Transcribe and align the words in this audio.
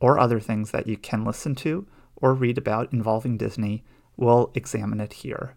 or 0.00 0.18
other 0.18 0.40
things 0.40 0.70
that 0.70 0.86
you 0.86 0.96
can 0.96 1.24
listen 1.24 1.54
to 1.56 1.86
or 2.16 2.34
read 2.34 2.58
about 2.58 2.92
involving 2.92 3.36
Disney, 3.36 3.84
we'll 4.16 4.50
examine 4.54 5.00
it 5.00 5.12
here. 5.12 5.56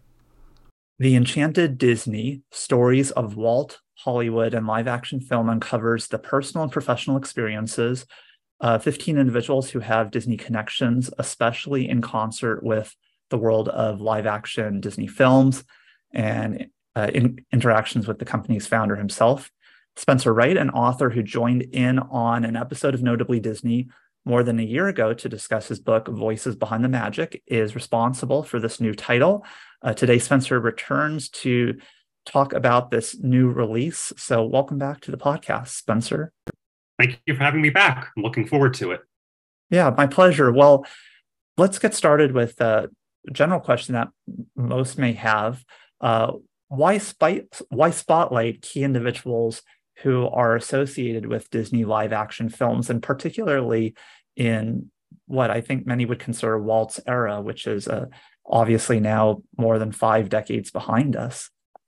The 0.98 1.16
Enchanted 1.16 1.78
Disney 1.78 2.42
Stories 2.52 3.10
of 3.10 3.36
Walt, 3.36 3.80
Hollywood, 3.96 4.54
and 4.54 4.66
Live 4.66 4.86
Action 4.86 5.20
Film 5.20 5.48
uncovers 5.48 6.08
the 6.08 6.18
personal 6.18 6.62
and 6.62 6.72
professional 6.72 7.16
experiences 7.16 8.06
of 8.60 8.84
15 8.84 9.18
individuals 9.18 9.70
who 9.70 9.80
have 9.80 10.12
Disney 10.12 10.36
connections, 10.36 11.10
especially 11.18 11.88
in 11.88 12.00
concert 12.00 12.62
with 12.62 12.94
the 13.30 13.38
world 13.38 13.68
of 13.68 14.00
live 14.00 14.26
action 14.26 14.80
Disney 14.80 15.08
films 15.08 15.64
and 16.12 16.68
uh, 16.94 17.10
in 17.12 17.44
interactions 17.52 18.06
with 18.06 18.20
the 18.20 18.24
company's 18.24 18.66
founder 18.66 18.94
himself. 18.94 19.50
Spencer 19.96 20.32
Wright, 20.32 20.56
an 20.56 20.70
author 20.70 21.10
who 21.10 21.22
joined 21.22 21.62
in 21.62 21.98
on 21.98 22.44
an 22.44 22.56
episode 22.56 22.94
of 22.94 23.02
Notably 23.02 23.40
Disney 23.40 23.88
more 24.24 24.42
than 24.42 24.60
a 24.60 24.64
year 24.64 24.88
ago 24.88 25.12
to 25.14 25.28
discuss 25.28 25.68
his 25.68 25.80
book, 25.80 26.08
Voices 26.08 26.56
Behind 26.56 26.84
the 26.84 26.88
Magic, 26.88 27.42
is 27.46 27.74
responsible 27.74 28.42
for 28.42 28.60
this 28.60 28.80
new 28.80 28.94
title. 28.94 29.44
Uh, 29.82 29.92
today, 29.94 30.18
Spencer 30.18 30.60
returns 30.60 31.28
to 31.28 31.78
talk 32.24 32.52
about 32.52 32.90
this 32.90 33.18
new 33.18 33.50
release. 33.50 34.12
So, 34.16 34.44
welcome 34.44 34.78
back 34.78 35.00
to 35.02 35.10
the 35.10 35.16
podcast, 35.16 35.68
Spencer. 35.68 36.32
Thank 36.98 37.20
you 37.26 37.34
for 37.34 37.42
having 37.42 37.62
me 37.62 37.70
back. 37.70 38.10
I'm 38.16 38.22
looking 38.22 38.46
forward 38.46 38.74
to 38.74 38.92
it. 38.92 39.00
Yeah, 39.70 39.92
my 39.96 40.06
pleasure. 40.06 40.52
Well, 40.52 40.86
let's 41.56 41.78
get 41.78 41.94
started 41.94 42.32
with 42.32 42.60
a 42.60 42.90
general 43.32 43.60
question 43.60 43.94
that 43.94 44.08
most 44.54 44.98
may 44.98 45.14
have. 45.14 45.64
Uh, 46.00 46.34
why, 46.68 46.98
spite, 46.98 47.60
why 47.70 47.90
spotlight 47.90 48.62
key 48.62 48.84
individuals 48.84 49.62
who 50.02 50.28
are 50.28 50.56
associated 50.56 51.26
with 51.26 51.50
Disney 51.50 51.84
live 51.84 52.12
action 52.12 52.48
films, 52.48 52.90
and 52.90 53.02
particularly 53.02 53.94
in 54.36 54.90
what 55.26 55.50
I 55.50 55.60
think 55.60 55.86
many 55.86 56.06
would 56.06 56.18
consider 56.18 56.58
Walt's 56.58 57.00
era, 57.06 57.40
which 57.40 57.66
is 57.66 57.88
uh, 57.88 58.06
obviously 58.46 59.00
now 59.00 59.42
more 59.56 59.78
than 59.78 59.92
five 59.92 60.28
decades 60.28 60.70
behind 60.70 61.16
us. 61.16 61.50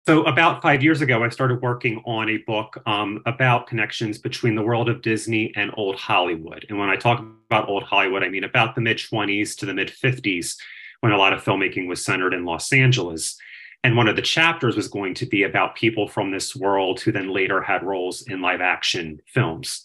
So, 0.05 0.25
about 0.25 0.63
five 0.63 0.83
years 0.83 1.01
ago, 1.01 1.23
I 1.23 1.29
started 1.29 1.63
working 1.63 2.03
on 2.05 2.29
a 2.29 2.39
book 2.39 2.77
um, 2.87 3.23
about 3.25 3.69
connections 3.69 4.19
between 4.19 4.57
the 4.57 4.63
world 4.63 4.89
of 4.89 5.01
Disney 5.01 5.53
and 5.55 5.71
old 5.75 5.95
Hollywood. 5.95 6.67
And 6.69 6.77
when 6.77 6.89
I 6.89 6.97
talk 6.97 7.21
about 7.21 7.69
old 7.69 7.85
Hollywood, 7.85 8.25
I 8.25 8.29
mean 8.29 8.43
about 8.43 8.75
the 8.75 8.81
mid 8.81 8.99
20s 8.99 9.57
to 9.59 9.67
the 9.67 9.75
mid 9.75 9.89
50s, 9.89 10.57
when 11.03 11.13
a 11.13 11.17
lot 11.17 11.33
of 11.33 11.45
filmmaking 11.45 11.87
was 11.87 12.05
centered 12.05 12.35
in 12.35 12.45
Los 12.45 12.73
Angeles. 12.73 13.37
And 13.85 13.97
one 13.97 14.09
of 14.09 14.17
the 14.17 14.23
chapters 14.23 14.77
was 14.77 14.89
going 14.89 15.15
to 15.15 15.27
be 15.27 15.43
about 15.43 15.75
people 15.75 16.07
from 16.07 16.31
this 16.31 16.55
world 16.55 17.01
who 17.01 17.11
then 17.11 17.31
later 17.31 17.61
had 17.61 17.83
roles 17.83 18.23
in 18.23 18.41
live 18.41 18.61
action 18.61 19.21
films. 19.27 19.85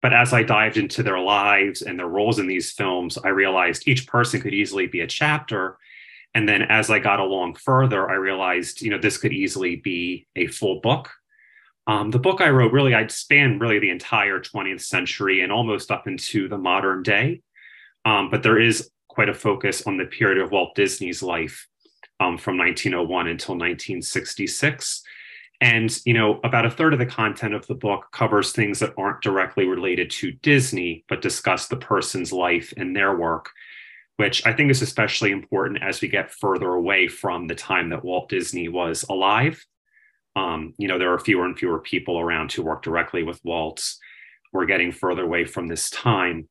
But 0.00 0.14
as 0.14 0.32
I 0.32 0.42
dived 0.42 0.76
into 0.76 1.02
their 1.02 1.18
lives 1.18 1.82
and 1.82 1.98
their 1.98 2.08
roles 2.08 2.38
in 2.38 2.46
these 2.46 2.72
films, 2.72 3.18
I 3.18 3.28
realized 3.28 3.86
each 3.86 4.06
person 4.06 4.40
could 4.40 4.54
easily 4.54 4.86
be 4.86 5.00
a 5.00 5.06
chapter. 5.06 5.78
And 6.34 6.48
then 6.48 6.62
as 6.62 6.90
I 6.90 6.98
got 6.98 7.20
along 7.20 7.54
further, 7.54 8.08
I 8.08 8.14
realized, 8.14 8.80
you 8.80 8.90
know, 8.90 8.98
this 8.98 9.18
could 9.18 9.32
easily 9.32 9.76
be 9.76 10.26
a 10.36 10.46
full 10.46 10.80
book. 10.80 11.10
Um, 11.86 12.10
the 12.10 12.18
book 12.18 12.40
I 12.40 12.50
wrote 12.50 12.72
really, 12.72 12.94
I'd 12.94 13.12
span 13.12 13.58
really 13.58 13.78
the 13.78 13.90
entire 13.90 14.40
20th 14.40 14.82
century 14.82 15.40
and 15.40 15.52
almost 15.52 15.90
up 15.90 16.06
into 16.06 16.48
the 16.48 16.58
modern 16.58 17.02
day. 17.02 17.42
Um, 18.04 18.30
but 18.30 18.42
there 18.42 18.60
is 18.60 18.90
quite 19.08 19.28
a 19.28 19.34
focus 19.34 19.86
on 19.86 19.96
the 19.96 20.04
period 20.04 20.38
of 20.38 20.50
Walt 20.50 20.74
Disney's 20.74 21.22
life 21.22 21.66
um, 22.20 22.38
from 22.38 22.56
1901 22.58 23.28
until 23.28 23.54
1966. 23.54 25.02
And, 25.60 25.98
you 26.04 26.12
know, 26.12 26.38
about 26.44 26.66
a 26.66 26.70
third 26.70 26.92
of 26.92 26.98
the 26.98 27.06
content 27.06 27.54
of 27.54 27.66
the 27.66 27.74
book 27.74 28.06
covers 28.12 28.52
things 28.52 28.78
that 28.80 28.92
aren't 28.98 29.22
directly 29.22 29.66
related 29.66 30.10
to 30.10 30.32
Disney, 30.32 31.04
but 31.08 31.22
discuss 31.22 31.68
the 31.68 31.76
person's 31.76 32.32
life 32.32 32.74
and 32.76 32.94
their 32.94 33.16
work, 33.16 33.50
which 34.16 34.44
I 34.46 34.52
think 34.52 34.70
is 34.70 34.82
especially 34.82 35.30
important 35.30 35.82
as 35.82 36.00
we 36.00 36.08
get 36.08 36.30
further 36.30 36.74
away 36.74 37.08
from 37.08 37.46
the 37.46 37.54
time 37.54 37.88
that 37.90 38.04
Walt 38.04 38.28
Disney 38.28 38.68
was 38.68 39.04
alive. 39.08 39.64
Um, 40.34 40.74
you 40.76 40.88
know, 40.88 40.98
there 40.98 41.12
are 41.14 41.18
fewer 41.18 41.46
and 41.46 41.58
fewer 41.58 41.80
people 41.80 42.20
around 42.20 42.52
who 42.52 42.62
work 42.62 42.82
directly 42.82 43.22
with 43.22 43.40
Walt. 43.42 43.82
We're 44.52 44.66
getting 44.66 44.92
further 44.92 45.22
away 45.22 45.46
from 45.46 45.68
this 45.68 45.88
time. 45.88 46.48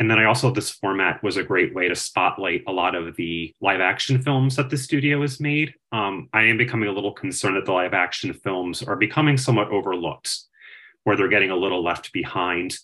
And 0.00 0.10
then 0.10 0.18
I 0.18 0.24
also, 0.24 0.50
this 0.50 0.70
format 0.70 1.22
was 1.22 1.36
a 1.36 1.44
great 1.44 1.72
way 1.72 1.88
to 1.88 1.94
spotlight 1.94 2.64
a 2.66 2.72
lot 2.72 2.96
of 2.96 3.14
the 3.14 3.54
live 3.60 3.80
action 3.80 4.20
films 4.20 4.56
that 4.56 4.68
the 4.68 4.76
studio 4.76 5.20
has 5.20 5.38
made. 5.38 5.72
Um, 5.92 6.28
I 6.32 6.44
am 6.44 6.56
becoming 6.56 6.88
a 6.88 6.92
little 6.92 7.12
concerned 7.12 7.56
that 7.56 7.64
the 7.64 7.72
live 7.72 7.94
action 7.94 8.32
films 8.32 8.82
are 8.82 8.96
becoming 8.96 9.36
somewhat 9.36 9.68
overlooked, 9.68 10.36
where 11.04 11.16
they're 11.16 11.28
getting 11.28 11.50
a 11.50 11.56
little 11.56 11.82
left 11.82 12.12
behind. 12.12 12.76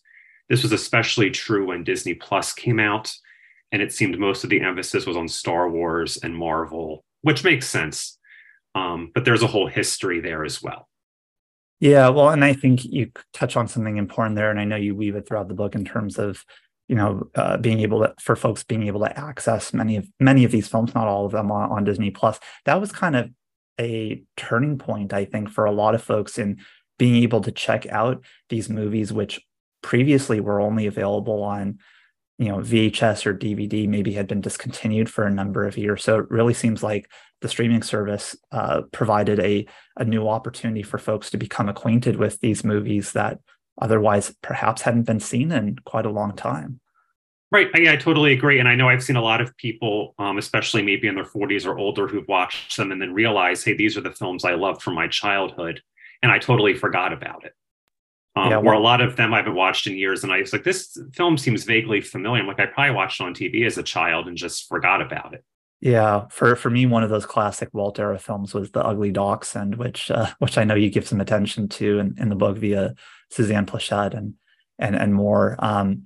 This 0.48 0.62
was 0.62 0.71
especially 0.72 1.31
true 1.31 1.66
when 1.66 1.82
Disney 1.82 2.15
Plus 2.15 2.53
came 2.53 2.78
out, 2.78 3.12
and 3.72 3.82
it 3.82 3.92
seemed 3.92 4.19
most 4.19 4.44
of 4.44 4.50
the 4.50 4.60
emphasis 4.60 5.04
was 5.04 5.16
on 5.16 5.27
Star 5.27 5.69
Wars 5.69 6.16
and 6.16 6.37
Marvel, 6.37 7.04
which 7.22 7.42
makes 7.42 7.69
sense. 7.69 8.19
Um, 8.77 9.10
but 9.15 9.25
there's 9.25 9.42
a 9.42 9.48
whole 9.48 9.66
history 9.66 10.21
there 10.21 10.44
as 10.44 10.62
well. 10.62 10.88
Yeah, 11.81 12.10
well, 12.10 12.28
and 12.28 12.44
I 12.44 12.53
think 12.53 12.84
you 12.84 13.10
touch 13.33 13.56
on 13.56 13.66
something 13.66 13.97
important 13.97 14.36
there, 14.36 14.51
and 14.51 14.60
I 14.60 14.65
know 14.65 14.77
you 14.77 14.95
weave 14.95 15.16
it 15.16 15.27
throughout 15.27 15.48
the 15.48 15.54
book 15.54 15.74
in 15.74 15.84
terms 15.84 16.18
of 16.18 16.45
you 16.91 16.97
know 16.97 17.31
uh, 17.37 17.57
being 17.57 17.78
able 17.78 18.01
to 18.01 18.13
for 18.21 18.34
folks 18.34 18.65
being 18.65 18.89
able 18.89 18.98
to 18.98 19.16
access 19.16 19.72
many 19.72 19.95
of 19.97 20.09
many 20.19 20.42
of 20.42 20.51
these 20.51 20.66
films, 20.66 20.92
not 20.92 21.07
all 21.07 21.25
of 21.25 21.31
them 21.31 21.53
on, 21.53 21.71
on 21.71 21.84
Disney 21.84 22.10
Plus. 22.10 22.41
That 22.65 22.81
was 22.81 22.91
kind 22.91 23.15
of 23.15 23.31
a 23.81 24.25
turning 24.37 24.77
point, 24.77 25.13
I 25.13 25.25
think, 25.25 25.51
for 25.51 25.65
a 25.65 25.71
lot 25.71 25.95
of 25.95 26.03
folks 26.03 26.37
in 26.37 26.59
being 26.98 27.22
able 27.22 27.42
to 27.42 27.53
check 27.53 27.87
out 27.87 28.25
these 28.48 28.69
movies, 28.69 29.13
which 29.13 29.41
previously 29.83 30.41
were 30.41 30.60
only 30.60 30.89
available 30.89 31.45
on 31.45 31.78
you 32.41 32.48
know 32.48 32.57
VHS 32.57 33.25
or 33.25 33.34
DVD 33.34 33.87
maybe 33.87 34.15
had 34.15 34.27
been 34.27 34.41
discontinued 34.41 35.09
for 35.09 35.25
a 35.25 35.31
number 35.31 35.65
of 35.65 35.78
years. 35.78 36.03
So 36.03 36.19
it 36.19 36.28
really 36.28 36.54
seems 36.54 36.83
like 36.83 37.09
the 37.41 37.48
streaming 37.48 37.84
service 37.84 38.34
uh, 38.51 38.83
provided 38.91 39.39
a 39.39 39.65
a 39.97 40.04
new 40.04 40.28
opportunity 40.28 40.83
for 40.83 40.98
folks 40.98 41.31
to 41.31 41.39
become 41.39 41.69
acquainted 41.69 42.16
with 42.16 42.41
these 42.41 42.65
movies 42.65 43.13
that 43.13 43.39
otherwise 43.81 44.34
perhaps 44.42 44.83
hadn't 44.83 45.04
been 45.04 45.21
seen 45.21 45.53
in 45.53 45.77
quite 45.84 46.04
a 46.04 46.10
long 46.10 46.34
time. 46.34 46.79
Right. 47.53 47.69
Yeah, 47.75 47.93
I 47.93 47.97
totally 47.97 48.33
agree. 48.33 48.61
And 48.61 48.69
I 48.69 48.77
know 48.77 48.89
I've 48.89 49.03
seen 49.03 49.17
a 49.17 49.23
lot 49.23 49.41
of 49.41 49.57
people, 49.57 50.15
um, 50.21 50.39
especially 50.39 50.83
maybe 50.83 51.09
in 51.09 51.17
their 51.17 51.25
40s 51.25 51.67
or 51.67 51.77
older, 51.77 52.07
who've 52.07 52.29
watched 52.29 52.77
them 52.77 52.93
and 52.93 53.03
then 53.03 53.13
realize, 53.13 53.65
hey, 53.65 53.75
these 53.75 53.97
are 53.97 54.01
the 54.03 54.13
films 54.13 54.45
I 54.45 54.55
loved 54.55 54.83
from 54.83 54.95
my 54.95 55.09
childhood. 55.09 55.83
and 56.23 56.31
I 56.31 56.39
totally 56.39 56.75
forgot 56.75 57.13
about 57.15 57.45
it. 57.47 57.55
Um, 58.37 58.51
Yeah, 58.51 58.59
where 58.59 58.75
well- 58.75 58.83
a 58.83 58.85
lot 58.85 59.01
of 59.01 59.17
them 59.17 59.33
I 59.33 59.39
haven't 59.39 59.55
watched 59.55 59.87
in 59.87 59.97
years, 59.97 60.23
and 60.23 60.31
I 60.31 60.41
was 60.41 60.53
like, 60.53 60.65
this 60.65 60.97
film 61.15 61.39
seems 61.39 61.65
vaguely 61.65 62.03
familiar. 62.03 62.43
I'm 62.43 62.47
like, 62.47 62.61
I 62.61 62.67
probably 62.67 62.95
watched 62.95 63.21
it 63.21 63.25
on 63.25 63.33
TV 63.35 63.65
as 63.65 63.79
a 63.79 63.83
child 63.83 64.29
and 64.29 64.37
just 64.37 64.69
forgot 64.69 65.01
about 65.01 65.33
it. 65.33 65.43
Yeah, 65.81 66.27
for 66.29 66.55
for 66.57 66.69
me, 66.69 66.85
one 66.85 67.03
of 67.03 67.09
those 67.09 67.25
classic 67.25 67.71
Walt 67.73 67.99
era 67.99 68.19
films 68.19 68.53
was 68.53 68.71
The 68.71 68.85
Ugly 68.85 69.13
Dachshund, 69.13 69.77
which 69.77 70.11
uh, 70.11 70.27
which 70.41 70.59
I 70.59 70.65
know 70.65 70.75
you 70.75 70.91
give 70.91 71.09
some 71.09 71.23
attention 71.23 71.69
to 71.71 71.99
in, 72.01 72.15
in 72.19 72.29
the 72.29 72.37
book 72.37 72.59
via 72.59 72.95
Suzanne 73.31 73.65
Pleshette 73.65 74.13
and 74.15 74.35
and 74.79 74.95
and 74.95 75.15
more. 75.15 75.57
Um, 75.59 76.05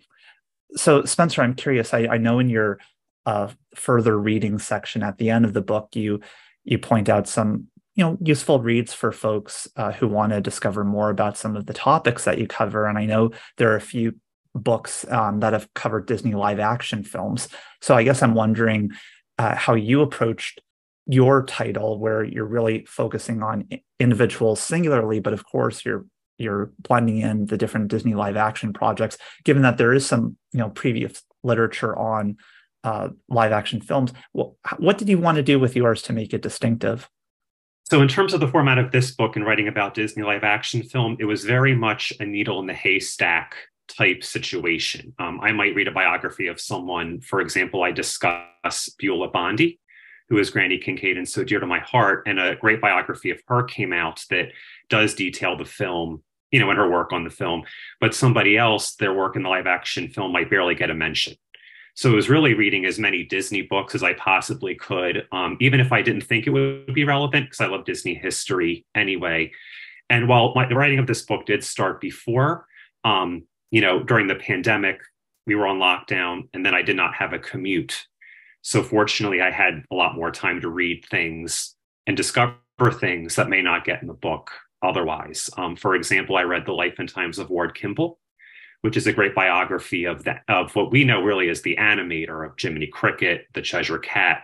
so 0.76 1.04
Spencer, 1.04 1.42
I'm 1.42 1.54
curious. 1.54 1.94
I, 1.94 2.06
I 2.06 2.18
know 2.18 2.38
in 2.38 2.48
your 2.48 2.78
uh, 3.26 3.48
further 3.74 4.18
reading 4.18 4.58
section 4.58 5.02
at 5.02 5.18
the 5.18 5.30
end 5.30 5.44
of 5.44 5.52
the 5.52 5.62
book, 5.62 5.90
you 5.94 6.20
you 6.64 6.78
point 6.78 7.08
out 7.08 7.28
some 7.28 7.66
you 7.94 8.04
know 8.04 8.18
useful 8.20 8.60
reads 8.60 8.92
for 8.92 9.12
folks 9.12 9.68
uh, 9.76 9.92
who 9.92 10.08
want 10.08 10.32
to 10.32 10.40
discover 10.40 10.84
more 10.84 11.10
about 11.10 11.36
some 11.36 11.56
of 11.56 11.66
the 11.66 11.74
topics 11.74 12.24
that 12.24 12.38
you 12.38 12.46
cover. 12.46 12.86
And 12.86 12.98
I 12.98 13.06
know 13.06 13.30
there 13.56 13.72
are 13.72 13.76
a 13.76 13.80
few 13.80 14.14
books 14.54 15.04
um, 15.10 15.40
that 15.40 15.52
have 15.52 15.72
covered 15.74 16.06
Disney 16.06 16.34
live 16.34 16.60
action 16.60 17.02
films. 17.02 17.48
So 17.80 17.94
I 17.94 18.04
guess 18.04 18.22
I'm 18.22 18.34
wondering 18.34 18.92
uh, 19.38 19.56
how 19.56 19.74
you 19.74 20.00
approached 20.00 20.60
your 21.06 21.44
title, 21.44 21.98
where 21.98 22.24
you're 22.24 22.46
really 22.46 22.84
focusing 22.86 23.42
on 23.42 23.68
individuals 24.00 24.60
singularly, 24.60 25.20
but 25.20 25.32
of 25.32 25.44
course 25.44 25.84
you're 25.84 26.06
you're 26.38 26.70
blending 26.78 27.19
in 27.19 27.46
the 27.46 27.56
different 27.56 27.88
Disney 27.88 28.14
live 28.14 28.36
action 28.36 28.72
projects. 28.72 29.19
Given 29.44 29.62
that 29.62 29.78
there 29.78 29.92
is 29.92 30.06
some 30.06 30.36
you 30.52 30.60
know 30.60 30.70
previous 30.70 31.22
literature 31.42 31.96
on 31.98 32.36
uh, 32.82 33.08
live 33.28 33.52
action 33.52 33.81
films, 33.81 34.12
what, 34.32 34.52
what 34.78 34.98
did 34.98 35.08
you 35.08 35.19
want 35.19 35.36
to 35.36 35.42
do 35.42 35.58
with 35.58 35.76
yours 35.76 36.02
to 36.02 36.12
make 36.12 36.34
it 36.34 36.42
distinctive? 36.42 37.08
So, 37.84 38.00
in 38.00 38.08
terms 38.08 38.32
of 38.32 38.40
the 38.40 38.48
format 38.48 38.78
of 38.78 38.92
this 38.92 39.10
book 39.10 39.36
and 39.36 39.44
writing 39.44 39.69
about 39.69 39.94
Disney 39.94 40.22
live 40.22 40.44
action 40.44 40.82
film, 40.82 41.16
it 41.20 41.26
was 41.26 41.44
very 41.44 41.75
much 41.75 42.12
a 42.19 42.25
needle 42.25 42.58
in 42.60 42.66
the 42.66 42.75
haystack 42.75 43.56
type 43.88 44.25
situation. 44.25 45.12
Um, 45.19 45.40
I 45.42 45.52
might 45.52 45.75
read 45.75 45.88
a 45.88 45.92
biography 45.92 46.46
of 46.46 46.60
someone, 46.60 47.20
for 47.20 47.40
example, 47.40 47.82
I 47.82 47.92
discuss 47.92 48.88
Beulah 48.98 49.31
Bondi, 49.31 49.78
who 50.28 50.38
is 50.38 50.50
Granny 50.50 50.78
Kincaid 50.78 51.19
and 51.19 51.28
so 51.28 51.44
dear 51.44 51.60
to 51.60 51.66
my 51.66 51.81
heart. 51.81 52.22
And 52.26 52.40
a 52.40 52.56
great 52.56 52.81
biography 52.81 53.31
of 53.31 53.40
her 53.48 53.62
came 53.62 53.92
out 53.92 54.25
that 54.31 54.48
does 54.94 55.14
detail 55.14 55.56
the 55.56 55.64
film, 55.64 56.23
you 56.52 56.61
know, 56.61 56.70
and 56.70 56.79
her 56.79 56.88
work 56.88 57.12
on 57.12 57.25
the 57.25 57.31
film. 57.31 57.64
But 58.00 58.14
somebody 58.14 58.56
else, 58.56 58.94
their 58.94 59.12
work 59.12 59.35
in 59.35 59.43
the 59.43 59.49
live 59.49 59.67
action 59.67 60.08
film 60.08 60.31
might 60.31 60.49
barely 60.49 60.76
get 60.76 60.88
a 60.88 60.94
mention. 60.94 61.35
So 61.96 62.12
it 62.12 62.14
was 62.14 62.29
really 62.29 62.55
reading 62.55 62.85
as 62.85 62.96
many 62.96 63.25
Disney 63.25 63.62
books 63.62 63.96
as 63.96 64.05
I 64.05 64.12
possibly 64.14 64.76
could, 64.76 65.26
um, 65.32 65.56
even 65.61 65.81
if 65.81 65.91
I 65.91 66.00
didn't 66.00 66.23
think 66.23 66.46
it 66.46 66.50
would 66.50 66.94
be 66.94 67.02
relevant, 67.02 67.46
because 67.46 67.61
I 67.61 67.67
love 67.67 67.85
Disney 67.85 68.14
history 68.14 68.87
anyway. 68.94 69.50
And 70.08 70.29
while 70.29 70.52
my, 70.55 70.69
the 70.69 70.76
writing 70.76 71.00
of 71.00 71.08
this 71.08 71.23
book 71.23 71.44
did 71.44 71.64
start 71.64 72.00
before, 72.00 72.67
um, 73.02 73.43
you 73.73 73.81
know, 73.81 74.05
during 74.05 74.29
the 74.29 74.37
pandemic, 74.37 75.00
we 75.49 75.56
were 75.56 75.67
on 75.67 75.81
lockdown, 75.81 76.49
and 76.55 76.64
then 76.64 76.75
I 76.75 76.82
did 76.82 76.96
not 76.96 77.14
have 77.14 77.32
a 77.32 77.38
commute. 77.41 78.06
So 78.62 78.82
fortunately, 78.82 79.41
I 79.41 79.50
had 79.50 79.82
a 79.91 79.94
lot 79.94 80.14
more 80.14 80.31
time 80.31 80.61
to 80.61 80.69
read 80.69 81.05
things 81.11 81.75
and 82.06 82.17
discover 82.17 82.55
things 82.93 83.35
that 83.37 83.49
may 83.49 83.61
not 83.61 83.85
get 83.85 84.02
in 84.02 84.08
the 84.08 84.14
book 84.14 84.52
otherwise. 84.84 85.50
Um, 85.56 85.76
for 85.76 85.96
example, 85.96 86.36
I 86.36 86.42
read 86.42 86.66
The 86.66 86.72
Life 86.72 86.96
and 86.98 87.08
Times 87.08 87.38
of 87.38 87.50
Ward 87.50 87.75
Kimball, 87.75 88.19
which 88.82 88.96
is 88.96 89.06
a 89.06 89.12
great 89.12 89.34
biography 89.34 90.04
of 90.04 90.25
that 90.25 90.42
of 90.48 90.76
what 90.76 90.92
we 90.92 91.04
know 91.04 91.22
really 91.22 91.48
as 91.48 91.62
the 91.62 91.76
animator 91.76 92.46
of 92.46 92.52
Jiminy 92.58 92.86
Cricket, 92.86 93.46
the 93.54 93.62
Cheshire 93.62 93.98
Cat. 93.98 94.42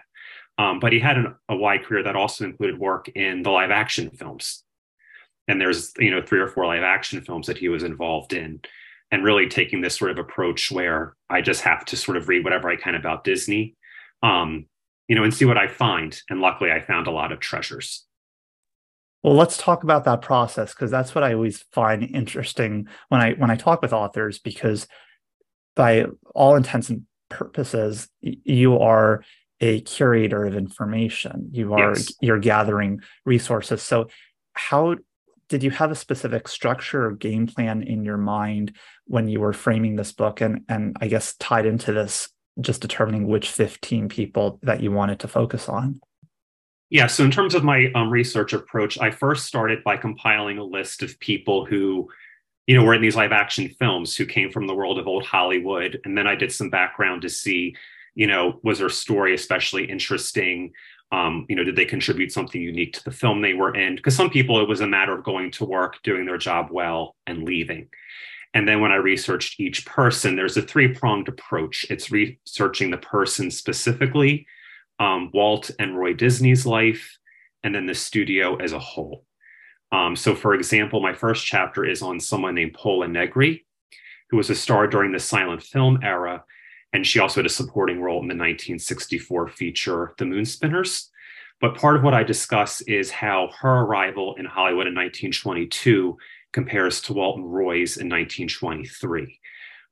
Um, 0.59 0.81
but 0.81 0.93
he 0.93 0.99
had 0.99 1.17
an, 1.17 1.35
a 1.49 1.57
wide 1.57 1.85
career 1.85 2.03
that 2.03 2.17
also 2.17 2.45
included 2.45 2.79
work 2.79 3.09
in 3.11 3.43
the 3.43 3.51
live 3.51 3.71
action 3.71 4.11
films. 4.11 4.65
And 5.47 5.61
there's 5.61 5.93
you 5.99 6.11
know 6.11 6.23
three 6.23 6.41
or 6.41 6.49
four 6.49 6.67
live 6.67 6.83
action 6.83 7.21
films 7.21 7.47
that 7.47 7.59
he 7.59 7.69
was 7.69 7.83
involved 7.83 8.33
in, 8.33 8.61
and 9.11 9.25
really 9.25 9.49
taking 9.49 9.81
this 9.81 9.97
sort 9.97 10.11
of 10.11 10.19
approach 10.19 10.71
where 10.71 11.17
I 11.29 11.43
just 11.43 11.63
have 11.63 11.85
to 11.87 11.97
sort 11.97 12.17
of 12.17 12.29
read 12.29 12.45
whatever 12.45 12.71
I 12.71 12.77
can 12.77 12.95
about 12.95 13.25
Disney, 13.25 13.77
um, 14.23 14.67
you 15.09 15.17
know, 15.17 15.25
and 15.25 15.35
see 15.35 15.45
what 15.45 15.59
I 15.59 15.67
find. 15.67 16.21
And 16.31 16.41
luckily, 16.41 16.71
I 16.71 16.81
found 16.81 17.07
a 17.07 17.13
lot 17.13 17.33
of 17.33 17.41
treasures. 17.41 18.07
Well, 19.23 19.35
let's 19.35 19.59
talk 19.59 19.83
about 19.83 20.05
that 20.05 20.23
process 20.23 20.73
because 20.73 20.91
that's 20.91 21.15
what 21.15 21.25
I 21.25 21.35
always 21.35 21.63
find 21.73 22.03
interesting 22.03 22.89
when 23.09 23.21
I 23.21 23.33
when 23.35 23.51
I 23.51 23.57
talk 23.57 23.83
with 23.83 23.93
authors 23.93 24.39
because 24.39 24.87
by 25.77 26.07
all 26.35 26.57
intents 26.57 26.89
and 26.89 27.03
purposes 27.29 28.09
you 28.21 28.79
are 28.79 29.23
a 29.61 29.81
curator 29.83 30.47
of 30.47 30.57
information. 30.57 31.51
You 31.53 31.75
are 31.75 31.91
Yes. 31.91 32.13
you're 32.21 32.39
gathering 32.39 33.01
resources. 33.27 33.83
So 33.83 34.09
how 34.55 34.97
did 35.49 35.63
you 35.63 35.71
have 35.71 35.91
a 35.91 35.97
specific 35.97 36.49
structure 36.49 37.07
or 37.07 37.13
game 37.13 37.47
plan 37.47 37.83
in 37.83 38.05
your 38.05 38.17
mind 38.17 38.77
when 39.07 39.29
you 39.29 39.41
were 39.41 39.53
framing 39.53 39.97
this 39.97 40.13
book 40.13 40.41
and 40.41 40.63
and 40.69 40.97
I 41.01 41.09
guess 41.09 41.35
tied 41.37 41.67
into 41.67 41.93
this 41.93 42.31
just 42.61 42.81
determining 42.81 43.27
which 43.27 43.51
15 43.51 44.09
people 44.09 44.59
that 44.63 44.83
you 44.83 44.91
wanted 44.93 45.21
to 45.21 45.29
focus 45.29 45.69
on? 45.69 46.01
Yeah. 46.91 47.07
So, 47.07 47.25
in 47.25 47.31
terms 47.31 47.55
of 47.55 47.63
my 47.63 47.91
um, 47.95 48.11
research 48.11 48.53
approach, 48.53 48.99
I 48.99 49.11
first 49.13 49.47
started 49.47 49.85
by 49.85 49.97
compiling 49.97 50.59
a 50.59 50.65
list 50.65 51.03
of 51.03 51.19
people 51.21 51.65
who, 51.65 52.09
you 52.67 52.75
know, 52.75 52.85
were 52.85 52.95
in 52.95 53.03
these 53.03 53.17
live 53.17 53.33
action 53.33 53.69
films 53.79 54.17
who 54.17 54.27
came 54.27 54.51
from 54.51 54.67
the 54.67 54.75
world 54.75 54.99
of 54.99 55.07
old 55.07 55.25
Hollywood. 55.25 56.01
And 56.05 56.19
then 56.19 56.27
I 56.27 56.35
did 56.35 56.53
some 56.53 56.69
background 56.69 57.23
to 57.23 57.29
see, 57.29 57.77
you 58.17 58.27
know, 58.27 58.59
was 58.65 58.81
their 58.81 58.89
story 58.89 59.35
especially 59.35 59.85
interesting? 59.85 60.73
Um, 61.13 61.47
you 61.49 61.57
know, 61.57 61.65
did 61.65 61.77
they 61.77 61.85
contribute 61.85 62.33
something 62.33 62.61
unique 62.61 62.93
to 62.95 63.05
the 63.05 63.11
film 63.11 63.41
they 63.41 63.55
were 63.55 63.75
in? 63.75 63.97
Because 63.97 64.17
some 64.17 64.31
people, 64.31 64.61
it 64.61 64.69
was 64.69 64.81
a 64.81 64.87
matter 64.87 65.17
of 65.17 65.25
going 65.25 65.53
to 65.53 65.65
work, 65.65 66.03
doing 66.03 66.27
their 66.27 66.39
job 66.39 66.69
well, 66.71 67.17
and 67.27 67.45
leaving. 67.45 67.89
And 68.53 68.67
then 68.67 68.81
when 68.81 68.91
I 68.91 68.97
researched 68.97 69.61
each 69.61 69.87
person, 69.87 70.35
there's 70.35 70.57
a 70.57 70.63
three 70.63 70.89
pronged 70.89 71.29
approach. 71.29 71.87
It's 71.89 72.11
researching 72.11 72.91
the 72.91 72.99
person 72.99 73.51
specifically, 73.51 74.47
um, 75.01 75.31
Walt 75.33 75.71
and 75.79 75.99
Roy 75.99 76.13
Disney's 76.13 76.67
life, 76.67 77.19
and 77.65 77.75
then 77.75 77.87
the 77.87 77.95
studio 77.95 78.57
as 78.57 78.73
a 78.73 78.79
whole. 78.79 79.25
Um, 79.91 80.15
so, 80.15 80.37
for 80.37 80.55
example, 80.55 81.01
my 81.01 81.15
first 81.15 81.45
chapter 81.45 81.85
is 81.85 82.03
on 82.03 82.21
someone 82.21 82.55
named 82.55 82.75
Pola 82.75 83.09
Negri, 83.09 83.67
who 84.29 84.37
was 84.37 84.51
a 84.51 84.55
star 84.55 84.87
during 84.87 85.11
the 85.11 85.19
silent 85.19 85.63
film 85.63 85.99
era. 86.03 86.45
And 86.93 87.07
she 87.07 87.19
also 87.19 87.41
had 87.41 87.47
a 87.47 87.51
supporting 87.51 88.01
role 88.01 88.21
in 88.23 88.29
the 88.29 88.35
1964 88.35 89.49
feature, 89.49 90.13
The 90.19 90.27
Moon 90.27 90.45
Spinners. 90.45 91.11
But 91.61 91.77
part 91.77 91.97
of 91.97 92.03
what 92.03 92.15
I 92.15 92.23
discuss 92.23 92.81
is 92.83 93.11
how 93.11 93.51
her 93.61 93.81
arrival 93.81 94.35
in 94.37 94.45
Hollywood 94.45 94.87
in 94.87 94.95
1922 94.95 96.17
compares 96.53 97.01
to 97.03 97.13
Walt 97.13 97.39
and 97.39 97.53
Roy's 97.53 97.97
in 97.97 98.09
1923. 98.09 99.40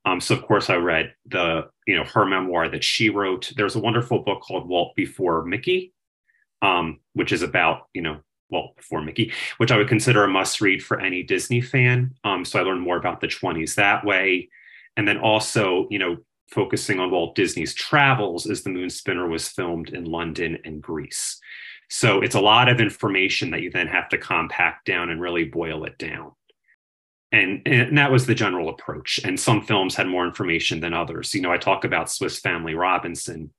Um, 0.04 0.20
so 0.20 0.34
of 0.34 0.42
course 0.42 0.70
I 0.70 0.76
read 0.76 1.14
the, 1.26 1.68
you 1.86 1.96
know, 1.96 2.04
her 2.04 2.24
memoir 2.24 2.68
that 2.68 2.84
she 2.84 3.10
wrote. 3.10 3.52
There's 3.56 3.76
a 3.76 3.80
wonderful 3.80 4.20
book 4.20 4.42
called 4.42 4.68
Walt 4.68 4.94
Before 4.96 5.44
Mickey, 5.44 5.92
um, 6.62 7.00
which 7.14 7.32
is 7.32 7.42
about, 7.42 7.88
you 7.94 8.02
know, 8.02 8.20
Walt 8.50 8.76
Before 8.76 9.02
Mickey, 9.02 9.32
which 9.58 9.70
I 9.70 9.76
would 9.76 9.88
consider 9.88 10.24
a 10.24 10.28
must 10.28 10.60
read 10.60 10.82
for 10.82 11.00
any 11.00 11.22
Disney 11.22 11.60
fan. 11.60 12.14
Um, 12.24 12.44
so 12.44 12.58
I 12.58 12.62
learned 12.62 12.80
more 12.80 12.96
about 12.96 13.20
the 13.20 13.28
20s 13.28 13.74
that 13.74 14.04
way. 14.04 14.48
And 14.96 15.06
then 15.06 15.18
also, 15.18 15.86
you 15.90 15.98
know, 15.98 16.16
focusing 16.50 16.98
on 16.98 17.10
Walt 17.10 17.34
Disney's 17.34 17.74
travels 17.74 18.48
as 18.48 18.62
the 18.62 18.70
Moon 18.70 18.88
Spinner 18.88 19.28
was 19.28 19.48
filmed 19.48 19.90
in 19.90 20.04
London 20.04 20.58
and 20.64 20.82
Greece. 20.82 21.38
So 21.90 22.20
it's 22.20 22.34
a 22.34 22.40
lot 22.40 22.68
of 22.68 22.80
information 22.80 23.50
that 23.50 23.62
you 23.62 23.70
then 23.70 23.86
have 23.86 24.08
to 24.10 24.18
compact 24.18 24.86
down 24.86 25.10
and 25.10 25.20
really 25.20 25.44
boil 25.44 25.84
it 25.84 25.98
down 25.98 26.32
and, 27.30 27.60
and 27.66 27.98
that 27.98 28.10
was 28.10 28.26
the 28.26 28.34
general 28.34 28.68
approach. 28.68 29.20
And 29.22 29.38
some 29.38 29.62
films 29.62 29.94
had 29.94 30.06
more 30.06 30.26
information 30.26 30.80
than 30.80 30.94
others. 30.94 31.34
You 31.34 31.42
know 31.42 31.52
i 31.52 31.58
talk 31.58 31.84
about 31.84 32.10
swiss 32.10 32.38
family 32.38 32.74
robinson 32.74 33.50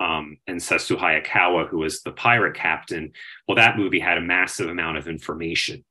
um, 0.00 0.38
and 0.46 0.58
sessue 0.58 0.98
hayakawa 0.98 1.68
who 1.68 1.78
was 1.78 2.02
the 2.02 2.12
pirate 2.12 2.54
captain. 2.54 3.12
Well 3.46 3.56
that 3.56 3.76
movie 3.76 4.00
had 4.00 4.18
a 4.18 4.22
massive 4.22 4.68
amount 4.68 4.98
of 4.98 5.08
information. 5.08 5.84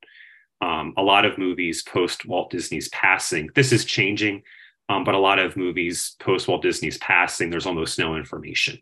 Um, 0.60 0.94
a 0.98 1.04
lot 1.04 1.26
of 1.26 1.38
movies 1.38 1.84
post 1.84 2.26
walt 2.26 2.50
disney's 2.50 2.90
passing. 2.90 3.50
This 3.54 3.72
is 3.72 3.86
changing 3.86 4.44
um, 4.90 5.04
but 5.04 5.16
a 5.16 5.20
lot 5.20 5.40
of 5.40 5.58
movies 5.58 6.16
post 6.20 6.48
walt 6.48 6.62
disney's 6.64 6.98
passing 6.98 7.50
there's 7.50 7.68
almost 7.68 8.00
no 8.00 8.16
information. 8.16 8.80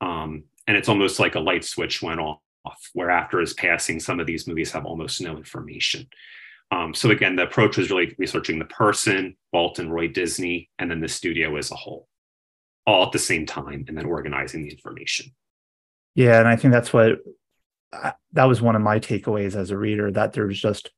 Um, 0.00 0.44
and 0.66 0.76
it's 0.76 0.88
almost 0.88 1.20
like 1.20 1.34
a 1.34 1.40
light 1.40 1.64
switch 1.64 2.00
went 2.00 2.20
off 2.20 2.40
where 2.92 3.10
after 3.10 3.38
his 3.38 3.54
passing 3.54 4.00
some 4.00 4.18
of 4.18 4.26
these 4.26 4.46
movies 4.46 4.72
have 4.72 4.86
almost 4.86 5.20
no 5.20 5.36
information 5.36 6.08
um, 6.70 6.94
so 6.94 7.10
again, 7.10 7.36
the 7.36 7.42
approach 7.42 7.76
was 7.76 7.90
really 7.90 8.14
researching 8.18 8.58
the 8.58 8.64
person, 8.64 9.36
Walt 9.52 9.78
and 9.78 9.92
Roy 9.92 10.08
Disney, 10.08 10.70
and 10.78 10.90
then 10.90 11.00
the 11.00 11.08
studio 11.08 11.56
as 11.56 11.70
a 11.70 11.76
whole, 11.76 12.06
all 12.86 13.06
at 13.06 13.12
the 13.12 13.18
same 13.18 13.44
time, 13.44 13.84
and 13.88 13.96
then 13.96 14.06
organizing 14.06 14.62
the 14.62 14.70
information. 14.70 15.32
Yeah, 16.14 16.38
and 16.38 16.48
I 16.48 16.56
think 16.56 16.72
that's 16.72 16.92
what 16.92 17.18
that 18.32 18.44
was 18.44 18.62
one 18.62 18.76
of 18.76 18.82
my 18.82 19.00
takeaways 19.00 19.56
as 19.56 19.70
a 19.70 19.78
reader 19.78 20.12
that 20.12 20.32
there's 20.32 20.60
just 20.60 20.90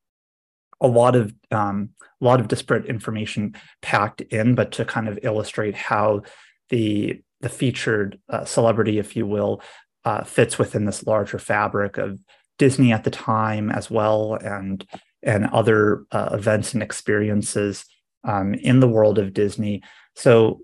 a 0.81 0.87
lot 0.87 1.17
of 1.17 1.35
um, 1.51 1.91
a 2.21 2.25
lot 2.25 2.41
of 2.41 2.49
disparate 2.49 2.87
information 2.87 3.55
packed 3.81 4.21
in, 4.21 4.55
but 4.55 4.73
to 4.73 4.85
kind 4.85 5.09
of 5.09 5.19
illustrate 5.23 5.75
how 5.75 6.23
the 6.69 7.21
the 7.41 7.49
featured 7.49 8.21
uh, 8.29 8.45
celebrity, 8.45 8.99
if 8.99 9.17
you 9.17 9.27
will, 9.27 9.63
uh, 10.05 10.23
fits 10.23 10.59
within 10.59 10.85
this 10.85 11.07
larger 11.07 11.39
fabric 11.39 11.97
of 11.97 12.19
Disney 12.59 12.93
at 12.93 13.05
the 13.05 13.11
time 13.11 13.71
as 13.71 13.91
well, 13.91 14.35
and 14.35 14.87
and 15.23 15.47
other 15.47 16.05
uh, 16.13 16.31
events 16.33 16.75
and 16.75 16.83
experiences 16.83 17.85
um, 18.25 18.55
in 18.55 18.81
the 18.81 18.89
world 18.89 19.19
of 19.19 19.35
Disney. 19.35 19.83
So, 20.15 20.61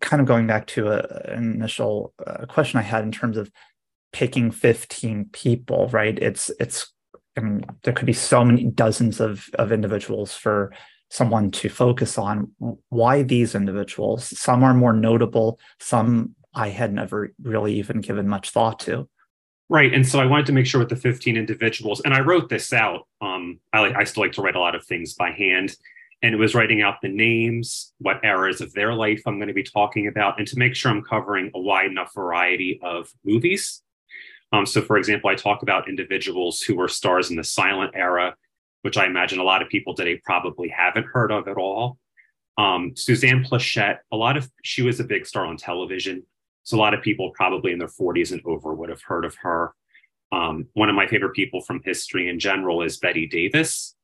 kind 0.00 0.20
of 0.20 0.26
going 0.26 0.46
back 0.46 0.66
to 0.66 0.90
an 0.90 1.54
initial 1.54 2.12
uh, 2.26 2.46
question 2.46 2.78
I 2.78 2.82
had 2.82 3.04
in 3.04 3.12
terms 3.12 3.36
of 3.36 3.50
picking 4.12 4.50
15 4.50 5.26
people, 5.32 5.88
right? 5.88 6.18
It's 6.18 6.50
it's 6.58 6.92
I 7.36 7.42
mean, 7.42 7.66
there 7.82 7.92
could 7.92 8.06
be 8.06 8.12
so 8.12 8.44
many 8.44 8.64
dozens 8.64 9.20
of 9.20 9.48
of 9.54 9.72
individuals 9.72 10.34
for 10.34 10.72
someone 11.10 11.50
to 11.52 11.68
focus 11.68 12.18
on. 12.18 12.50
Why 12.88 13.22
these 13.22 13.54
individuals? 13.54 14.38
Some 14.38 14.64
are 14.64 14.74
more 14.74 14.92
notable. 14.92 15.60
Some 15.80 16.34
I 16.54 16.70
had 16.70 16.92
never 16.92 17.32
really 17.42 17.74
even 17.74 18.00
given 18.00 18.28
much 18.28 18.50
thought 18.50 18.80
to. 18.80 19.08
Right. 19.68 19.92
And 19.92 20.06
so 20.06 20.20
I 20.20 20.26
wanted 20.26 20.46
to 20.46 20.52
make 20.52 20.66
sure 20.66 20.78
with 20.78 20.90
the 20.90 20.96
15 20.96 21.36
individuals, 21.36 22.00
and 22.04 22.14
I 22.14 22.20
wrote 22.20 22.48
this 22.48 22.72
out. 22.72 23.08
Um, 23.20 23.58
I, 23.72 23.92
I 23.92 24.04
still 24.04 24.22
like 24.22 24.32
to 24.32 24.42
write 24.42 24.54
a 24.54 24.60
lot 24.60 24.76
of 24.76 24.84
things 24.84 25.14
by 25.14 25.30
hand. 25.30 25.76
And 26.22 26.34
it 26.34 26.38
was 26.38 26.54
writing 26.54 26.82
out 26.82 27.00
the 27.02 27.08
names, 27.08 27.92
what 27.98 28.24
eras 28.24 28.60
of 28.60 28.72
their 28.72 28.94
life 28.94 29.22
I'm 29.26 29.38
going 29.38 29.48
to 29.48 29.54
be 29.54 29.62
talking 29.62 30.06
about, 30.06 30.38
and 30.38 30.48
to 30.48 30.58
make 30.58 30.74
sure 30.74 30.90
I'm 30.90 31.02
covering 31.02 31.50
a 31.54 31.60
wide 31.60 31.90
enough 31.90 32.14
variety 32.14 32.80
of 32.82 33.12
movies. 33.24 33.82
Um, 34.52 34.64
so, 34.64 34.80
for 34.80 34.96
example, 34.96 35.28
I 35.28 35.34
talk 35.34 35.62
about 35.62 35.88
individuals 35.88 36.62
who 36.62 36.76
were 36.76 36.88
stars 36.88 37.30
in 37.30 37.36
the 37.36 37.44
silent 37.44 37.92
era, 37.94 38.34
which 38.82 38.96
I 38.96 39.06
imagine 39.06 39.40
a 39.40 39.44
lot 39.44 39.62
of 39.62 39.68
people 39.68 39.94
today 39.94 40.20
probably 40.24 40.68
haven't 40.68 41.06
heard 41.06 41.30
of 41.30 41.48
at 41.48 41.56
all. 41.56 41.98
Um, 42.56 42.92
Suzanne 42.96 43.44
Pleshette, 43.44 43.98
a 44.10 44.16
lot 44.16 44.36
of 44.36 44.50
she 44.62 44.82
was 44.82 45.00
a 45.00 45.04
big 45.04 45.26
star 45.26 45.44
on 45.44 45.56
television. 45.56 46.22
So 46.66 46.76
a 46.76 46.80
lot 46.80 46.94
of 46.94 47.00
people 47.00 47.30
probably 47.30 47.70
in 47.70 47.78
their 47.78 47.86
40s 47.86 48.32
and 48.32 48.42
over 48.44 48.74
would 48.74 48.90
have 48.90 49.02
heard 49.02 49.24
of 49.24 49.36
her. 49.36 49.72
Um, 50.32 50.66
one 50.72 50.88
of 50.88 50.96
my 50.96 51.06
favorite 51.06 51.34
people 51.34 51.60
from 51.60 51.80
history 51.84 52.28
in 52.28 52.40
general 52.40 52.82
is 52.82 52.96
Bette 52.96 53.28
Davis, 53.28 53.94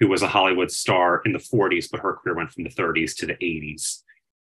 who 0.00 0.08
was 0.08 0.20
a 0.20 0.26
Hollywood 0.26 0.72
star 0.72 1.22
in 1.24 1.32
the 1.32 1.38
40s, 1.38 1.88
but 1.88 2.00
her 2.00 2.14
career 2.14 2.34
went 2.34 2.50
from 2.50 2.64
the 2.64 2.70
30s 2.70 3.14
to 3.18 3.26
the 3.26 3.34
80s. 3.34 4.02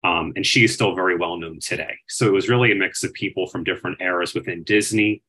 Um, 0.05 0.31
and 0.37 0.45
she 0.45 0.63
is 0.63 0.73
still 0.73 0.95
very 0.95 1.17
well 1.17 1.35
known 1.35 1.59
today. 1.59 1.97
So 2.07 2.25
it 2.25 2.31
was 2.31 2.47
really 2.47 2.71
a 2.71 2.75
mix 2.75 3.03
of 3.03 3.11
people 3.11 3.47
from 3.47 3.65
different 3.65 4.01
eras 4.01 4.33
within 4.33 4.63
Disney, 4.63 5.21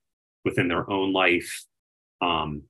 within 0.45 0.69
their 0.69 0.89
own 0.89 1.13
life, 1.13 1.65
um, 2.23 2.63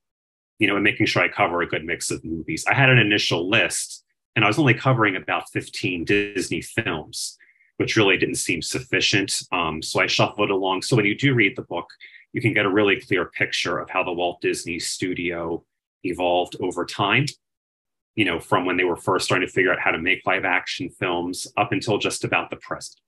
you 0.59 0.67
know, 0.67 0.77
and 0.77 0.85
making 0.85 1.07
sure 1.07 1.23
I 1.23 1.29
cover 1.29 1.61
a 1.61 1.69
good 1.69 1.85
mix 1.85 2.11
of 2.11 2.25
movies. 2.25 2.65
I 2.67 2.73
had 2.73 2.89
an 2.89 2.99
initial 2.99 3.51
list, 3.51 4.03
and 4.35 4.47
I 4.47 4.49
was 4.49 4.59
only 4.59 4.73
covering 4.73 5.15
about 5.15 5.51
15 5.51 6.07
Disney 6.07 6.63
films 6.63 7.37
which 7.77 7.97
really 7.97 8.17
didn't 8.17 8.37
seem 8.37 8.63
sufficient. 8.63 9.43
Um, 9.53 9.83
so 9.83 10.01
I 10.01 10.07
shuffled 10.07 10.51
along. 10.51 10.83
So 10.83 10.97
when 10.97 11.05
you 11.05 11.17
do 11.17 11.35
read 11.35 11.57
the 11.57 11.63
book, 11.63 11.89
you 12.33 12.41
can 12.41 12.53
get 12.53 12.67
a 12.67 12.71
really 12.71 13.01
clear 13.01 13.27
picture 13.27 13.79
of 13.79 13.91
how 13.91 14.03
the 14.03 14.13
Walt 14.13 14.41
Disney 14.41 14.79
Studio 14.79 15.65
evolved 16.05 16.57
over 16.61 16.85
time. 16.85 17.27
You 18.15 18.25
know, 18.25 18.41
from 18.41 18.65
when 18.65 18.79
they 18.79 18.85
were 18.85 18.97
first 18.97 19.27
starting 19.27 19.47
to 19.47 19.53
figure 19.53 19.73
out 19.73 19.81
how 19.81 19.91
to 19.91 19.99
make 19.99 20.27
live 20.27 20.45
action 20.45 20.89
films 20.89 21.47
up 21.59 21.73
until 21.73 21.99
just 21.99 22.25
about 22.25 22.49
the 22.49 22.57
present. 22.57 22.99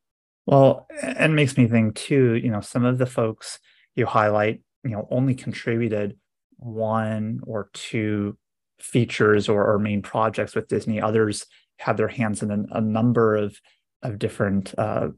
Well, 0.44 0.86
and 1.02 1.34
makes 1.34 1.56
me 1.56 1.66
think 1.66 1.94
too, 1.94 2.34
you 2.36 2.50
know, 2.50 2.60
some 2.60 2.84
of 2.84 2.98
the 2.98 3.06
folks 3.06 3.58
you 3.94 4.06
highlight, 4.06 4.60
you 4.84 4.90
know, 4.90 5.08
only 5.10 5.34
contributed 5.34 6.16
one 6.56 7.40
or 7.46 7.70
two 7.72 8.36
features 8.80 9.48
or, 9.48 9.66
or 9.66 9.78
main 9.78 10.02
projects 10.02 10.54
with 10.54 10.68
Disney. 10.68 11.00
Others 11.00 11.46
had 11.78 11.96
their 11.96 12.08
hands 12.08 12.42
in 12.42 12.50
a, 12.50 12.78
a 12.78 12.80
number 12.80 13.36
of 13.36 13.58
of 14.02 14.18
different 14.18 14.74
uh, 14.78 15.08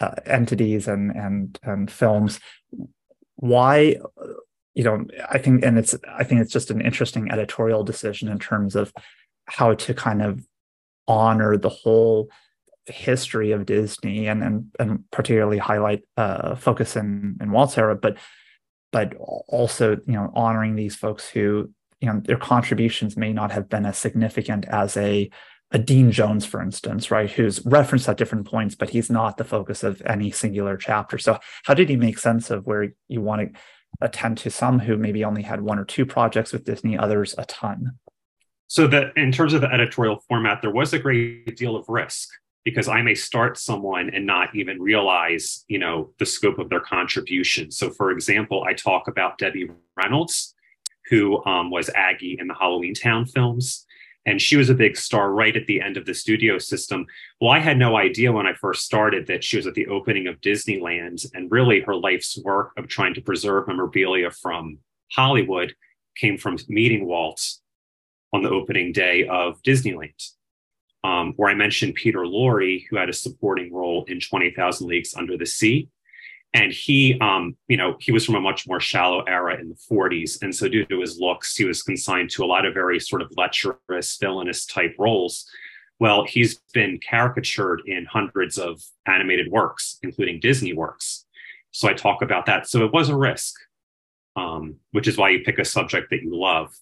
uh, 0.00 0.14
entities 0.26 0.88
and 0.88 1.14
and 1.14 1.58
and 1.62 1.90
films. 1.90 2.40
Why, 3.36 3.96
you 4.74 4.84
know, 4.84 5.04
I 5.28 5.38
think, 5.38 5.64
and 5.64 5.78
it's 5.78 5.94
I 6.08 6.24
think 6.24 6.40
it's 6.40 6.52
just 6.52 6.70
an 6.70 6.80
interesting 6.80 7.30
editorial 7.30 7.84
decision 7.84 8.28
in 8.28 8.38
terms 8.38 8.76
of 8.76 8.92
how 9.46 9.74
to 9.74 9.94
kind 9.94 10.22
of 10.22 10.44
honor 11.06 11.56
the 11.56 11.68
whole 11.68 12.28
history 12.86 13.52
of 13.52 13.66
Disney 13.66 14.26
and 14.26 14.42
and 14.42 14.66
and 14.78 15.10
particularly 15.10 15.58
highlight 15.58 16.02
uh, 16.16 16.54
focus 16.54 16.96
in 16.96 17.36
in 17.40 17.50
Walt's 17.50 17.78
era, 17.78 17.94
but 17.94 18.16
but 18.92 19.14
also 19.18 19.96
you 20.06 20.12
know 20.12 20.30
honoring 20.34 20.76
these 20.76 20.96
folks 20.96 21.28
who 21.28 21.70
you 22.00 22.08
know 22.08 22.20
their 22.24 22.36
contributions 22.36 23.16
may 23.16 23.32
not 23.32 23.50
have 23.52 23.68
been 23.68 23.86
as 23.86 23.98
significant 23.98 24.64
as 24.66 24.96
a 24.96 25.30
a 25.74 25.78
Dean 25.78 26.12
Jones, 26.12 26.46
for 26.46 26.62
instance, 26.62 27.10
right, 27.10 27.28
who's 27.28 27.64
referenced 27.66 28.08
at 28.08 28.16
different 28.16 28.46
points, 28.46 28.76
but 28.76 28.90
he's 28.90 29.10
not 29.10 29.36
the 29.36 29.44
focus 29.44 29.82
of 29.82 30.00
any 30.06 30.30
singular 30.30 30.76
chapter. 30.76 31.18
So, 31.18 31.40
how 31.64 31.74
did 31.74 31.88
he 31.88 31.96
make 31.96 32.16
sense 32.16 32.48
of 32.50 32.64
where 32.64 32.94
you 33.08 33.20
want 33.20 33.52
to 33.52 33.60
attend 34.00 34.38
to 34.38 34.50
some 34.50 34.78
who 34.78 34.96
maybe 34.96 35.24
only 35.24 35.42
had 35.42 35.60
one 35.60 35.80
or 35.80 35.84
two 35.84 36.06
projects 36.06 36.52
with 36.52 36.64
Disney, 36.64 36.96
others 36.96 37.34
a 37.36 37.44
ton? 37.46 37.98
So, 38.68 38.86
that 38.86 39.16
in 39.16 39.32
terms 39.32 39.52
of 39.52 39.62
the 39.62 39.72
editorial 39.72 40.20
format, 40.28 40.62
there 40.62 40.70
was 40.70 40.92
a 40.92 40.98
great 41.00 41.56
deal 41.56 41.74
of 41.74 41.88
risk 41.88 42.28
because 42.64 42.86
I 42.86 43.02
may 43.02 43.16
start 43.16 43.58
someone 43.58 44.10
and 44.10 44.24
not 44.24 44.54
even 44.54 44.80
realize, 44.80 45.64
you 45.66 45.80
know, 45.80 46.12
the 46.20 46.24
scope 46.24 46.60
of 46.60 46.70
their 46.70 46.80
contribution. 46.80 47.72
So, 47.72 47.90
for 47.90 48.12
example, 48.12 48.62
I 48.62 48.74
talk 48.74 49.08
about 49.08 49.38
Debbie 49.38 49.68
Reynolds, 49.96 50.54
who 51.10 51.44
um, 51.44 51.72
was 51.72 51.90
Aggie 51.96 52.36
in 52.40 52.46
the 52.46 52.54
Halloween 52.54 52.94
Town 52.94 53.26
films 53.26 53.84
and 54.26 54.40
she 54.40 54.56
was 54.56 54.70
a 54.70 54.74
big 54.74 54.96
star 54.96 55.32
right 55.32 55.56
at 55.56 55.66
the 55.66 55.80
end 55.80 55.96
of 55.96 56.06
the 56.06 56.14
studio 56.14 56.58
system. 56.58 57.06
Well, 57.40 57.50
I 57.50 57.58
had 57.58 57.78
no 57.78 57.96
idea 57.96 58.32
when 58.32 58.46
I 58.46 58.54
first 58.54 58.84
started 58.84 59.26
that 59.26 59.44
she 59.44 59.56
was 59.56 59.66
at 59.66 59.74
the 59.74 59.86
opening 59.86 60.26
of 60.26 60.40
Disneyland, 60.40 61.26
and 61.34 61.50
really 61.50 61.80
her 61.80 61.94
life's 61.94 62.38
work 62.38 62.72
of 62.76 62.88
trying 62.88 63.14
to 63.14 63.20
preserve 63.20 63.68
memorabilia 63.68 64.30
from 64.30 64.78
Hollywood 65.12 65.74
came 66.16 66.38
from 66.38 66.58
meeting 66.68 67.06
Walt 67.06 67.40
on 68.32 68.42
the 68.42 68.50
opening 68.50 68.92
day 68.92 69.26
of 69.26 69.62
Disneyland. 69.62 70.30
Um, 71.02 71.34
where 71.36 71.50
I 71.50 71.54
mentioned 71.54 71.96
Peter 71.96 72.20
Lorre, 72.20 72.82
who 72.88 72.96
had 72.96 73.10
a 73.10 73.12
supporting 73.12 73.74
role 73.74 74.06
in 74.08 74.20
20,000 74.20 74.86
Leagues 74.86 75.14
Under 75.14 75.36
the 75.36 75.44
Sea 75.44 75.90
and 76.54 76.72
he 76.72 77.18
um, 77.20 77.56
you 77.68 77.76
know 77.76 77.96
he 78.00 78.12
was 78.12 78.24
from 78.24 78.36
a 78.36 78.40
much 78.40 78.66
more 78.66 78.80
shallow 78.80 79.22
era 79.24 79.60
in 79.60 79.68
the 79.68 79.74
40s 79.74 80.40
and 80.42 80.54
so 80.54 80.68
due 80.68 80.86
to 80.86 81.00
his 81.00 81.18
looks 81.18 81.54
he 81.56 81.64
was 81.64 81.82
consigned 81.82 82.30
to 82.30 82.44
a 82.44 82.46
lot 82.46 82.64
of 82.64 82.72
very 82.72 82.98
sort 82.98 83.20
of 83.20 83.30
lecherous 83.36 84.16
villainous 84.18 84.64
type 84.64 84.94
roles. 84.98 85.46
Well 86.00 86.24
he's 86.24 86.60
been 86.72 86.98
caricatured 87.06 87.82
in 87.86 88.06
hundreds 88.06 88.56
of 88.56 88.82
animated 89.06 89.50
works 89.50 89.98
including 90.02 90.40
disney 90.40 90.72
works. 90.72 91.26
So 91.72 91.88
i 91.88 91.92
talk 91.92 92.22
about 92.22 92.46
that. 92.46 92.68
So 92.68 92.84
it 92.84 92.92
was 92.92 93.08
a 93.08 93.16
risk 93.16 93.54
um, 94.36 94.76
which 94.92 95.06
is 95.06 95.16
why 95.16 95.30
you 95.30 95.40
pick 95.40 95.58
a 95.58 95.64
subject 95.64 96.10
that 96.10 96.22
you 96.22 96.34
love. 96.34 96.74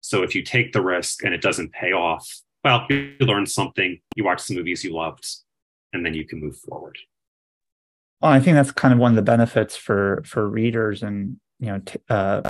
So 0.00 0.22
if 0.22 0.34
you 0.34 0.42
take 0.42 0.72
the 0.72 0.80
risk 0.80 1.24
and 1.24 1.34
it 1.34 1.42
doesn't 1.42 1.72
pay 1.72 1.92
off 1.92 2.42
well 2.62 2.86
you 2.88 3.14
learn 3.20 3.46
something 3.46 4.00
you 4.16 4.24
watch 4.24 4.40
some 4.40 4.56
movies 4.56 4.82
you 4.82 4.92
loved 4.92 5.26
and 5.92 6.04
then 6.04 6.14
you 6.14 6.26
can 6.26 6.40
move 6.40 6.56
forward 6.56 6.98
well, 8.20 8.32
I 8.32 8.40
think 8.40 8.54
that's 8.54 8.72
kind 8.72 8.94
of 8.94 9.00
one 9.00 9.12
of 9.12 9.16
the 9.16 9.22
benefits 9.22 9.76
for 9.76 10.22
for 10.24 10.48
readers 10.48 11.02
and 11.02 11.38
you 11.58 11.66
know 11.66 11.78
t- 11.80 11.98
uh, 12.08 12.42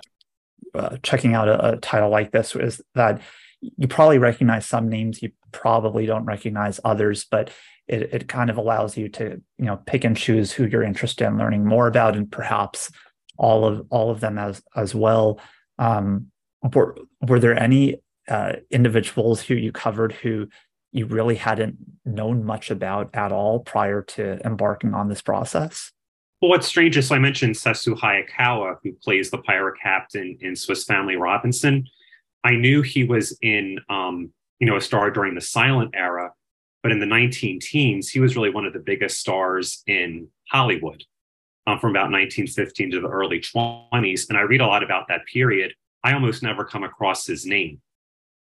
uh, 0.75 0.97
checking 1.03 1.35
out 1.35 1.49
a, 1.49 1.75
a, 1.75 1.77
title 1.77 2.11
like 2.11 2.33
this 2.33 2.55
is 2.57 2.81
that 2.95 3.21
you 3.61 3.89
probably 3.89 4.19
recognize 4.19 4.67
some 4.67 4.89
names, 4.89 5.23
you 5.23 5.31
probably 5.53 6.07
don't 6.07 6.25
recognize 6.25 6.81
others, 6.85 7.25
but 7.25 7.51
it, 7.87 8.03
it 8.15 8.29
kind 8.29 8.51
of 8.51 8.57
allows 8.57 8.97
you 8.97 9.09
to 9.09 9.41
you 9.59 9.65
know 9.65 9.77
pick 9.87 10.05
and 10.05 10.17
choose 10.17 10.53
who 10.53 10.67
you're 10.67 10.83
interested 10.83 11.27
in 11.27 11.39
learning 11.39 11.65
more 11.65 11.87
about, 11.87 12.17
and 12.17 12.31
perhaps 12.31 12.91
all 13.37 13.65
of 13.65 13.87
all 13.91 14.11
of 14.11 14.21
them 14.21 14.39
as 14.39 14.63
as 14.77 14.95
well. 14.95 15.41
Um, 15.79 16.29
were 16.73 16.97
were 17.21 17.41
there 17.41 17.59
any 17.59 18.01
uh, 18.29 18.55
individuals 18.71 19.41
who 19.43 19.55
you 19.55 19.73
covered 19.73 20.13
who 20.13 20.49
you 20.95 21.07
really 21.07 21.35
hadn't 21.35 21.77
known 22.05 22.45
much 22.45 22.71
about 22.71 23.11
at 23.15 23.33
all 23.33 23.59
prior 23.59 24.01
to 24.01 24.39
embarking 24.47 24.95
on 24.95 25.09
this 25.09 25.21
process? 25.21 25.91
Well, 26.41 26.51
what's 26.51 26.69
strange 26.69 26.97
is 26.97 27.09
so 27.09 27.17
I 27.17 27.19
mentioned 27.19 27.57
Sessue 27.57 27.99
Hayakawa, 27.99 28.77
who 28.83 28.93
plays 29.03 29.31
the 29.31 29.39
pirate 29.39 29.77
captain 29.83 30.39
in 30.41 30.55
Swiss 30.55 30.85
Family 30.85 31.17
Robinson. 31.17 31.85
I 32.45 32.53
knew 32.53 32.83
he 32.83 33.03
was 33.05 33.37
in, 33.43 33.79
um, 33.89 34.33
you 34.61 34.67
know, 34.69 34.77
a 34.77 34.81
star 34.81 35.11
during 35.11 35.35
the 35.35 35.41
silent 35.41 35.91
era, 35.95 36.33
but 36.83 36.93
in 36.93 37.01
the 37.01 37.07
19 37.07 37.59
teens, 37.61 38.11
he 38.11 38.21
was 38.21 38.37
really 38.37 38.51
one 38.51 38.65
of 38.65 38.73
the 38.73 38.79
biggest 38.79 39.19
stars 39.19 39.83
in 39.89 40.29
Hollywood 40.51 41.03
um, 41.67 41.81
from 41.81 41.91
about 41.91 42.13
1915 42.13 42.93
to 42.93 43.01
the 43.01 43.09
early 43.09 43.41
20s. 43.41 44.29
And 44.29 44.39
I 44.39 44.43
read 44.43 44.61
a 44.61 44.67
lot 44.67 44.85
about 44.85 45.09
that 45.09 45.27
period. 45.27 45.73
I 46.05 46.13
almost 46.13 46.43
never 46.43 46.65
come 46.65 46.85
across 46.85 47.27
his 47.27 47.47
name 47.47 47.81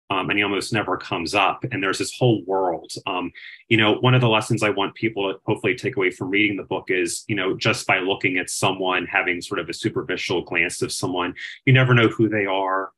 um, 0.09 0.29
and 0.29 0.39
he 0.39 0.43
almost 0.43 0.71
never 0.71 0.97
comes 0.97 1.35
up. 1.35 1.65
And 1.71 1.83
there's 1.83 1.97
this 1.97 2.15
whole 2.17 2.43
world. 2.45 2.91
Um, 3.05 3.31
you 3.67 3.77
know, 3.77 3.95
one 3.95 4.13
of 4.13 4.21
the 4.21 4.29
lessons 4.29 4.63
I 4.63 4.69
want 4.69 4.95
people 4.95 5.31
to 5.31 5.39
hopefully 5.45 5.75
take 5.75 5.97
away 5.97 6.11
from 6.11 6.29
reading 6.29 6.55
the 6.55 6.63
book 6.63 6.85
is, 6.89 7.25
you 7.27 7.35
know, 7.35 7.57
just 7.57 7.85
by 7.85 7.99
looking 7.99 8.37
at 8.37 8.49
someone, 8.49 9.05
having 9.05 9.41
sort 9.41 9.59
of 9.59 9.69
a 9.69 9.73
superficial 9.73 10.43
glance 10.43 10.81
of 10.81 10.91
someone, 10.91 11.33
you 11.65 11.73
never 11.73 11.93
know 11.93 12.07
who 12.07 12.29
they 12.29 12.45
are, 12.45 12.91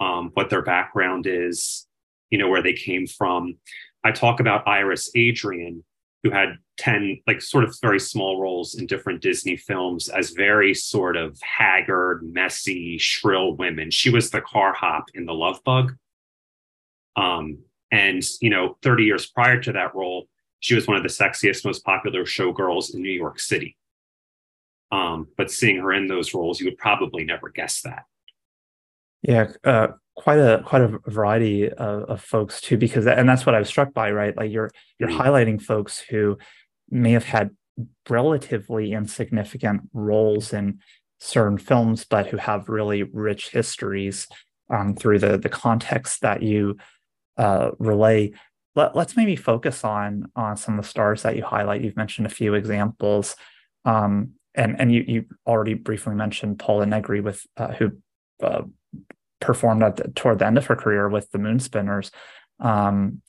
um, 0.00 0.30
what 0.34 0.48
their 0.48 0.62
background 0.62 1.26
is, 1.26 1.86
you 2.30 2.38
know, 2.38 2.48
where 2.48 2.62
they 2.62 2.72
came 2.72 3.06
from. 3.06 3.56
I 4.02 4.12
talk 4.12 4.40
about 4.40 4.66
Iris 4.66 5.10
Adrian, 5.14 5.84
who 6.22 6.30
had 6.30 6.56
10 6.78 7.20
like 7.26 7.42
sort 7.42 7.64
of 7.64 7.76
very 7.82 8.00
small 8.00 8.40
roles 8.40 8.74
in 8.74 8.86
different 8.86 9.20
Disney 9.20 9.56
films 9.56 10.08
as 10.08 10.30
very 10.30 10.72
sort 10.72 11.16
of 11.16 11.38
haggard, 11.42 12.22
messy, 12.24 12.96
shrill 12.96 13.54
women. 13.54 13.90
She 13.90 14.10
was 14.10 14.30
the 14.30 14.40
car 14.40 14.72
hop 14.72 15.04
in 15.14 15.26
The 15.26 15.34
Love 15.34 15.62
Bug. 15.64 15.94
Um, 17.16 17.58
and 17.90 18.22
you 18.40 18.50
know, 18.50 18.76
30 18.82 19.04
years 19.04 19.26
prior 19.26 19.60
to 19.62 19.72
that 19.72 19.94
role, 19.94 20.26
she 20.60 20.74
was 20.74 20.86
one 20.86 20.96
of 20.96 21.02
the 21.02 21.08
sexiest, 21.08 21.64
most 21.64 21.84
popular 21.84 22.24
showgirls 22.24 22.94
in 22.94 23.02
New 23.02 23.10
York 23.12 23.38
City. 23.38 23.76
Um, 24.90 25.28
but 25.36 25.50
seeing 25.50 25.76
her 25.78 25.92
in 25.92 26.06
those 26.06 26.34
roles, 26.34 26.60
you 26.60 26.66
would 26.66 26.78
probably 26.78 27.24
never 27.24 27.50
guess 27.50 27.82
that. 27.82 28.04
Yeah, 29.22 29.48
uh, 29.64 29.88
quite 30.16 30.38
a 30.38 30.62
quite 30.64 30.82
a 30.82 30.98
variety 31.06 31.68
of, 31.68 32.04
of 32.04 32.20
folks 32.20 32.60
too, 32.60 32.76
because 32.76 33.06
and 33.06 33.28
that's 33.28 33.46
what 33.46 33.54
I 33.54 33.58
was 33.58 33.68
struck 33.68 33.92
by, 33.92 34.10
right? 34.10 34.36
Like 34.36 34.50
you're 34.50 34.70
you're 34.98 35.08
mm-hmm. 35.08 35.20
highlighting 35.20 35.60
folks 35.60 35.98
who 35.98 36.38
may 36.90 37.12
have 37.12 37.24
had 37.24 37.50
relatively 38.08 38.92
insignificant 38.92 39.82
roles 39.92 40.52
in 40.52 40.78
certain 41.18 41.58
films, 41.58 42.04
but 42.04 42.26
who 42.26 42.36
have 42.36 42.68
really 42.68 43.02
rich 43.02 43.50
histories 43.50 44.28
um, 44.70 44.94
through 44.94 45.18
the 45.18 45.38
the 45.38 45.48
context 45.48 46.20
that 46.20 46.42
you 46.42 46.76
uh, 47.36 47.70
relay. 47.78 48.32
Let, 48.76 48.96
us 48.96 49.16
maybe 49.16 49.36
focus 49.36 49.84
on 49.84 50.30
on 50.34 50.56
some 50.56 50.78
of 50.78 50.84
the 50.84 50.90
stars 50.90 51.22
that 51.22 51.36
you 51.36 51.44
highlight. 51.44 51.82
You've 51.82 51.96
mentioned 51.96 52.26
a 52.26 52.30
few 52.30 52.54
examples, 52.54 53.36
um, 53.84 54.32
and 54.54 54.80
and 54.80 54.92
you 54.92 55.04
you 55.06 55.24
already 55.46 55.74
briefly 55.74 56.14
mentioned 56.14 56.58
Pola 56.58 56.86
Negri 56.86 57.20
with 57.20 57.46
uh, 57.56 57.72
who 57.72 57.92
uh, 58.42 58.62
performed 59.40 59.82
at 59.82 59.96
the, 59.96 60.08
toward 60.08 60.38
the 60.38 60.46
end 60.46 60.58
of 60.58 60.66
her 60.66 60.76
career 60.76 61.08
with 61.08 61.30
the 61.30 61.38
Moonspinners. 61.38 62.10
Um, 62.58 63.22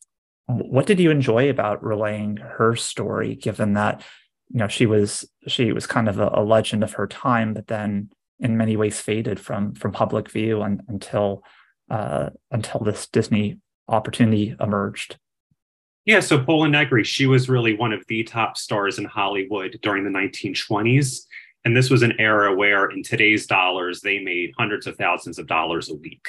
what 0.47 0.85
did 0.85 0.99
you 0.99 1.11
enjoy 1.11 1.49
about 1.49 1.83
relaying 1.83 2.37
her 2.37 2.75
story, 2.75 3.35
given 3.35 3.73
that 3.73 4.01
you 4.49 4.59
know 4.59 4.67
she 4.67 4.85
was 4.85 5.29
she 5.47 5.71
was 5.71 5.87
kind 5.87 6.07
of 6.07 6.19
a, 6.19 6.29
a 6.33 6.43
legend 6.43 6.83
of 6.83 6.93
her 6.93 7.07
time, 7.07 7.53
but 7.53 7.67
then 7.67 8.09
in 8.39 8.57
many 8.57 8.75
ways 8.75 8.99
faded 8.99 9.39
from 9.39 9.73
from 9.73 9.91
public 9.91 10.29
view 10.29 10.61
until 10.61 11.43
uh, 11.89 12.29
until 12.51 12.81
this 12.81 13.07
Disney 13.07 13.59
opportunity 13.87 14.55
emerged. 14.59 15.17
Yeah, 16.05 16.19
so 16.19 16.43
Pola 16.43 16.69
Negri, 16.69 17.03
she 17.03 17.25
was 17.25 17.49
really 17.49 17.75
one 17.75 17.91
of 17.91 18.05
the 18.07 18.23
top 18.23 18.57
stars 18.57 18.99
in 18.99 19.05
Hollywood 19.05 19.79
during 19.81 20.03
the 20.03 20.11
1920s. 20.11 21.21
And 21.65 21.75
this 21.75 21.89
was 21.89 22.03
an 22.03 22.13
era 22.19 22.53
where, 22.53 22.91
in 22.91 23.01
today's 23.01 23.47
dollars, 23.47 24.01
they 24.01 24.19
made 24.19 24.53
hundreds 24.55 24.85
of 24.85 24.95
thousands 24.97 25.39
of 25.39 25.47
dollars 25.47 25.89
a 25.89 25.95
week 25.95 26.27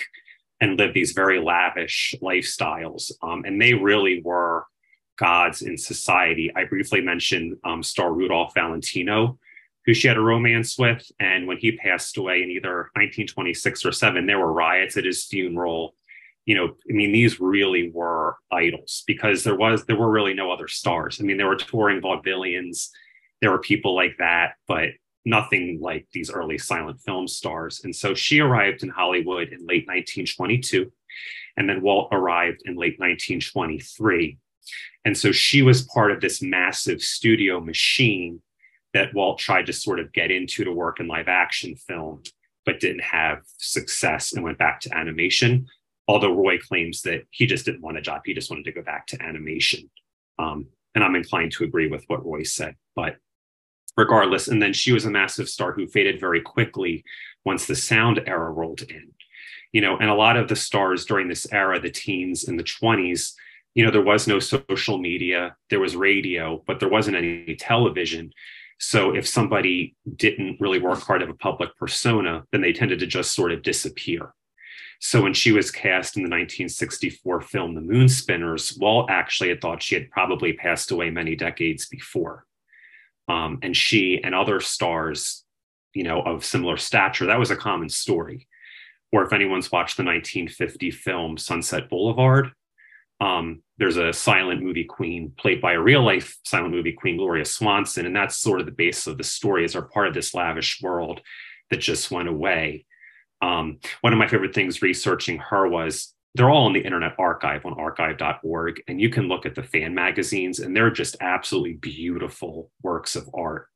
and 0.63 0.79
lived 0.79 0.95
these 0.95 1.13
very 1.13 1.39
lavish 1.39 2.15
lifestyles. 2.23 3.13
Um, 3.23 3.45
and 3.45 3.61
they 3.61 3.75
really 3.75 4.23
were 4.25 4.65
gods 5.19 5.61
in 5.61 5.77
society. 5.77 6.51
I 6.57 6.65
briefly 6.65 7.03
mentioned 7.03 7.59
um, 7.65 7.83
star 7.83 8.13
Rudolph 8.13 8.55
Valentino, 8.55 9.39
who 9.85 9.93
she 9.93 10.09
had 10.09 10.17
a 10.17 10.23
romance 10.23 10.79
with. 10.79 11.07
And 11.21 11.47
when 11.47 11.59
he 11.59 11.73
passed 11.73 12.17
away 12.17 12.43
in 12.43 12.51
either 12.51 12.91
1926 12.95 13.85
or 13.85 13.93
7, 13.93 14.27
there 14.27 14.39
were 14.39 14.53
riots 14.53 14.97
at 14.97 15.05
his 15.05 15.25
funeral. 15.25 15.95
You 16.47 16.55
know, 16.55 16.76
I 16.88 16.93
mean, 16.93 17.12
these 17.12 17.41
really 17.41 17.91
were 17.93 18.37
idols 18.50 19.03
because 19.07 19.45
there 19.45 19.57
was 19.57 19.85
there 19.85 19.97
were 19.97 20.11
really 20.11 20.33
no 20.33 20.50
other 20.50 20.69
stars. 20.69 21.21
I 21.21 21.25
mean, 21.25 21.37
there 21.37 21.49
were 21.49 21.57
touring 21.57 22.00
vaudevillians, 22.00 22.88
there 23.41 23.50
were 23.50 23.59
people 23.59 23.95
like 23.95 24.17
that, 24.19 24.55
but 24.67 24.91
nothing 25.25 25.81
like 25.83 26.07
these 26.12 26.31
early 26.31 26.57
silent 26.57 27.00
film 27.00 27.26
stars. 27.26 27.83
And 27.85 27.95
so 27.95 28.15
she 28.15 28.41
arrived 28.41 28.83
in 28.83 28.88
Hollywood 28.88 29.49
in 29.49 29.59
late 29.67 29.87
1922, 29.88 30.91
and 31.57 31.69
then 31.69 31.83
Walt 31.83 32.09
arrived 32.12 32.62
in 32.65 32.76
late 32.76 32.99
1923. 32.99 34.38
And 35.05 35.17
so 35.17 35.33
she 35.33 35.62
was 35.62 35.83
part 35.83 36.12
of 36.12 36.21
this 36.21 36.43
massive 36.43 37.03
studio 37.03 37.61
machine 37.61 38.41
that 38.95 39.12
Walt 39.15 39.38
tried 39.38 39.67
to 39.67 39.73
sort 39.73 40.00
of 40.00 40.12
get 40.12 40.31
into 40.31 40.65
to 40.65 40.73
work 40.73 41.00
in 41.00 41.09
live 41.09 41.29
action 41.29 41.76
film, 41.76 42.23
but 42.65 42.81
didn't 42.81 43.03
have 43.03 43.43
success 43.59 44.33
and 44.33 44.43
went 44.43 44.59
back 44.59 44.81
to 44.81 44.97
animation. 44.97 45.67
Although 46.09 46.35
Roy 46.35 46.59
claims 46.59 47.03
that 47.03 47.27
he 47.31 47.47
just 47.47 47.65
didn't 47.65 47.83
want 47.83 47.99
a 47.99 48.03
job, 48.03 48.23
he 48.25 48.35
just 48.35 48.51
wanted 48.51 48.65
to 48.67 48.73
go 48.73 48.83
back 48.83 49.07
to 49.09 49.23
animation. 49.23 49.91
Um, 50.39 50.67
and 50.95 51.03
I'm 51.03 51.16
inclined 51.16 51.53
to 51.53 51.64
agree 51.64 51.88
with 51.88 52.05
what 52.07 52.25
Roy 52.25 52.42
said. 52.42 52.77
But 52.95 53.16
regardless. 53.97 54.49
And 54.49 54.61
then 54.61 54.73
she 54.73 54.92
was 54.92 55.05
a 55.05 55.11
massive 55.11 55.49
star 55.49 55.73
who 55.73 55.87
faded 55.87 56.21
very 56.21 56.40
quickly 56.40 57.05
once 57.45 57.66
the 57.66 57.77
sound 57.77 58.21
era 58.27 58.51
rolled 58.51 58.83
in. 58.83 59.12
You 59.73 59.81
know, 59.81 59.97
and 59.97 60.11
a 60.11 60.14
lot 60.14 60.37
of 60.37 60.49
the 60.49 60.57
stars 60.57 61.05
during 61.05 61.29
this 61.29 61.51
era, 61.53 61.81
the 61.81 61.90
teens 61.90 62.45
and 62.45 62.59
the 62.59 62.64
20s, 62.64 63.33
you 63.75 63.85
know, 63.85 63.90
there 63.90 64.03
was 64.03 64.27
no 64.27 64.38
social 64.38 64.99
media, 64.99 65.55
there 65.69 65.81
was 65.81 65.97
radio, 65.97 66.62
but 66.66 66.81
there 66.81 66.88
wasn't 66.88 67.16
any 67.16 67.57
television. 67.57 68.33
So 68.79 69.14
if 69.14 69.27
somebody 69.27 69.95
didn't 70.16 70.61
really 70.61 70.79
work 70.79 71.01
hard 71.01 71.23
of 71.23 71.29
a 71.29 71.35
public 71.35 71.77
persona, 71.77 72.45
then 72.53 72.62
they 72.62 72.73
tended 72.73 73.01
to 73.01 73.07
just 73.07 73.35
sort 73.35 73.53
of 73.53 73.62
disappear. 73.62 74.33
So 75.00 75.22
when 75.22 75.35
she 75.35 75.52
was 75.52 75.70
cast 75.70 76.16
in 76.16 76.22
the 76.22 76.30
1964 76.30 77.40
film 77.42 77.74
The 77.74 77.80
Moonspinners, 77.80 78.78
Walt 78.78 79.11
actually 79.11 79.50
had 79.50 79.61
thought 79.61 79.82
she 79.82 79.94
had 79.94 80.11
probably 80.11 80.54
passed 80.54 80.90
away 80.90 81.11
many 81.11 81.37
decades 81.37 81.87
before 81.87 82.46
um, 83.28 83.59
and 83.62 83.76
she 83.76 84.20
and 84.22 84.35
other 84.35 84.61
stars, 84.61 85.44
you 85.94 86.04
know, 86.04 86.20
of 86.22 86.44
similar 86.44 86.76
stature. 86.76 87.26
That 87.26 87.38
was 87.38 87.50
a 87.50 87.56
common 87.56 87.88
story. 87.88 88.46
Or 89.12 89.24
if 89.24 89.32
anyone's 89.32 89.72
watched 89.72 89.96
the 89.96 90.04
1950 90.04 90.90
film 90.90 91.38
Sunset 91.38 91.88
Boulevard, 91.88 92.50
um, 93.20 93.62
there's 93.78 93.96
a 93.96 94.12
silent 94.12 94.62
movie 94.62 94.85
queen 94.85 95.32
played 95.38 95.61
by 95.61 95.72
a 95.72 95.80
real 95.80 96.02
life 96.04 96.37
silent 96.44 96.74
movie 96.74 96.92
queen, 96.92 97.16
Gloria 97.16 97.44
Swanson, 97.44 98.04
and 98.04 98.14
that's 98.14 98.37
sort 98.37 98.61
of 98.61 98.66
the 98.66 98.72
basis 98.72 99.06
of 99.06 99.16
the 99.16 99.24
story. 99.24 99.64
As 99.64 99.74
are 99.74 99.82
part 99.82 100.09
of 100.09 100.14
this 100.14 100.35
lavish 100.35 100.82
world 100.82 101.22
that 101.70 101.78
just 101.78 102.11
went 102.11 102.28
away. 102.28 102.85
Um, 103.42 103.79
one 104.01 104.12
of 104.12 104.18
my 104.18 104.29
favorite 104.29 104.55
things 104.55 104.83
researching 104.83 105.38
her 105.38 105.68
was 105.68 106.14
they're 106.35 106.51
all 106.51 106.66
on 106.66 106.72
the 106.72 106.81
Internet 106.81 107.14
Archive 107.18 107.64
on 107.64 107.75
archive.org. 107.75 108.83
And 108.88 109.01
you 109.01 109.09
can 109.09 109.29
look 109.29 109.46
at 109.46 109.55
the 109.55 109.62
fan 109.62 109.94
magazines, 109.94 110.59
and 110.59 110.77
they're 110.77 110.90
just 110.90 111.16
absolutely 111.20 111.75
beautiful 111.75 112.70
works 112.83 113.16
of 113.16 113.29
art. 113.35 113.68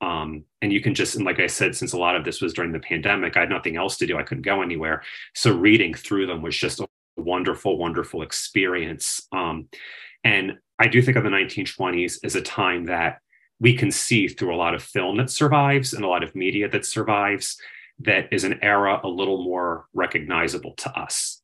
Um, 0.00 0.44
and 0.60 0.72
you 0.72 0.80
can 0.80 0.94
just, 0.94 1.14
and 1.14 1.24
like 1.24 1.40
I 1.40 1.46
said, 1.46 1.74
since 1.74 1.92
a 1.92 1.98
lot 1.98 2.16
of 2.16 2.24
this 2.24 2.42
was 2.42 2.52
during 2.52 2.72
the 2.72 2.80
pandemic, 2.80 3.36
I 3.36 3.40
had 3.40 3.50
nothing 3.50 3.76
else 3.76 3.96
to 3.98 4.06
do. 4.06 4.18
I 4.18 4.24
couldn't 4.24 4.42
go 4.42 4.62
anywhere. 4.62 5.02
So 5.34 5.54
reading 5.54 5.94
through 5.94 6.26
them 6.26 6.42
was 6.42 6.56
just 6.56 6.80
a 6.80 6.86
wonderful, 7.16 7.78
wonderful 7.78 8.22
experience. 8.22 9.26
Um, 9.32 9.68
and 10.24 10.58
I 10.78 10.88
do 10.88 11.00
think 11.00 11.16
of 11.16 11.24
the 11.24 11.30
1920s 11.30 12.18
as 12.24 12.34
a 12.34 12.42
time 12.42 12.86
that 12.86 13.20
we 13.58 13.74
can 13.74 13.90
see 13.90 14.28
through 14.28 14.54
a 14.54 14.58
lot 14.58 14.74
of 14.74 14.82
film 14.82 15.16
that 15.16 15.30
survives 15.30 15.94
and 15.94 16.04
a 16.04 16.08
lot 16.08 16.22
of 16.22 16.34
media 16.34 16.68
that 16.68 16.84
survives 16.84 17.56
that 18.00 18.32
is 18.32 18.44
an 18.44 18.58
era 18.62 19.00
a 19.02 19.08
little 19.08 19.42
more 19.42 19.86
recognizable 19.94 20.74
to 20.74 20.90
us 20.98 21.42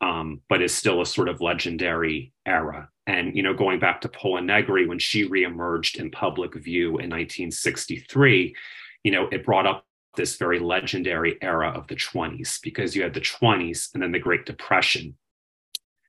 um, 0.00 0.40
but 0.48 0.62
is 0.62 0.74
still 0.74 1.00
a 1.00 1.06
sort 1.06 1.28
of 1.28 1.40
legendary 1.40 2.32
era. 2.46 2.88
And 3.06 3.34
you 3.34 3.42
know, 3.42 3.54
going 3.54 3.78
back 3.78 4.00
to 4.02 4.08
Pola 4.08 4.40
Negri 4.40 4.86
when 4.86 4.98
she 4.98 5.28
reemerged 5.28 5.96
in 5.96 6.10
public 6.10 6.54
view 6.54 6.88
in 6.88 7.10
1963, 7.10 8.54
you 9.02 9.10
know, 9.10 9.28
it 9.32 9.44
brought 9.44 9.66
up 9.66 9.84
this 10.16 10.36
very 10.36 10.58
legendary 10.58 11.38
era 11.42 11.70
of 11.70 11.86
the 11.86 11.94
20s 11.94 12.60
because 12.62 12.94
you 12.94 13.02
had 13.02 13.14
the 13.14 13.20
20s 13.20 13.92
and 13.94 14.02
then 14.02 14.12
the 14.12 14.18
Great 14.18 14.46
Depression. 14.46 15.16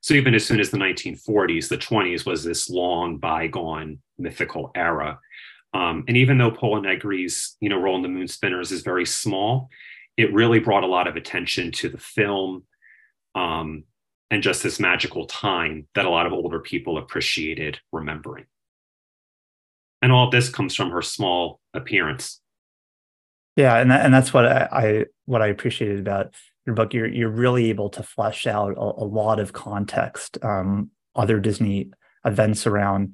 So 0.02 0.14
even 0.14 0.34
as 0.34 0.44
soon 0.44 0.60
as 0.60 0.70
the 0.70 0.78
1940s, 0.78 1.68
the 1.68 1.78
20s 1.78 2.26
was 2.26 2.42
this 2.42 2.70
long 2.70 3.18
bygone 3.18 3.98
mythical 4.18 4.70
era. 4.74 5.18
Um, 5.72 6.04
and 6.08 6.16
even 6.16 6.38
though 6.38 6.50
Pola 6.50 6.80
Negri's, 6.80 7.56
you 7.60 7.68
know, 7.68 7.78
role 7.78 7.96
in 7.96 8.02
the 8.02 8.08
Moon 8.08 8.28
Spinners 8.28 8.72
is 8.72 8.82
very 8.82 9.06
small, 9.06 9.68
it 10.16 10.32
really 10.32 10.58
brought 10.58 10.82
a 10.82 10.88
lot 10.88 11.06
of 11.06 11.16
attention 11.16 11.70
to 11.72 11.88
the 11.88 11.98
film 11.98 12.64
um, 13.34 13.84
and 14.30 14.42
just 14.42 14.62
this 14.62 14.80
magical 14.80 15.26
time 15.26 15.86
that 15.94 16.04
a 16.04 16.10
lot 16.10 16.26
of 16.26 16.32
older 16.32 16.60
people 16.60 16.98
appreciated 16.98 17.78
remembering. 17.92 18.46
And 20.02 20.12
all 20.12 20.26
of 20.26 20.32
this 20.32 20.48
comes 20.48 20.74
from 20.74 20.90
her 20.90 21.02
small 21.02 21.60
appearance. 21.74 22.40
Yeah, 23.56 23.76
and 23.76 23.90
that, 23.90 24.04
and 24.04 24.14
that's 24.14 24.32
what 24.32 24.46
I, 24.46 24.68
I 24.72 25.04
what 25.26 25.42
I 25.42 25.48
appreciated 25.48 26.00
about 26.00 26.34
your 26.66 26.74
book. 26.74 26.94
You're 26.94 27.08
you're 27.08 27.28
really 27.28 27.68
able 27.68 27.90
to 27.90 28.02
flesh 28.02 28.46
out 28.46 28.72
a, 28.76 28.80
a 28.80 29.04
lot 29.04 29.38
of 29.38 29.52
context, 29.52 30.38
um, 30.42 30.90
other 31.14 31.40
Disney 31.40 31.90
events 32.24 32.66
around 32.66 33.12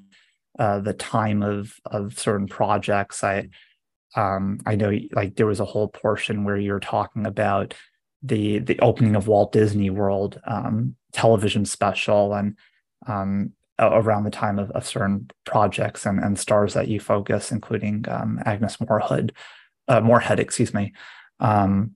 uh, 0.59 0.81
the 0.81 0.92
time 0.92 1.42
of 1.42 1.75
of 1.87 2.19
certain 2.19 2.47
projects. 2.47 3.23
I 3.23 3.49
um, 4.14 4.61
I 4.66 4.77
know 4.77 4.92
like 5.12 5.37
there 5.37 5.47
was 5.47 5.61
a 5.61 5.64
whole 5.64 5.88
portion 5.88 6.45
where 6.45 6.57
you're 6.57 6.81
talking 6.81 7.27
about 7.27 7.75
the 8.23 8.59
the 8.59 8.79
opening 8.81 9.16
of 9.16 9.29
Walt 9.29 9.53
Disney 9.53 9.90
World 9.90 10.40
um, 10.47 10.97
television 11.12 11.64
special 11.64 12.35
and 12.35 12.57
um, 13.07 13.53
around 13.79 14.25
the 14.25 14.31
time 14.31 14.59
of, 14.59 14.71
of, 14.71 14.87
certain 14.87 15.31
projects 15.45 16.07
and, 16.07 16.19
and 16.19 16.38
stars 16.38 16.73
that 16.75 16.88
you 16.88 16.99
focus, 16.99 17.53
including 17.53 18.05
um, 18.09 18.40
Agnes 18.47 18.81
Moorehead, 18.81 19.33
uh, 19.87 20.01
Moorehead, 20.01 20.40
excuse 20.40 20.73
me. 20.73 20.95
Um, 21.40 21.95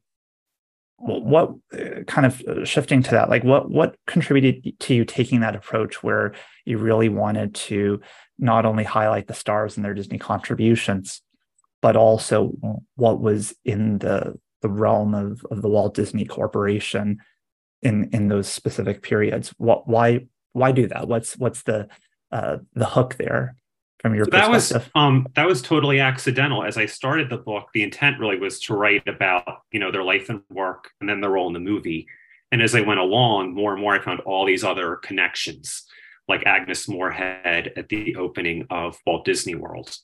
what 0.99 1.55
uh, 1.73 2.03
kind 2.07 2.27
of 2.27 2.43
uh, 2.43 2.65
shifting 2.67 3.03
to 3.03 3.11
that, 3.13 3.31
like 3.31 3.43
what 3.43 3.71
what 3.71 3.97
contributed 4.07 4.79
to 4.81 4.95
you 4.95 5.07
taking 5.07 5.41
that 5.41 5.57
approach 5.57 6.03
where 6.03 6.35
you 6.67 6.77
really 6.77 7.09
wanted 7.09 7.55
to 7.55 8.03
not 8.41 8.65
only 8.65 8.85
highlight 8.85 9.27
the 9.27 9.35
stars 9.35 9.77
and 9.77 9.85
their 9.85 9.95
Disney 9.95 10.19
contributions, 10.19 11.23
but 11.83 11.97
also 11.97 12.53
what 12.97 13.21
was 13.21 13.55
in 13.65 13.99
the 13.99 14.39
the 14.63 14.69
realm 14.69 15.15
of, 15.15 15.45
of 15.51 15.63
the 15.63 15.69
Walt 15.69 15.95
Disney 15.95 16.25
Corporation 16.25 17.19
in 17.83 18.11
in 18.13 18.29
those 18.29 18.49
specific 18.49 19.03
periods. 19.03 19.55
What 19.59 19.89
why 19.89 20.27
why 20.53 20.73
do 20.73 20.87
that? 20.89 21.09
What's 21.09 21.37
what's 21.37 21.63
the 21.63 21.89
uh, 22.33 22.59
the 22.75 22.87
hook 22.87 23.17
there 23.17 23.57
from 24.01 24.15
your 24.15 24.25
so 24.25 24.31
that 24.31 24.51
was 24.51 24.73
um 24.95 25.27
that 25.35 25.47
was 25.47 25.63
totally 25.63 26.01
accidental. 26.01 26.65
As 26.65 26.77
I 26.77 26.87
started 26.87 27.31
the 27.31 27.39
book, 27.39 27.69
the 27.75 27.83
intent 27.83 28.19
really 28.19 28.39
was 28.39 28.61
to 28.63 28.75
write 28.75 29.07
about 29.07 29.63
you 29.73 29.81
know 29.81 29.91
their 29.91 30.05
life 30.05 30.29
and 30.29 30.43
work, 30.51 30.91
and 31.01 31.09
then 31.09 31.21
their 31.21 31.31
role 31.31 31.47
in 31.47 31.53
the 31.53 31.61
movie. 31.61 32.07
And 32.53 32.61
as 32.61 32.75
I 32.75 32.81
went 32.81 32.99
along, 32.99 33.55
more 33.55 33.73
and 33.73 33.81
more, 33.81 33.95
I 33.95 34.01
found 34.01 34.21
all 34.21 34.45
these 34.45 34.65
other 34.65 34.97
connections, 34.97 35.85
like 36.31 36.47
Agnes 36.47 36.89
Moorehead 36.89 37.73
at 37.77 37.89
the 37.89 38.17
opening 38.17 38.67
of 38.71 38.99
Walt 39.07 39.27
Disney 39.27 39.55
World. 39.55 39.95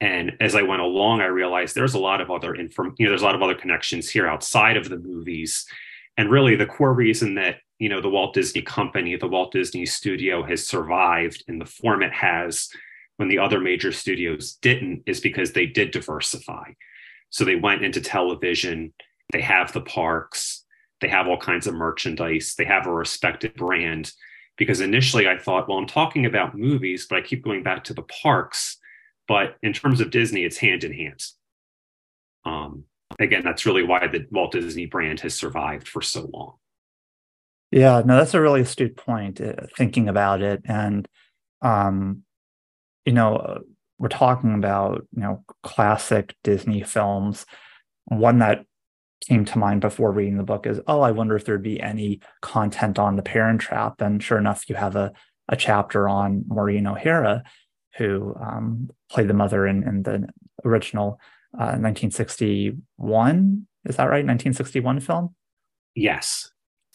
And 0.00 0.32
as 0.40 0.54
I 0.54 0.62
went 0.62 0.82
along, 0.82 1.20
I 1.20 1.26
realized 1.26 1.74
there's 1.74 1.94
a 1.94 1.98
lot 1.98 2.20
of 2.20 2.30
other 2.30 2.54
inform, 2.54 2.94
you 2.98 3.04
know, 3.04 3.10
there's 3.10 3.22
a 3.22 3.24
lot 3.24 3.34
of 3.34 3.42
other 3.42 3.54
connections 3.54 4.08
here 4.08 4.26
outside 4.26 4.76
of 4.76 4.88
the 4.88 4.98
movies. 4.98 5.66
And 6.16 6.30
really, 6.30 6.56
the 6.56 6.66
core 6.66 6.94
reason 6.94 7.34
that 7.36 7.58
you 7.78 7.88
know 7.88 8.00
the 8.00 8.08
Walt 8.08 8.34
Disney 8.34 8.62
Company, 8.62 9.16
the 9.16 9.28
Walt 9.28 9.52
Disney 9.52 9.86
Studio, 9.86 10.42
has 10.42 10.66
survived 10.66 11.44
in 11.46 11.58
the 11.58 11.64
form 11.64 12.02
it 12.02 12.12
has 12.12 12.68
when 13.18 13.28
the 13.28 13.38
other 13.38 13.60
major 13.60 13.92
studios 13.92 14.54
didn't 14.62 15.02
is 15.06 15.20
because 15.20 15.52
they 15.52 15.66
did 15.66 15.90
diversify. 15.90 16.72
So 17.30 17.44
they 17.44 17.56
went 17.56 17.84
into 17.84 18.00
television. 18.00 18.92
They 19.32 19.42
have 19.42 19.72
the 19.72 19.80
parks. 19.80 20.64
They 21.00 21.08
have 21.08 21.28
all 21.28 21.38
kinds 21.38 21.66
of 21.66 21.74
merchandise. 21.74 22.54
They 22.56 22.64
have 22.64 22.86
a 22.86 22.92
respected 22.92 23.54
brand. 23.54 24.12
Because 24.58 24.80
initially 24.80 25.28
I 25.28 25.38
thought, 25.38 25.68
well, 25.68 25.78
I'm 25.78 25.86
talking 25.86 26.26
about 26.26 26.58
movies, 26.58 27.06
but 27.08 27.16
I 27.16 27.22
keep 27.22 27.44
going 27.44 27.62
back 27.62 27.84
to 27.84 27.94
the 27.94 28.02
parks 28.02 28.78
but 29.28 29.56
in 29.62 29.74
terms 29.74 30.00
of 30.00 30.10
Disney, 30.10 30.42
it's 30.42 30.56
hand 30.56 30.82
in 30.82 30.92
hand. 30.92 31.22
Um, 32.44 32.84
again, 33.20 33.44
that's 33.44 33.66
really 33.66 33.82
why 33.82 34.08
the 34.08 34.26
Walt 34.30 34.52
Disney 34.52 34.86
brand 34.86 35.20
has 35.20 35.34
survived 35.34 35.86
for 35.86 36.00
so 36.00 36.28
long. 36.32 36.54
Yeah, 37.70 38.02
no, 38.04 38.16
that's 38.16 38.32
a 38.32 38.40
really 38.40 38.62
astute 38.62 38.96
point. 38.96 39.40
Uh, 39.40 39.66
thinking 39.76 40.08
about 40.08 40.40
it, 40.40 40.62
and 40.64 41.06
um, 41.60 42.22
you 43.04 43.12
know, 43.12 43.36
uh, 43.36 43.58
we're 43.98 44.08
talking 44.08 44.54
about 44.54 45.06
you 45.14 45.20
know 45.20 45.44
classic 45.62 46.34
Disney 46.42 46.82
films. 46.82 47.44
One 48.06 48.38
that 48.38 48.64
came 49.26 49.44
to 49.44 49.58
mind 49.58 49.80
before 49.80 50.12
reading 50.12 50.36
the 50.36 50.42
book 50.42 50.66
is, 50.66 50.80
oh, 50.86 51.00
I 51.00 51.10
wonder 51.10 51.36
if 51.36 51.44
there'd 51.44 51.62
be 51.62 51.80
any 51.80 52.20
content 52.40 52.98
on 52.98 53.16
the 53.16 53.22
Parent 53.22 53.60
Trap. 53.60 54.00
And 54.00 54.22
sure 54.22 54.38
enough, 54.38 54.68
you 54.68 54.76
have 54.76 54.96
a 54.96 55.12
a 55.48 55.56
chapter 55.56 56.08
on 56.08 56.44
Maureen 56.46 56.86
O'Hara, 56.86 57.42
who 57.96 58.36
um, 58.40 58.90
played 59.10 59.28
the 59.28 59.34
mother 59.34 59.66
in, 59.66 59.82
in 59.82 60.02
the 60.02 60.28
original 60.64 61.18
uh, 61.54 61.76
1961. 61.80 63.66
Is 63.86 63.96
that 63.96 64.04
right? 64.04 64.24
1961 64.24 65.00
film? 65.00 65.34
Yes. 65.94 66.50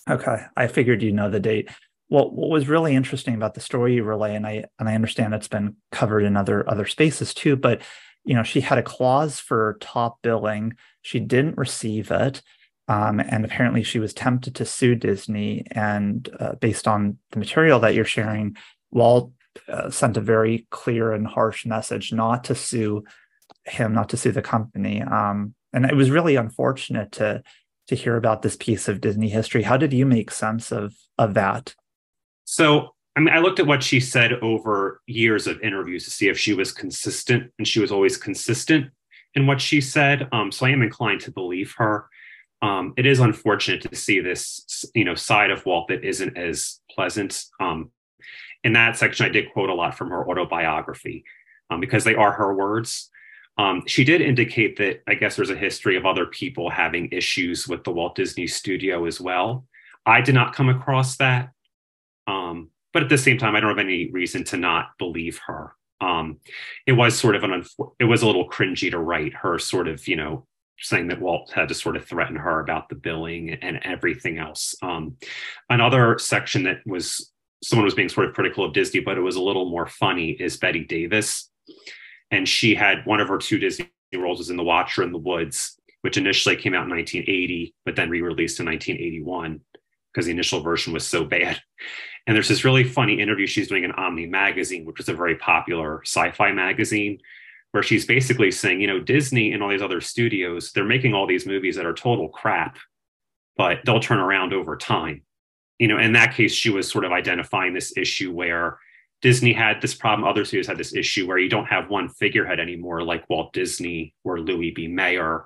Okay. 0.10 0.46
I 0.56 0.68
figured 0.68 1.02
you 1.02 1.12
know 1.12 1.30
the 1.30 1.40
date. 1.40 1.70
Well, 2.10 2.30
what 2.30 2.50
was 2.50 2.68
really 2.68 2.96
interesting 2.96 3.34
about 3.34 3.56
the 3.56 3.62
story 3.62 3.96
you 3.96 4.04
relay, 4.04 4.36
and 4.36 4.46
I 4.46 4.66
and 4.78 4.88
I 4.88 4.94
understand 4.94 5.34
it's 5.34 5.48
been 5.48 5.78
covered 5.92 6.24
in 6.24 6.38
other 6.38 6.70
other 6.70 6.86
spaces 6.86 7.34
too, 7.34 7.56
but 7.56 7.82
you 8.24 8.36
know, 8.36 8.44
she 8.44 8.62
had 8.62 8.78
a 8.78 8.84
clause 8.84 9.40
for 9.40 9.78
top 9.80 10.20
billing. 10.22 10.76
She 11.02 11.20
didn't 11.20 11.58
receive 11.58 12.12
it. 12.12 12.42
Um, 12.88 13.20
and 13.20 13.46
apparently 13.46 13.84
she 13.84 14.00
was 14.00 14.14
tempted 14.14 14.56
to 14.56 14.66
sue 14.66 14.96
Disney. 14.96 15.66
And 15.72 16.30
uh, 16.40 16.56
based 16.56 16.88
on 16.88 17.18
the 17.32 17.40
material 17.40 17.80
that 17.80 17.96
you're 17.96 18.06
sharing, 18.06 18.58
Walt 18.92 19.32
uh, 19.68 19.90
sent 19.90 20.18
a 20.18 20.22
very 20.22 20.68
clear 20.70 21.14
and 21.14 21.28
harsh 21.28 21.66
message 21.66 22.12
not 22.12 22.44
to 22.46 22.56
sue 22.56 23.04
him, 23.66 23.94
not 23.94 24.10
to 24.10 24.18
sue 24.18 24.32
the 24.32 24.42
company. 24.42 25.02
Um, 25.02 25.54
and 25.72 25.86
it 25.86 25.96
was 25.96 26.12
really 26.12 26.36
unfortunate 26.36 27.12
to 27.14 27.44
to 27.88 27.96
hear 27.96 28.16
about 28.16 28.42
this 28.42 28.56
piece 28.56 28.88
of 28.88 29.02
Disney 29.02 29.28
history. 29.28 29.64
How 29.64 29.76
did 29.76 29.92
you 29.92 30.06
make 30.06 30.32
sense 30.32 30.72
of 30.72 30.94
of 31.18 31.34
that? 31.34 31.76
So, 32.46 32.96
I 33.16 33.20
mean, 33.20 33.34
I 33.34 33.40
looked 33.40 33.60
at 33.60 33.68
what 33.68 33.84
she 33.84 34.00
said 34.00 34.34
over 34.42 35.02
years 35.06 35.46
of 35.46 35.62
interviews 35.62 36.04
to 36.06 36.10
see 36.10 36.30
if 36.30 36.40
she 36.40 36.54
was 36.54 36.72
consistent, 36.72 37.52
and 37.58 37.68
she 37.68 37.80
was 37.80 37.92
always 37.92 38.18
consistent 38.18 38.90
in 39.36 39.46
what 39.46 39.62
she 39.62 39.82
said. 39.82 40.28
Um, 40.32 40.52
so, 40.52 40.66
I 40.66 40.70
am 40.70 40.82
inclined 40.82 41.22
to 41.22 41.32
believe 41.32 41.74
her. 41.78 42.08
Um, 42.62 42.94
it 42.98 43.06
is 43.06 43.20
unfortunate 43.20 43.82
to 43.82 43.96
see 43.96 44.20
this, 44.20 44.86
you 44.96 45.04
know, 45.04 45.16
side 45.16 45.52
of 45.52 45.66
Walt 45.66 45.90
that 45.90 46.04
isn't 46.04 46.38
as 46.38 46.80
pleasant. 46.90 47.44
Um, 47.60 47.92
in 48.64 48.74
that 48.74 48.98
section, 48.98 49.26
I 49.26 49.30
did 49.30 49.52
quote 49.52 49.70
a 49.70 49.74
lot 49.74 49.98
from 49.98 50.10
her 50.10 50.28
autobiography 50.28 51.26
um, 51.70 51.82
because 51.82 52.06
they 52.06 52.16
are 52.16 52.32
her 52.32 52.56
words. 52.56 53.10
Um, 53.58 53.84
she 53.86 54.04
did 54.04 54.22
indicate 54.22 54.78
that 54.78 55.04
I 55.08 55.16
guess 55.16 55.36
there's 55.36 55.50
a 55.50 55.56
history 55.56 55.98
of 55.98 56.06
other 56.06 56.26
people 56.26 56.70
having 56.70 57.10
issues 57.12 57.68
with 57.68 57.84
the 57.84 57.92
Walt 57.92 58.16
Disney 58.16 58.48
Studio 58.48 59.06
as 59.06 59.22
well. 59.22 59.66
I 60.06 60.22
did 60.22 60.34
not 60.34 60.56
come 60.56 60.70
across 60.70 61.18
that. 61.18 61.52
Um, 62.28 62.70
but 62.94 63.04
at 63.04 63.10
the 63.10 63.18
same 63.18 63.38
time, 63.38 63.56
I 63.56 63.60
don't 63.60 63.70
have 63.70 63.86
any 63.86 64.12
reason 64.12 64.44
to 64.46 64.58
not 64.58 64.98
believe 64.98 65.40
her. 65.48 65.76
Um, 66.00 66.40
it 66.86 66.94
was 66.94 67.18
sort 67.18 67.36
of 67.36 67.44
an, 67.44 67.52
unfor- 67.52 67.94
it 68.00 68.06
was 68.06 68.22
a 68.22 68.28
little 68.28 68.50
cringy 68.50 68.92
to 68.92 69.00
write 69.00 69.34
her 69.34 69.58
sort 69.58 69.88
of, 69.88 70.08
you 70.08 70.16
know, 70.16 70.46
saying 70.80 71.08
that 71.08 71.22
Walt 71.22 71.52
had 71.54 71.70
to 71.70 71.74
sort 71.74 71.96
of 71.96 72.06
threaten 72.06 72.36
her 72.36 72.60
about 72.60 72.90
the 72.90 72.96
billing 72.96 73.52
and 73.52 73.80
everything 73.84 74.38
else. 74.38 74.76
Um, 74.82 75.18
another 75.70 76.20
section 76.20 76.64
that 76.64 76.80
was 76.86 77.32
someone 77.64 77.86
was 77.86 77.96
being 77.96 78.10
sort 78.10 78.28
of 78.28 78.36
critical 78.36 78.66
of 78.66 78.74
Disney, 78.74 79.00
but 79.00 79.18
it 79.18 79.22
was 79.22 79.38
a 79.38 79.42
little 79.42 79.70
more 79.70 79.88
funny, 79.88 80.32
is 80.32 80.58
Bette 80.58 80.84
Davis. 80.84 81.50
And 82.30 82.48
she 82.48 82.76
had 82.76 83.06
one 83.06 83.22
of 83.22 83.30
her 83.30 83.38
two 83.38 83.58
Disney 83.58 83.90
roles 84.14 84.40
was 84.40 84.50
in 84.50 84.58
The 84.58 84.64
Watcher 84.64 85.04
in 85.04 85.12
the 85.12 85.18
Woods, 85.18 85.80
which 86.02 86.18
initially 86.18 86.58
came 86.58 86.74
out 86.74 86.84
in 86.84 86.90
1980, 86.90 87.74
but 87.86 87.96
then 87.96 88.10
re 88.10 88.22
released 88.22 88.60
in 88.60 88.66
1981 88.66 89.62
because 90.12 90.26
the 90.26 90.32
initial 90.32 90.62
version 90.62 90.94
was 90.94 91.08
so 91.08 91.24
bad. 91.24 91.60
And 92.26 92.36
there's 92.36 92.48
this 92.48 92.64
really 92.64 92.84
funny 92.84 93.20
interview 93.20 93.48
she's 93.48 93.68
doing 93.68 93.84
in 93.84 93.92
Omni 93.92 94.28
Magazine, 94.28 94.86
which 94.86 95.00
is 95.00 95.10
a 95.10 95.14
very 95.14 95.36
popular 95.36 96.02
sci 96.04 96.32
fi 96.32 96.52
magazine, 96.52 97.20
where 97.72 97.84
she's 97.84 98.06
basically 98.06 98.52
saying, 98.52 98.80
you 98.80 98.88
know, 98.88 99.00
Disney 99.00 99.52
and 99.52 99.62
all 99.62 99.70
these 99.70 99.82
other 99.82 100.02
studios, 100.02 100.72
they're 100.72 100.86
making 100.86 101.14
all 101.14 101.28
these 101.28 101.46
movies 101.46 101.76
that 101.76 101.86
are 101.86 101.94
total 101.94 102.30
crap, 102.30 102.78
but 103.58 103.80
they'll 103.86 104.00
turn 104.00 104.20
around 104.20 104.54
over 104.54 104.78
time 104.78 105.24
you 105.80 105.88
know, 105.88 105.98
in 105.98 106.14
that 106.14 106.34
case, 106.34 106.54
she 106.54 106.70
was 106.70 106.90
sort 106.90 107.06
of 107.06 107.12
identifying 107.12 107.74
this 107.74 107.98
issue 107.98 108.32
where 108.32 108.80
Disney 109.22 109.54
had 109.54 109.82
this 109.82 109.94
problem, 109.94 110.28
other 110.28 110.46
studios 110.46 110.68
had 110.68 110.78
this 110.78 110.96
issue 110.96 111.28
where 111.28 111.38
you 111.38 111.50
don't 111.50 111.66
have 111.66 111.90
one 111.90 112.10
figurehead 112.10 112.60
anymore, 112.60 113.04
like 113.04 113.30
Walt 113.30 113.54
Disney 113.54 114.14
or 114.24 114.40
Louis 114.40 114.72
B. 114.72 114.88
Mayer, 114.88 115.46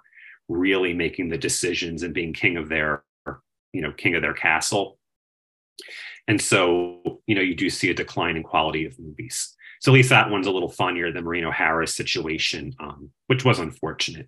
really 0.49 0.93
making 0.93 1.29
the 1.29 1.37
decisions 1.37 2.03
and 2.03 2.13
being 2.13 2.33
king 2.33 2.57
of 2.57 2.69
their, 2.69 3.03
you 3.73 3.81
know, 3.81 3.91
king 3.91 4.15
of 4.15 4.21
their 4.21 4.33
castle. 4.33 4.97
And 6.27 6.41
so, 6.41 7.21
you 7.25 7.35
know, 7.35 7.41
you 7.41 7.55
do 7.55 7.69
see 7.69 7.89
a 7.89 7.93
decline 7.93 8.35
in 8.35 8.43
quality 8.43 8.85
of 8.85 8.99
movies. 8.99 9.55
So 9.79 9.91
at 9.91 9.95
least 9.95 10.09
that 10.09 10.29
one's 10.29 10.47
a 10.47 10.51
little 10.51 10.69
funnier 10.69 11.11
than 11.11 11.23
Maureen 11.23 11.45
O'Hara's 11.45 11.95
situation, 11.95 12.73
um, 12.79 13.11
which 13.27 13.45
was 13.45 13.59
unfortunate. 13.59 14.27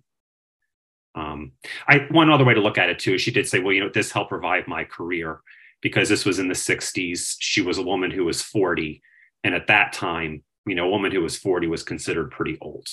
Um, 1.14 1.52
I 1.88 2.06
one 2.10 2.30
other 2.30 2.44
way 2.44 2.54
to 2.54 2.60
look 2.60 2.78
at 2.78 2.88
it 2.88 3.00
too 3.00 3.14
is 3.14 3.20
she 3.20 3.32
did 3.32 3.48
say, 3.48 3.58
well, 3.58 3.72
you 3.72 3.80
know, 3.80 3.90
this 3.92 4.12
helped 4.12 4.32
revive 4.32 4.68
my 4.68 4.84
career 4.84 5.40
because 5.82 6.08
this 6.08 6.24
was 6.24 6.38
in 6.38 6.48
the 6.48 6.54
60s. 6.54 7.36
She 7.40 7.62
was 7.62 7.78
a 7.78 7.82
woman 7.82 8.10
who 8.10 8.24
was 8.24 8.42
40. 8.42 9.02
And 9.42 9.54
at 9.54 9.66
that 9.66 9.92
time, 9.92 10.44
you 10.66 10.74
know, 10.74 10.86
a 10.86 10.90
woman 10.90 11.10
who 11.10 11.22
was 11.22 11.36
40 11.36 11.66
was 11.66 11.82
considered 11.82 12.30
pretty 12.30 12.58
old. 12.60 12.86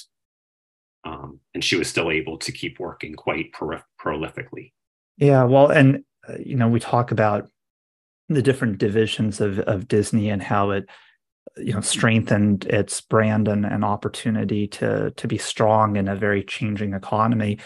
Um, 1.04 1.39
and 1.54 1.63
she 1.63 1.76
was 1.76 1.88
still 1.88 2.10
able 2.10 2.38
to 2.39 2.52
keep 2.52 2.80
working 2.80 3.13
quite 3.13 3.54
pro- 3.54 3.82
prolifically. 4.02 4.74
Yeah. 5.17 5.43
Well, 5.43 5.70
and, 5.70 6.04
uh, 6.28 6.38
you 6.43 6.56
know, 6.56 6.67
we 6.67 6.80
talk 6.80 7.12
about 7.12 7.50
the 8.30 8.42
different 8.42 8.78
divisions 8.78 9.40
of, 9.42 9.60
of 9.60 9.88
Disney 9.88 10.30
and 10.30 10.44
how 10.44 10.72
it, 10.72 10.86
you 11.58 11.74
know, 11.74 11.82
strengthened 11.82 12.66
its 12.66 13.02
brand 13.02 13.48
and, 13.48 13.66
and 13.66 13.84
opportunity 13.84 14.68
to, 14.68 15.12
to 15.12 15.28
be 15.28 15.38
strong 15.38 15.96
in 15.96 16.08
a 16.08 16.16
very 16.16 16.44
changing 16.44 16.94
economy. 16.94 17.58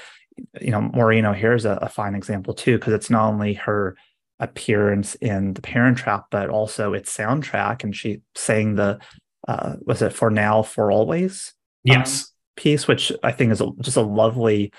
You 0.62 0.72
know, 0.72 0.82
Maureen 0.82 1.26
O'Hara 1.26 1.56
is 1.56 1.66
a, 1.66 1.78
a 1.82 1.90
fine 1.90 2.16
example 2.16 2.54
too, 2.54 2.78
because 2.78 2.94
it's 2.94 3.10
not 3.10 3.28
only 3.28 3.54
her 3.56 3.98
appearance 4.40 5.16
in 5.16 5.54
the 5.54 5.62
Parent 5.62 5.98
Trap, 5.98 6.26
but 6.32 6.50
also 6.50 6.94
its 6.94 7.16
soundtrack. 7.16 7.84
And 7.84 7.96
she 7.96 8.22
sang 8.36 8.76
the 8.76 9.00
uh, 9.48 9.76
was 9.82 10.02
it 10.02 10.14
for 10.14 10.30
now 10.30 10.62
for 10.62 10.92
always? 10.92 11.54
Yes, 11.84 12.22
um, 12.22 12.28
piece, 12.56 12.88
which 12.88 13.12
I 13.24 13.32
think 13.32 13.52
is 13.52 13.62
a, 13.62 13.70
just 13.82 13.98
a 13.98 14.02
lovely 14.02 14.72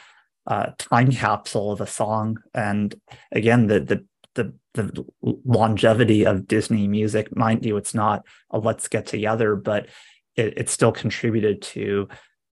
uh, 0.46 0.70
time 0.78 1.10
capsule 1.10 1.72
of 1.72 1.80
a 1.80 1.86
song. 1.86 2.38
And 2.54 2.94
again, 3.32 3.66
the 3.66 3.80
the 3.80 4.06
the 4.34 4.54
the 4.74 5.04
longevity 5.22 6.24
of 6.24 6.46
Disney 6.46 6.88
music, 6.88 7.34
mind 7.36 7.64
you, 7.64 7.76
it's 7.76 7.94
not 7.94 8.24
a 8.50 8.58
let's 8.58 8.88
get 8.88 9.06
together, 9.06 9.54
but 9.56 9.88
it, 10.36 10.58
it 10.58 10.68
still 10.68 10.92
contributed 10.92 11.62
to 11.62 12.08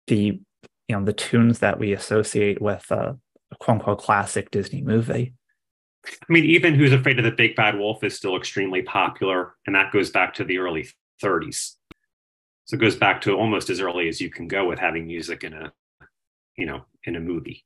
the 0.08 0.40
you 0.88 0.96
know 0.96 1.04
the 1.04 1.12
tunes 1.12 1.60
that 1.60 1.78
we 1.78 1.92
associate 1.92 2.60
with 2.60 2.90
a 2.90 3.16
quote 3.60 3.78
unquote 3.78 4.00
classic 4.00 4.50
Disney 4.50 4.82
movie. 4.82 5.34
I 6.06 6.32
mean, 6.32 6.44
even 6.44 6.74
Who's 6.74 6.92
Afraid 6.92 7.18
of 7.18 7.24
the 7.24 7.30
Big 7.30 7.54
Bad 7.54 7.78
Wolf 7.78 8.02
is 8.02 8.16
still 8.16 8.36
extremely 8.36 8.82
popular, 8.82 9.54
and 9.66 9.74
that 9.74 9.92
goes 9.92 10.10
back 10.10 10.34
to 10.34 10.44
the 10.44 10.58
early 10.58 10.88
30s. 11.22 11.74
So 12.64 12.76
it 12.76 12.80
goes 12.80 12.96
back 12.96 13.20
to 13.22 13.32
almost 13.32 13.70
as 13.70 13.80
early 13.80 14.08
as 14.08 14.20
you 14.20 14.30
can 14.30 14.48
go 14.48 14.68
with 14.68 14.78
having 14.78 15.06
music 15.06 15.44
in 15.44 15.54
a, 15.54 15.72
you 16.56 16.66
know, 16.66 16.84
in 17.04 17.16
a 17.16 17.20
movie. 17.20 17.64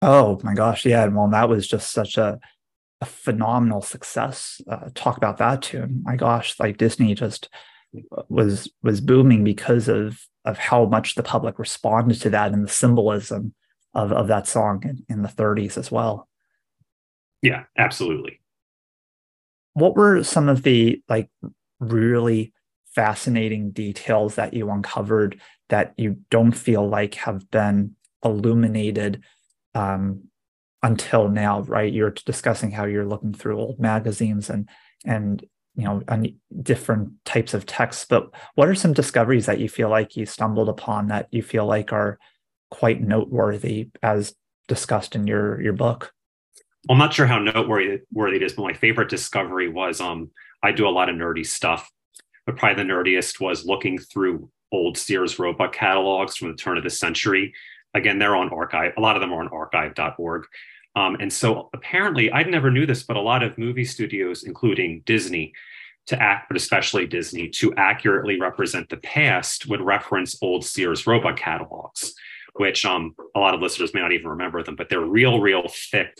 Oh 0.00 0.40
my 0.42 0.54
gosh, 0.54 0.84
yeah. 0.86 1.06
Well, 1.06 1.28
that 1.28 1.48
was 1.48 1.66
just 1.66 1.90
such 1.92 2.16
a 2.18 2.38
a 3.00 3.06
phenomenal 3.06 3.80
success. 3.80 4.60
Uh, 4.68 4.88
talk 4.94 5.16
about 5.16 5.38
that 5.38 5.62
tune. 5.62 6.02
My 6.04 6.16
gosh, 6.16 6.58
like 6.58 6.78
Disney 6.78 7.14
just 7.14 7.48
was 8.28 8.70
was 8.82 9.00
booming 9.00 9.44
because 9.44 9.88
of 9.88 10.20
of 10.44 10.58
how 10.58 10.84
much 10.86 11.14
the 11.14 11.22
public 11.22 11.58
responded 11.58 12.20
to 12.20 12.30
that 12.30 12.52
and 12.52 12.64
the 12.64 12.68
symbolism 12.70 13.54
of 13.94 14.12
of 14.12 14.28
that 14.28 14.46
song 14.46 14.82
in, 14.84 15.04
in 15.08 15.22
the 15.22 15.28
30s 15.28 15.78
as 15.78 15.90
well. 15.90 16.28
Yeah, 17.42 17.64
absolutely. 17.76 18.40
What 19.74 19.94
were 19.94 20.22
some 20.24 20.48
of 20.48 20.62
the 20.62 21.02
like 21.08 21.30
really 21.80 22.52
fascinating 22.94 23.70
details 23.70 24.34
that 24.34 24.54
you 24.54 24.70
uncovered 24.70 25.40
that 25.68 25.94
you 25.96 26.16
don't 26.30 26.52
feel 26.52 26.88
like 26.88 27.14
have 27.14 27.48
been 27.50 27.94
illuminated 28.24 29.22
um, 29.74 30.24
until 30.82 31.28
now, 31.28 31.62
right? 31.62 31.92
You're 31.92 32.10
discussing 32.10 32.70
how 32.70 32.84
you're 32.84 33.06
looking 33.06 33.32
through 33.32 33.58
old 33.58 33.78
magazines 33.80 34.50
and 34.50 34.68
and 35.04 35.44
you 35.74 35.84
know 35.84 36.02
different 36.62 37.12
types 37.24 37.54
of 37.54 37.66
texts. 37.66 38.06
But 38.08 38.30
what 38.54 38.68
are 38.68 38.74
some 38.74 38.92
discoveries 38.92 39.46
that 39.46 39.60
you 39.60 39.68
feel 39.68 39.88
like 39.88 40.16
you 40.16 40.26
stumbled 40.26 40.68
upon 40.68 41.08
that 41.08 41.28
you 41.30 41.42
feel 41.42 41.66
like 41.66 41.92
are 41.92 42.18
quite 42.70 43.00
noteworthy 43.00 43.90
as 44.02 44.34
discussed 44.66 45.14
in 45.14 45.26
your 45.26 45.60
your 45.60 45.72
book? 45.72 46.12
I'm 46.88 46.98
not 46.98 47.12
sure 47.12 47.26
how 47.26 47.38
noteworthy 47.38 48.00
worthy 48.12 48.36
it 48.36 48.42
is, 48.42 48.52
but 48.52 48.62
my 48.62 48.72
favorite 48.72 49.08
discovery 49.08 49.68
was 49.68 50.00
um 50.00 50.30
I 50.62 50.72
do 50.72 50.86
a 50.86 50.90
lot 50.90 51.08
of 51.08 51.16
nerdy 51.16 51.46
stuff, 51.46 51.90
but 52.46 52.56
probably 52.56 52.82
the 52.82 52.90
nerdiest 52.90 53.40
was 53.40 53.64
looking 53.64 53.98
through 53.98 54.50
old 54.70 54.98
Sears 54.98 55.38
Roebuck 55.38 55.72
catalogs 55.72 56.36
from 56.36 56.50
the 56.50 56.56
turn 56.56 56.76
of 56.76 56.84
the 56.84 56.90
century 56.90 57.54
Again, 57.94 58.18
they're 58.18 58.36
on 58.36 58.50
archive. 58.50 58.92
A 58.96 59.00
lot 59.00 59.16
of 59.16 59.20
them 59.20 59.32
are 59.32 59.40
on 59.40 59.48
archive.org. 59.48 60.44
Um, 60.94 61.16
and 61.20 61.32
so 61.32 61.70
apparently, 61.72 62.32
I 62.32 62.42
never 62.42 62.70
knew 62.70 62.86
this, 62.86 63.02
but 63.02 63.16
a 63.16 63.20
lot 63.20 63.42
of 63.42 63.56
movie 63.56 63.84
studios, 63.84 64.44
including 64.44 65.02
Disney, 65.06 65.52
to 66.06 66.20
act, 66.20 66.48
but 66.48 66.56
especially 66.56 67.06
Disney, 67.06 67.48
to 67.50 67.74
accurately 67.76 68.40
represent 68.40 68.88
the 68.88 68.96
past, 68.96 69.68
would 69.68 69.80
reference 69.80 70.36
old 70.42 70.64
Sears 70.64 71.06
Roebuck 71.06 71.36
catalogs, 71.36 72.14
which 72.54 72.84
um, 72.84 73.14
a 73.34 73.38
lot 73.38 73.54
of 73.54 73.60
listeners 73.60 73.92
may 73.94 74.00
not 74.00 74.12
even 74.12 74.28
remember 74.28 74.62
them, 74.62 74.74
but 74.74 74.88
they're 74.88 75.00
real, 75.00 75.40
real 75.40 75.68
thick 75.68 76.18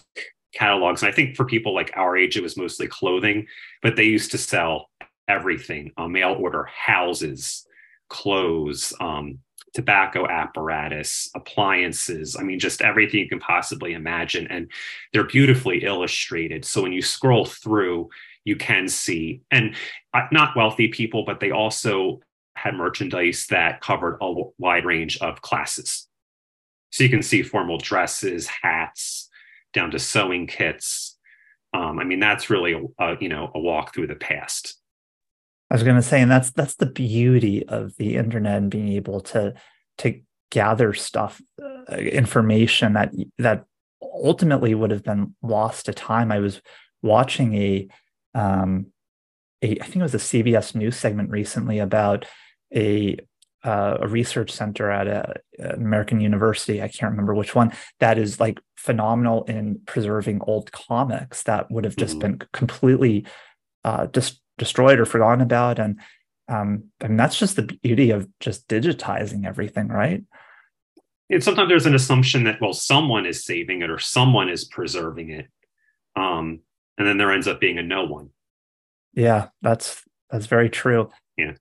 catalogs. 0.54 1.02
And 1.02 1.10
I 1.10 1.14
think 1.14 1.36
for 1.36 1.44
people 1.44 1.74
like 1.74 1.90
our 1.96 2.16
age, 2.16 2.36
it 2.36 2.42
was 2.42 2.56
mostly 2.56 2.86
clothing, 2.86 3.46
but 3.82 3.96
they 3.96 4.04
used 4.04 4.30
to 4.32 4.38
sell 4.38 4.90
everything: 5.26 5.92
uh, 5.96 6.06
mail 6.06 6.36
order 6.38 6.64
houses, 6.64 7.66
clothes, 8.08 8.92
um, 9.00 9.38
tobacco 9.74 10.26
apparatus, 10.28 11.30
appliances. 11.34 12.36
I 12.38 12.42
mean, 12.42 12.58
just 12.58 12.82
everything 12.82 13.20
you 13.20 13.28
can 13.28 13.40
possibly 13.40 13.92
imagine. 13.92 14.46
And 14.48 14.70
they're 15.12 15.24
beautifully 15.24 15.84
illustrated. 15.84 16.64
So 16.64 16.82
when 16.82 16.92
you 16.92 17.02
scroll 17.02 17.44
through, 17.44 18.08
you 18.44 18.56
can 18.56 18.88
see, 18.88 19.42
and 19.50 19.74
uh, 20.14 20.26
not 20.32 20.56
wealthy 20.56 20.88
people, 20.88 21.24
but 21.24 21.40
they 21.40 21.50
also 21.50 22.20
had 22.54 22.74
merchandise 22.74 23.46
that 23.50 23.80
covered 23.80 24.18
a 24.20 24.34
wide 24.58 24.84
range 24.84 25.18
of 25.18 25.42
classes. 25.42 26.08
So 26.90 27.04
you 27.04 27.10
can 27.10 27.22
see 27.22 27.42
formal 27.42 27.78
dresses, 27.78 28.48
hats, 28.48 29.28
down 29.72 29.90
to 29.90 29.98
sewing 29.98 30.46
kits. 30.46 31.16
Um, 31.74 31.98
I 31.98 32.04
mean, 32.04 32.20
that's 32.20 32.50
really 32.50 32.72
a, 32.72 32.82
a, 32.98 33.16
you 33.20 33.28
know 33.28 33.50
a 33.54 33.60
walk 33.60 33.94
through 33.94 34.06
the 34.06 34.14
past. 34.14 34.80
I 35.70 35.74
was 35.74 35.82
going 35.82 35.96
to 35.96 36.02
say, 36.02 36.22
and 36.22 36.30
that's 36.30 36.50
that's 36.50 36.76
the 36.76 36.86
beauty 36.86 37.66
of 37.66 37.96
the 37.96 38.16
internet 38.16 38.56
and 38.56 38.70
being 38.70 38.88
able 38.88 39.20
to 39.20 39.54
to 39.98 40.20
gather 40.50 40.94
stuff, 40.94 41.42
uh, 41.62 41.94
information 41.96 42.94
that 42.94 43.12
that 43.38 43.64
ultimately 44.02 44.74
would 44.74 44.90
have 44.90 45.04
been 45.04 45.34
lost 45.42 45.86
to 45.86 45.92
time. 45.92 46.32
I 46.32 46.38
was 46.38 46.62
watching 47.02 47.54
a, 47.54 47.88
um, 48.34 48.86
a 49.62 49.78
I 49.80 49.84
think 49.84 49.96
it 49.96 50.02
was 50.02 50.14
a 50.14 50.18
CBS 50.18 50.74
News 50.74 50.96
segment 50.96 51.30
recently 51.30 51.78
about 51.78 52.24
a 52.74 53.18
uh, 53.64 53.98
a 54.00 54.08
research 54.08 54.52
center 54.52 54.90
at 54.90 55.08
a, 55.08 55.34
an 55.58 55.82
American 55.82 56.20
university. 56.20 56.80
I 56.80 56.88
can't 56.88 57.10
remember 57.10 57.34
which 57.34 57.54
one 57.54 57.72
that 57.98 58.16
is 58.16 58.38
like 58.38 58.60
phenomenal 58.76 59.44
in 59.44 59.80
preserving 59.84 60.40
old 60.42 60.70
comics 60.70 61.42
that 61.42 61.70
would 61.70 61.84
have 61.84 61.96
just 61.96 62.18
mm-hmm. 62.18 62.36
been 62.36 62.48
completely 62.52 63.26
uh, 63.84 64.06
just 64.06 64.40
destroyed 64.58 65.00
or 65.00 65.06
forgotten 65.06 65.40
about. 65.40 65.78
And 65.78 65.98
um, 66.48 66.84
and 67.00 67.18
that's 67.18 67.38
just 67.38 67.56
the 67.56 67.62
beauty 67.62 68.10
of 68.10 68.28
just 68.40 68.68
digitizing 68.68 69.46
everything 69.46 69.88
right? 69.88 70.22
And 71.30 71.44
sometimes 71.44 71.68
there's 71.68 71.86
an 71.86 71.94
assumption 71.94 72.44
that 72.44 72.60
well 72.60 72.72
someone 72.72 73.26
is 73.26 73.44
saving 73.44 73.82
it 73.82 73.90
or 73.90 73.98
someone 73.98 74.48
is 74.48 74.64
preserving 74.64 75.30
it 75.30 75.46
um, 76.16 76.60
and 76.96 77.06
then 77.06 77.18
there 77.18 77.32
ends 77.32 77.46
up 77.46 77.60
being 77.60 77.78
a 77.78 77.82
no 77.82 78.04
one. 78.04 78.30
Yeah 79.14 79.48
that's 79.62 80.02
that's 80.30 80.46
very 80.46 80.70
true. 80.70 81.10
Yeah. 81.36 81.54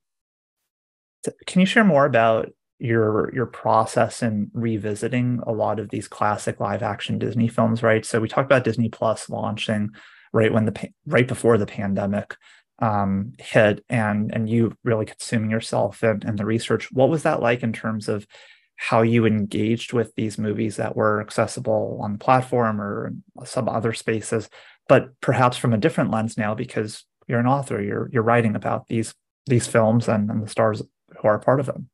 Can 1.46 1.60
you 1.60 1.66
share 1.66 1.84
more 1.84 2.06
about 2.06 2.50
your 2.80 3.34
your 3.34 3.48
process 3.48 4.22
in 4.22 4.52
revisiting 4.54 5.42
a 5.48 5.52
lot 5.52 5.80
of 5.80 5.90
these 5.90 6.08
classic 6.08 6.60
live 6.60 6.84
action 6.84 7.20
disney 7.20 7.48
films 7.48 7.84
right? 7.84 8.06
So 8.06 8.22
we 8.22 8.30
talked 8.30 8.46
about 8.46 8.64
disney 8.64 8.88
plus 8.88 9.30
launching 9.30 9.90
right 10.32 10.54
when 10.54 10.66
the 10.66 10.90
right 11.06 11.28
before 11.28 11.58
the 11.58 11.66
pandemic 11.66 12.36
um, 12.80 13.34
hit 13.40 13.84
and 13.90 14.34
and 14.34 14.50
you 14.50 14.76
really 14.84 15.06
consuming 15.06 15.50
yourself 15.50 16.04
and, 16.04 16.24
in 16.24 16.36
the 16.36 16.46
research 16.46 16.92
what 16.92 17.10
was 17.10 17.24
that 17.24 17.42
like 17.42 17.64
in 17.64 17.74
terms 17.74 18.08
of 18.08 18.28
how 18.76 19.02
you 19.02 19.26
engaged 19.26 19.94
with 19.94 20.14
these 20.16 20.38
movies 20.38 20.76
that 20.76 20.96
were 20.96 21.20
accessible 21.20 22.00
on 22.02 22.14
the 22.14 22.20
platform 22.20 22.80
or 22.80 23.14
some 23.44 23.68
other 23.68 23.94
spaces 23.94 24.50
but 24.88 25.10
perhaps 25.22 25.58
from 25.58 25.74
a 25.74 25.78
different 25.78 26.12
lens 26.12 26.38
now 26.38 26.54
because 26.54 27.04
you're 27.28 27.40
an 27.40 27.48
author 27.48 27.82
you're 27.82 28.10
you're 28.12 28.24
writing 28.24 28.56
about 28.56 28.88
these 28.88 29.14
these 29.48 29.66
films 29.66 30.08
and, 30.08 30.30
and 30.30 30.44
the 30.44 30.50
stars 30.50 30.84
who 31.20 31.28
are 31.28 31.40
part 31.40 31.60
of 31.60 31.66
them 31.66 31.90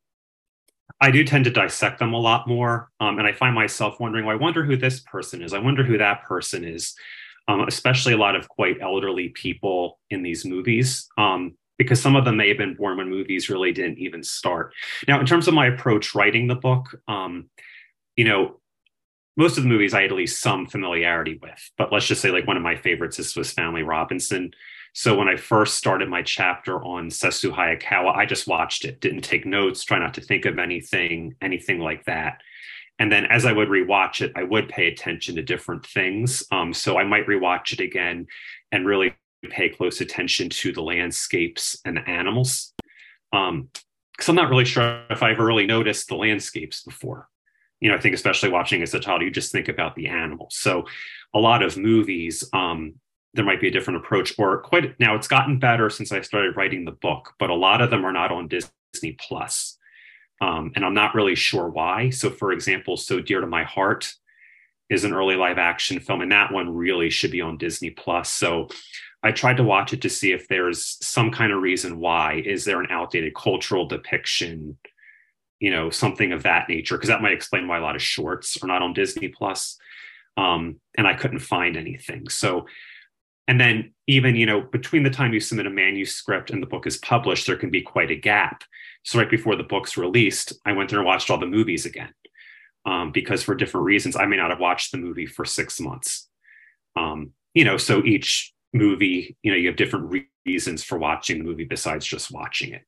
I 1.00 1.10
do 1.10 1.24
tend 1.24 1.44
to 1.44 1.50
dissect 1.50 1.98
them 1.98 2.14
a 2.14 2.18
lot 2.18 2.46
more. 2.46 2.90
Um, 3.00 3.18
and 3.18 3.26
I 3.26 3.32
find 3.32 3.54
myself 3.54 3.98
wondering, 3.98 4.24
well, 4.24 4.36
I 4.36 4.40
wonder 4.40 4.64
who 4.64 4.76
this 4.76 5.00
person 5.00 5.42
is. 5.42 5.52
I 5.52 5.58
wonder 5.58 5.82
who 5.82 5.98
that 5.98 6.22
person 6.22 6.64
is 6.64 6.94
um, 7.48 7.66
especially 7.68 8.12
a 8.12 8.18
lot 8.18 8.36
of 8.36 8.48
quite 8.48 8.80
elderly 8.80 9.28
people 9.30 9.98
in 10.10 10.22
these 10.22 10.44
movies. 10.44 11.08
Um, 11.18 11.56
because 11.76 12.00
some 12.00 12.14
of 12.14 12.24
them 12.24 12.36
may 12.36 12.48
have 12.48 12.56
been 12.56 12.74
born 12.74 12.98
when 12.98 13.10
movies 13.10 13.48
really 13.48 13.72
didn't 13.72 13.98
even 13.98 14.22
start. 14.22 14.72
Now, 15.08 15.18
in 15.18 15.26
terms 15.26 15.48
of 15.48 15.54
my 15.54 15.66
approach 15.66 16.14
writing 16.14 16.46
the 16.46 16.54
book, 16.54 16.94
um, 17.08 17.50
you 18.16 18.24
know, 18.24 18.60
most 19.36 19.56
of 19.56 19.64
the 19.64 19.68
movies 19.68 19.94
I 19.94 20.02
had 20.02 20.12
at 20.12 20.16
least 20.16 20.40
some 20.40 20.66
familiarity 20.66 21.38
with, 21.42 21.70
but 21.76 21.92
let's 21.92 22.06
just 22.06 22.22
say 22.22 22.30
like 22.30 22.46
one 22.46 22.56
of 22.56 22.62
my 22.62 22.76
favorites 22.76 23.18
is 23.18 23.30
Swiss 23.30 23.52
Family 23.52 23.82
Robinson. 23.82 24.52
So 24.92 25.18
when 25.18 25.28
I 25.28 25.36
first 25.36 25.76
started 25.76 26.08
my 26.08 26.22
chapter 26.22 26.82
on 26.84 27.08
Sessue 27.08 27.52
Hayakawa, 27.52 28.14
I 28.14 28.26
just 28.26 28.46
watched 28.46 28.84
it, 28.84 29.00
didn't 29.00 29.22
take 29.22 29.44
notes, 29.44 29.82
try 29.82 29.98
not 29.98 30.14
to 30.14 30.20
think 30.20 30.44
of 30.44 30.60
anything, 30.60 31.34
anything 31.42 31.80
like 31.80 32.04
that. 32.04 32.40
And 32.98 33.10
then 33.10 33.26
as 33.26 33.44
I 33.44 33.52
would 33.52 33.68
rewatch 33.68 34.20
it, 34.20 34.32
I 34.36 34.44
would 34.44 34.68
pay 34.68 34.86
attention 34.86 35.34
to 35.36 35.42
different 35.42 35.84
things. 35.86 36.44
Um, 36.52 36.72
so 36.72 36.98
I 36.98 37.04
might 37.04 37.26
rewatch 37.26 37.72
it 37.72 37.80
again 37.80 38.26
and 38.70 38.86
really 38.86 39.14
pay 39.50 39.68
close 39.68 40.00
attention 40.00 40.48
to 40.48 40.72
the 40.72 40.82
landscapes 40.82 41.76
and 41.84 41.96
the 41.96 42.08
animals. 42.08 42.72
Um, 43.32 43.68
because 44.12 44.28
I'm 44.28 44.36
not 44.36 44.48
really 44.48 44.64
sure 44.64 45.02
if 45.10 45.24
I've 45.24 45.40
really 45.40 45.66
noticed 45.66 46.08
the 46.08 46.14
landscapes 46.14 46.82
before. 46.82 47.28
You 47.80 47.90
know, 47.90 47.96
I 47.96 48.00
think 48.00 48.14
especially 48.14 48.48
watching 48.48 48.80
as 48.80 48.94
a 48.94 49.00
child, 49.00 49.22
you 49.22 49.30
just 49.30 49.50
think 49.50 49.68
about 49.68 49.96
the 49.96 50.06
animals. 50.06 50.54
So 50.56 50.84
a 51.34 51.40
lot 51.40 51.62
of 51.62 51.76
movies, 51.76 52.44
um, 52.52 52.94
there 53.34 53.44
might 53.44 53.60
be 53.60 53.66
a 53.66 53.72
different 53.72 53.98
approach, 53.98 54.32
or 54.38 54.62
quite 54.62 54.98
now 55.00 55.16
it's 55.16 55.26
gotten 55.26 55.58
better 55.58 55.90
since 55.90 56.12
I 56.12 56.20
started 56.20 56.56
writing 56.56 56.84
the 56.84 56.92
book, 56.92 57.34
but 57.40 57.50
a 57.50 57.54
lot 57.54 57.82
of 57.82 57.90
them 57.90 58.04
are 58.06 58.12
not 58.12 58.30
on 58.30 58.46
Disney 58.46 59.16
Plus. 59.18 59.76
Um, 60.40 60.72
and 60.74 60.84
I'm 60.84 60.94
not 60.94 61.14
really 61.14 61.34
sure 61.34 61.68
why. 61.68 62.10
So, 62.10 62.30
for 62.30 62.52
example, 62.52 62.96
So 62.96 63.20
Dear 63.20 63.40
to 63.40 63.46
My 63.46 63.64
Heart 63.64 64.12
is 64.90 65.04
an 65.04 65.12
early 65.14 65.36
live 65.36 65.58
action 65.58 66.00
film, 66.00 66.20
and 66.20 66.32
that 66.32 66.52
one 66.52 66.74
really 66.74 67.10
should 67.10 67.30
be 67.30 67.40
on 67.40 67.56
Disney 67.56 67.90
Plus. 67.90 68.30
So, 68.30 68.68
I 69.22 69.32
tried 69.32 69.56
to 69.56 69.64
watch 69.64 69.94
it 69.94 70.02
to 70.02 70.10
see 70.10 70.32
if 70.32 70.48
there's 70.48 70.98
some 71.00 71.30
kind 71.30 71.50
of 71.50 71.62
reason 71.62 71.98
why. 71.98 72.42
Is 72.44 72.66
there 72.66 72.80
an 72.80 72.88
outdated 72.90 73.34
cultural 73.34 73.86
depiction? 73.86 74.76
You 75.60 75.70
know, 75.70 75.88
something 75.88 76.32
of 76.32 76.42
that 76.42 76.68
nature, 76.68 76.96
because 76.96 77.08
that 77.08 77.22
might 77.22 77.32
explain 77.32 77.66
why 77.66 77.78
a 77.78 77.82
lot 77.82 77.96
of 77.96 78.02
shorts 78.02 78.62
are 78.62 78.66
not 78.66 78.82
on 78.82 78.92
Disney 78.92 79.28
Plus. 79.28 79.78
Um, 80.36 80.80
and 80.98 81.06
I 81.06 81.14
couldn't 81.14 81.38
find 81.38 81.76
anything. 81.76 82.28
So, 82.28 82.66
and 83.48 83.60
then 83.60 83.92
even 84.06 84.36
you 84.36 84.46
know 84.46 84.60
between 84.60 85.02
the 85.02 85.10
time 85.10 85.32
you 85.32 85.40
submit 85.40 85.66
a 85.66 85.70
manuscript 85.70 86.50
and 86.50 86.62
the 86.62 86.66
book 86.66 86.86
is 86.86 86.96
published, 86.98 87.46
there 87.46 87.56
can 87.56 87.70
be 87.70 87.82
quite 87.82 88.10
a 88.10 88.16
gap. 88.16 88.64
So 89.02 89.18
right 89.18 89.30
before 89.30 89.56
the 89.56 89.62
book's 89.62 89.96
released, 89.96 90.54
I 90.64 90.72
went 90.72 90.90
there 90.90 90.98
and 90.98 91.06
watched 91.06 91.30
all 91.30 91.38
the 91.38 91.46
movies 91.46 91.86
again. 91.86 92.12
Um, 92.86 93.12
because 93.12 93.42
for 93.42 93.54
different 93.54 93.86
reasons, 93.86 94.16
I 94.16 94.26
may 94.26 94.36
not 94.36 94.50
have 94.50 94.60
watched 94.60 94.92
the 94.92 94.98
movie 94.98 95.26
for 95.26 95.44
six 95.44 95.80
months. 95.80 96.28
Um, 96.96 97.32
you 97.54 97.64
know, 97.64 97.76
so 97.76 98.04
each 98.04 98.52
movie, 98.72 99.36
you 99.42 99.50
know, 99.50 99.56
you 99.56 99.68
have 99.68 99.76
different 99.76 100.10
re- 100.10 100.28
reasons 100.44 100.84
for 100.84 100.98
watching 100.98 101.38
the 101.38 101.44
movie 101.44 101.64
besides 101.64 102.04
just 102.04 102.30
watching 102.30 102.72
it. 102.72 102.82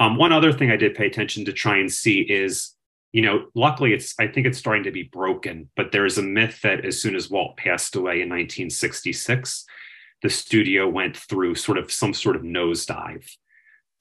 Um, 0.00 0.16
one 0.16 0.32
other 0.32 0.52
thing 0.52 0.70
I 0.70 0.76
did 0.76 0.94
pay 0.94 1.06
attention 1.06 1.44
to 1.46 1.52
try 1.52 1.78
and 1.78 1.92
see 1.92 2.20
is, 2.20 2.73
you 3.14 3.22
know, 3.22 3.46
luckily 3.54 3.92
it's 3.92 4.12
I 4.18 4.26
think 4.26 4.44
it's 4.44 4.58
starting 4.58 4.82
to 4.82 4.90
be 4.90 5.04
broken, 5.04 5.70
but 5.76 5.92
there's 5.92 6.18
a 6.18 6.22
myth 6.22 6.60
that 6.62 6.84
as 6.84 7.00
soon 7.00 7.14
as 7.14 7.30
Walt 7.30 7.56
passed 7.56 7.94
away 7.94 8.14
in 8.14 8.28
1966, 8.28 9.64
the 10.22 10.28
studio 10.28 10.88
went 10.88 11.16
through 11.16 11.54
sort 11.54 11.78
of 11.78 11.92
some 11.92 12.12
sort 12.12 12.34
of 12.34 12.42
nosedive. 12.42 13.24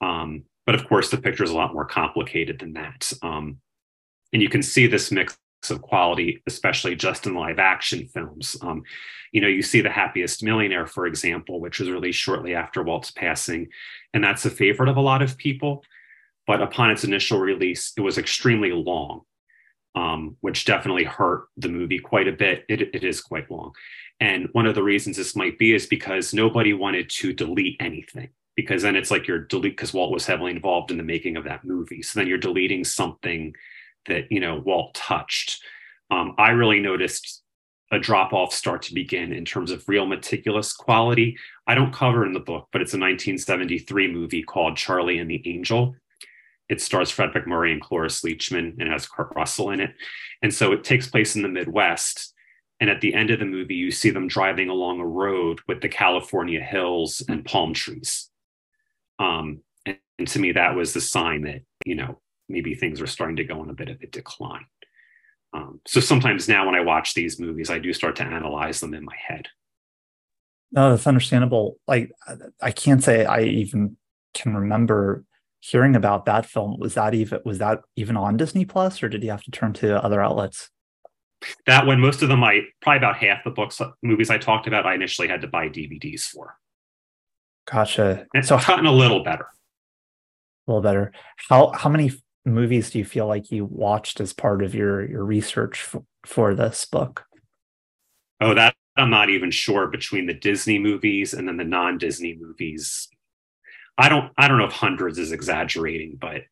Um, 0.02 0.46
but 0.66 0.74
of 0.74 0.88
course, 0.88 1.12
the 1.12 1.20
picture 1.20 1.44
is 1.44 1.52
a 1.52 1.56
lot 1.56 1.76
more 1.76 1.86
complicated 1.86 2.58
than 2.58 2.74
that. 2.74 3.14
Um, 3.22 3.60
and 4.34 4.42
you 4.42 4.50
can 4.50 4.64
see 4.64 4.88
this 4.88 5.12
mix 5.12 5.38
of 5.70 5.84
quality, 5.84 6.42
especially 6.48 6.96
just 6.96 7.28
in 7.28 7.36
live 7.36 7.60
action 7.60 8.08
films. 8.08 8.58
Um, 8.64 8.82
you 9.32 9.42
know, 9.42 9.48
you 9.48 9.62
see 9.62 9.82
The 9.82 9.92
Happiest 9.92 10.42
Millionaire, 10.42 10.88
for 10.88 11.06
example, 11.06 11.60
which 11.60 11.80
was 11.80 11.92
released 11.92 12.18
shortly 12.18 12.56
after 12.56 12.82
Walt's 12.82 13.12
passing, 13.12 13.68
and 14.12 14.24
that's 14.24 14.46
a 14.46 14.50
favorite 14.50 14.90
of 14.90 14.98
a 14.98 15.02
lot 15.02 15.22
of 15.22 15.38
people. 15.38 15.84
But 16.46 16.62
upon 16.62 16.92
its 16.92 17.04
initial 17.04 17.40
release, 17.40 17.94
it 17.98 18.02
was 18.02 18.18
extremely 18.18 18.72
long, 18.72 19.22
um, 19.96 20.38
which 20.42 20.66
definitely 20.66 21.06
hurt 21.06 21.46
the 21.56 21.70
movie 21.70 22.00
quite 22.00 22.28
a 22.28 22.34
bit. 22.34 22.66
It, 22.68 22.82
it 22.94 23.04
is 23.04 23.22
quite 23.22 23.50
long. 23.50 23.74
And 24.20 24.50
one 24.52 24.66
of 24.66 24.76
the 24.76 24.84
reasons 24.84 25.18
this 25.18 25.36
might 25.36 25.58
be 25.58 25.74
is 25.74 25.86
because 25.86 26.34
nobody 26.34 26.74
wanted 26.74 27.10
to 27.10 27.34
delete 27.34 27.78
anything 27.80 28.30
because 28.56 28.84
then 28.84 28.96
it's 28.96 29.12
like 29.12 29.28
you're 29.28 29.40
delete 29.40 29.74
because 29.74 29.94
Walt 29.94 30.12
was 30.12 30.26
heavily 30.26 30.52
involved 30.52 30.92
in 30.92 30.98
the 30.98 31.04
making 31.04 31.38
of 31.38 31.44
that 31.46 31.64
movie. 31.64 32.02
So 32.02 32.20
then 32.20 32.28
you're 32.28 32.38
deleting 32.38 32.84
something 32.84 33.56
that 34.08 34.32
you 34.32 34.40
know 34.40 34.60
Walt 34.60 34.94
touched. 34.94 35.62
Um, 36.12 36.36
I 36.38 36.50
really 36.52 36.80
noticed 36.80 37.42
a 37.92 38.00
drop 38.00 38.34
off 38.34 38.54
start 38.54 38.82
to 38.84 38.94
begin 38.94 39.32
in 39.32 39.46
terms 39.46 39.72
of 39.72 39.88
real 39.88 40.06
meticulous 40.06 40.74
quality. 40.74 41.38
I 41.68 41.76
don't 41.76 41.94
cover 41.94 42.26
in 42.26 42.34
the 42.34 42.40
book, 42.40 42.68
but 42.72 42.82
it's 42.82 42.94
a 42.94 42.98
1973 42.98 44.12
movie 44.12 44.44
called 44.44 44.78
Charlie 44.78 45.20
and 45.20 45.30
the 45.30 45.42
Angel. 45.46 45.96
It 46.74 46.82
stars 46.82 47.12
Fred 47.12 47.30
MacMurray 47.34 47.72
and 47.72 47.80
Cloris 47.80 48.24
Leachman 48.24 48.80
and 48.80 48.90
has 48.92 49.08
Kurt 49.08 49.32
Russell 49.36 49.70
in 49.70 49.80
it. 49.80 49.94
And 50.42 50.52
so 50.52 50.72
it 50.72 50.84
takes 50.84 51.08
place 51.08 51.36
in 51.36 51.44
the 51.44 51.48
Midwest. 51.48 52.34
And 52.80 52.90
at 52.90 53.00
the 53.00 53.14
end 53.14 53.30
of 53.30 53.38
the 53.38 53.46
movie, 53.46 53.76
you 53.76 53.92
see 53.92 54.10
them 54.10 54.28
driving 54.28 54.70
along 54.70 55.00
a 55.00 55.06
road 55.06 55.60
with 55.68 55.82
the 55.82 55.88
California 55.88 56.60
hills 56.60 57.22
and 57.30 57.46
palm 57.46 57.76
trees. 57.76 58.32
Um, 59.20 59.62
and, 59.86 60.00
and 60.18 60.28
to 60.30 60.40
me, 60.40 60.52
that 60.54 60.76
was 60.76 60.94
the 60.94 61.00
sign 61.00 61.44
that, 61.44 61.62
you 61.86 61.94
know, 61.94 62.20
maybe 62.50 62.74
things 62.74 63.00
are 63.02 63.08
starting 63.08 63.36
to 63.36 63.44
go 63.44 63.62
on 63.62 63.70
a 63.70 63.76
bit 63.76 63.90
of 63.90 64.02
a 64.02 64.08
decline. 64.08 64.66
Um, 65.54 65.80
so 65.86 66.00
sometimes 66.00 66.50
now 66.50 66.66
when 66.66 66.74
I 66.74 66.82
watch 66.82 67.14
these 67.14 67.40
movies, 67.40 67.70
I 67.70 67.78
do 67.78 67.94
start 67.94 68.16
to 68.16 68.24
analyze 68.24 68.80
them 68.80 68.96
in 68.96 69.06
my 69.06 69.16
head. 69.16 69.48
No, 70.72 70.90
that's 70.90 71.06
understandable. 71.06 71.78
Like 71.88 72.12
I 72.60 72.72
can't 72.72 73.04
say 73.04 73.26
I 73.26 73.44
even 73.44 73.96
can 74.34 74.56
remember 74.56 75.24
hearing 75.64 75.96
about 75.96 76.26
that 76.26 76.46
film. 76.46 76.78
Was 76.78 76.96
that 76.96 77.14
even 77.14 77.40
was 77.46 77.60
that 77.60 77.80
even 77.96 78.18
on 78.18 78.36
Disney 78.36 78.66
Plus, 78.66 79.02
or 79.02 79.08
did 79.08 79.24
you 79.24 79.32
have 79.32 79.44
to 79.44 79.52
turn 79.52 79.72
to 79.74 80.04
other 80.04 80.22
outlets? 80.22 80.70
That 81.66 81.88
when 81.88 82.00
most 82.00 82.22
of 82.22 82.30
them, 82.30 82.44
I 82.44 82.62
probably 82.82 82.98
about 82.98 83.18
half 83.18 83.44
the 83.44 83.50
books 83.50 83.80
uh, 83.80 83.92
movies 84.02 84.30
I 84.30 84.38
talked 84.38 84.68
about, 84.68 84.86
I 84.86 84.94
initially 84.94 85.28
had 85.28 85.42
to 85.42 85.48
buy 85.48 85.70
DVDs 85.70 86.24
for. 86.24 86.58
Gotcha. 87.70 88.26
And 88.34 88.46
so 88.46 88.58
it's 88.58 88.66
gotten 88.66 88.86
a 88.86 88.92
little 88.92 89.24
better. 89.24 89.48
A 90.68 90.72
little 90.72 90.82
better. 90.82 91.14
How 91.50 91.72
how 91.72 91.90
many 91.90 92.12
movies 92.46 92.92
do 92.92 93.00
you 93.00 93.06
feel 93.06 93.28
like 93.28 93.52
you 93.52 93.64
watched 93.66 94.20
as 94.20 94.34
part 94.34 94.64
of 94.64 94.76
your 94.76 95.10
your 95.10 95.24
research 95.24 95.90
f- 95.94 96.02
for 96.26 96.54
this 96.54 96.86
book? 96.86 97.26
Oh, 98.42 98.54
that 98.54 98.76
I'm 98.98 99.10
not 99.10 99.30
even 99.30 99.50
sure 99.50 99.88
between 99.88 100.26
the 100.26 100.34
Disney 100.34 100.78
movies 100.78 101.34
and 101.34 101.48
then 101.48 101.56
the 101.56 101.64
non-Disney 101.64 102.38
movies. 102.40 103.08
I 103.98 104.10
don't 104.10 104.32
I 104.38 104.48
don't 104.48 104.58
know 104.58 104.66
if 104.66 104.74
hundreds 104.74 105.20
is 105.20 105.32
exaggerating, 105.32 106.18
but 106.20 106.44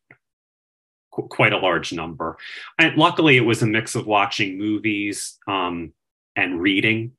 qu- 1.12 1.28
quite 1.28 1.52
a 1.52 1.58
large 1.58 1.92
number. 1.92 2.36
And 2.78 2.96
luckily, 2.96 3.36
it 3.36 3.44
was 3.44 3.62
a 3.62 3.66
mix 3.66 3.94
of 3.94 4.06
watching 4.06 4.58
movies 4.58 5.38
um, 5.46 5.92
and 6.36 6.60
reading. 6.60 7.12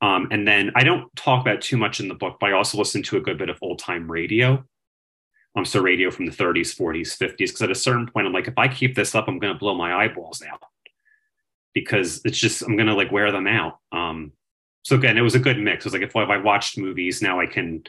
Um, 0.00 0.28
and 0.30 0.46
then 0.46 0.70
I 0.76 0.84
don't 0.84 1.14
talk 1.16 1.40
about 1.40 1.60
too 1.60 1.76
much 1.76 1.98
in 1.98 2.08
the 2.08 2.14
book, 2.14 2.36
but 2.40 2.50
I 2.50 2.52
also 2.52 2.78
listen 2.78 3.02
to 3.04 3.16
a 3.16 3.20
good 3.20 3.36
bit 3.36 3.50
of 3.50 3.58
old 3.60 3.80
time 3.80 4.10
radio 4.10 4.64
um, 5.58 5.64
so 5.64 5.80
radio 5.80 6.10
from 6.10 6.26
the 6.26 6.32
30s, 6.32 6.76
40s, 6.76 7.16
50s. 7.16 7.36
Because 7.38 7.62
at 7.62 7.70
a 7.70 7.74
certain 7.74 8.06
point, 8.06 8.26
I'm 8.26 8.32
like, 8.32 8.48
if 8.48 8.58
I 8.58 8.68
keep 8.68 8.94
this 8.94 9.14
up, 9.14 9.28
I'm 9.28 9.38
going 9.38 9.52
to 9.52 9.58
blow 9.58 9.74
my 9.74 9.94
eyeballs 9.94 10.42
out 10.42 10.62
because 11.74 12.20
it's 12.24 12.38
just 12.38 12.62
I'm 12.62 12.76
going 12.76 12.86
to 12.86 12.94
like 12.94 13.12
wear 13.12 13.30
them 13.32 13.46
out. 13.46 13.78
Um, 13.92 14.32
so 14.82 14.96
again, 14.96 15.18
it 15.18 15.22
was 15.22 15.34
a 15.34 15.40
good 15.40 15.58
mix. 15.58 15.84
It 15.84 15.86
was 15.86 15.92
like 15.92 16.02
if, 16.02 16.10
if 16.14 16.30
I 16.30 16.38
watched 16.38 16.78
movies, 16.78 17.20
now 17.20 17.40
I 17.40 17.46
can 17.46 17.82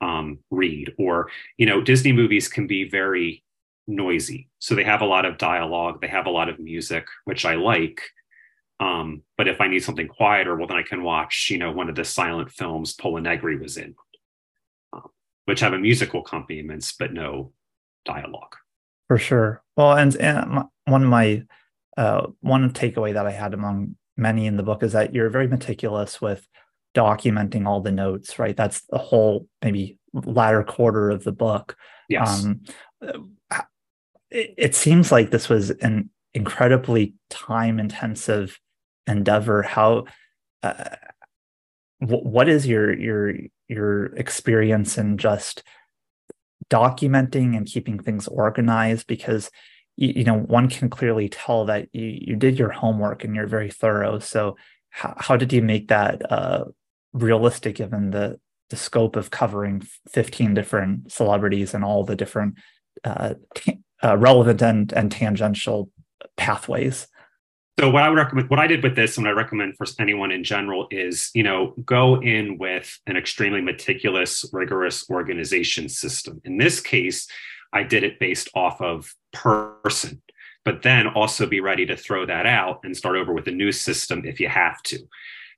um, 0.00 0.38
read, 0.50 0.92
or 0.98 1.30
you 1.58 1.66
know, 1.66 1.80
Disney 1.80 2.12
movies 2.12 2.48
can 2.48 2.66
be 2.66 2.88
very 2.88 3.42
noisy. 3.86 4.48
So 4.58 4.74
they 4.74 4.84
have 4.84 5.02
a 5.02 5.06
lot 5.06 5.24
of 5.24 5.38
dialogue, 5.38 6.00
they 6.00 6.08
have 6.08 6.26
a 6.26 6.30
lot 6.30 6.48
of 6.48 6.58
music, 6.58 7.06
which 7.24 7.44
I 7.44 7.54
like. 7.54 8.02
Um, 8.78 9.22
but 9.36 9.46
if 9.46 9.60
I 9.60 9.68
need 9.68 9.84
something 9.84 10.08
quieter, 10.08 10.56
well, 10.56 10.66
then 10.66 10.78
I 10.78 10.82
can 10.82 11.02
watch, 11.02 11.48
you 11.50 11.58
know, 11.58 11.70
one 11.70 11.90
of 11.90 11.96
the 11.96 12.04
silent 12.04 12.50
films 12.50 12.94
Pola 12.94 13.20
Negri 13.20 13.58
was 13.58 13.76
in 13.76 13.94
which 15.50 15.58
have 15.58 15.72
a 15.72 15.78
musical 15.78 16.20
accompaniments 16.20 16.94
but 16.96 17.12
no 17.12 17.52
dialogue. 18.04 18.54
For 19.08 19.18
sure. 19.18 19.64
Well, 19.76 19.94
and 19.94 20.14
and 20.16 20.64
one 20.84 21.02
of 21.02 21.08
my 21.08 21.42
uh, 21.96 22.28
one 22.38 22.70
takeaway 22.72 23.14
that 23.14 23.26
I 23.26 23.32
had 23.32 23.52
among 23.52 23.96
many 24.16 24.46
in 24.46 24.56
the 24.56 24.62
book 24.62 24.84
is 24.84 24.92
that 24.92 25.12
you're 25.12 25.28
very 25.28 25.48
meticulous 25.48 26.20
with 26.20 26.46
documenting 26.94 27.66
all 27.66 27.80
the 27.80 27.92
notes. 27.92 28.38
Right, 28.38 28.56
that's 28.56 28.82
the 28.90 28.98
whole 28.98 29.46
maybe 29.62 29.98
latter 30.12 30.62
quarter 30.62 31.10
of 31.10 31.24
the 31.24 31.32
book. 31.32 31.76
Yes. 32.08 32.44
Um, 32.44 32.60
it, 34.30 34.54
it 34.56 34.74
seems 34.74 35.10
like 35.10 35.30
this 35.30 35.48
was 35.48 35.70
an 35.70 36.10
incredibly 36.34 37.14
time 37.28 37.78
intensive 37.78 38.58
endeavor. 39.06 39.62
How 39.62 40.04
uh, 40.62 40.96
what 42.00 42.48
is 42.48 42.66
your 42.66 42.92
your 42.98 43.34
your 43.68 44.06
experience 44.16 44.98
in 44.98 45.18
just 45.18 45.62
documenting 46.70 47.56
and 47.56 47.66
keeping 47.66 47.98
things 47.98 48.28
organized 48.28 49.06
because 49.06 49.50
you, 49.96 50.12
you 50.16 50.24
know 50.24 50.38
one 50.38 50.68
can 50.68 50.88
clearly 50.88 51.28
tell 51.28 51.66
that 51.66 51.88
you, 51.92 52.18
you 52.20 52.36
did 52.36 52.58
your 52.58 52.70
homework 52.70 53.24
and 53.24 53.34
you're 53.34 53.46
very 53.46 53.70
thorough 53.70 54.18
so 54.18 54.56
how, 54.90 55.14
how 55.18 55.36
did 55.36 55.52
you 55.52 55.62
make 55.62 55.88
that 55.88 56.30
uh, 56.30 56.64
realistic 57.12 57.76
given 57.76 58.10
the 58.10 58.38
the 58.70 58.76
scope 58.76 59.16
of 59.16 59.32
covering 59.32 59.82
15 60.10 60.54
different 60.54 61.10
celebrities 61.10 61.74
and 61.74 61.84
all 61.84 62.04
the 62.04 62.14
different 62.14 62.54
uh, 63.02 63.34
t- 63.56 63.80
uh, 64.04 64.16
relevant 64.16 64.62
and, 64.62 64.92
and 64.92 65.10
tangential 65.10 65.90
pathways 66.36 67.08
so 67.80 67.88
what 67.88 68.02
I 68.02 68.10
would 68.10 68.18
recommend, 68.18 68.50
what 68.50 68.58
I 68.58 68.66
did 68.66 68.82
with 68.82 68.94
this, 68.94 69.16
and 69.16 69.24
what 69.24 69.30
I 69.30 69.34
recommend 69.34 69.74
for 69.78 69.86
anyone 69.98 70.30
in 70.32 70.44
general 70.44 70.86
is, 70.90 71.30
you 71.32 71.42
know, 71.42 71.72
go 71.82 72.20
in 72.20 72.58
with 72.58 73.00
an 73.06 73.16
extremely 73.16 73.62
meticulous, 73.62 74.44
rigorous 74.52 75.08
organization 75.08 75.88
system. 75.88 76.42
In 76.44 76.58
this 76.58 76.78
case, 76.78 77.26
I 77.72 77.84
did 77.84 78.04
it 78.04 78.20
based 78.20 78.50
off 78.54 78.82
of 78.82 79.14
person, 79.32 80.20
but 80.62 80.82
then 80.82 81.06
also 81.06 81.46
be 81.46 81.60
ready 81.60 81.86
to 81.86 81.96
throw 81.96 82.26
that 82.26 82.44
out 82.44 82.80
and 82.84 82.94
start 82.94 83.16
over 83.16 83.32
with 83.32 83.48
a 83.48 83.52
new 83.52 83.72
system 83.72 84.26
if 84.26 84.40
you 84.40 84.48
have 84.48 84.82
to. 84.82 84.98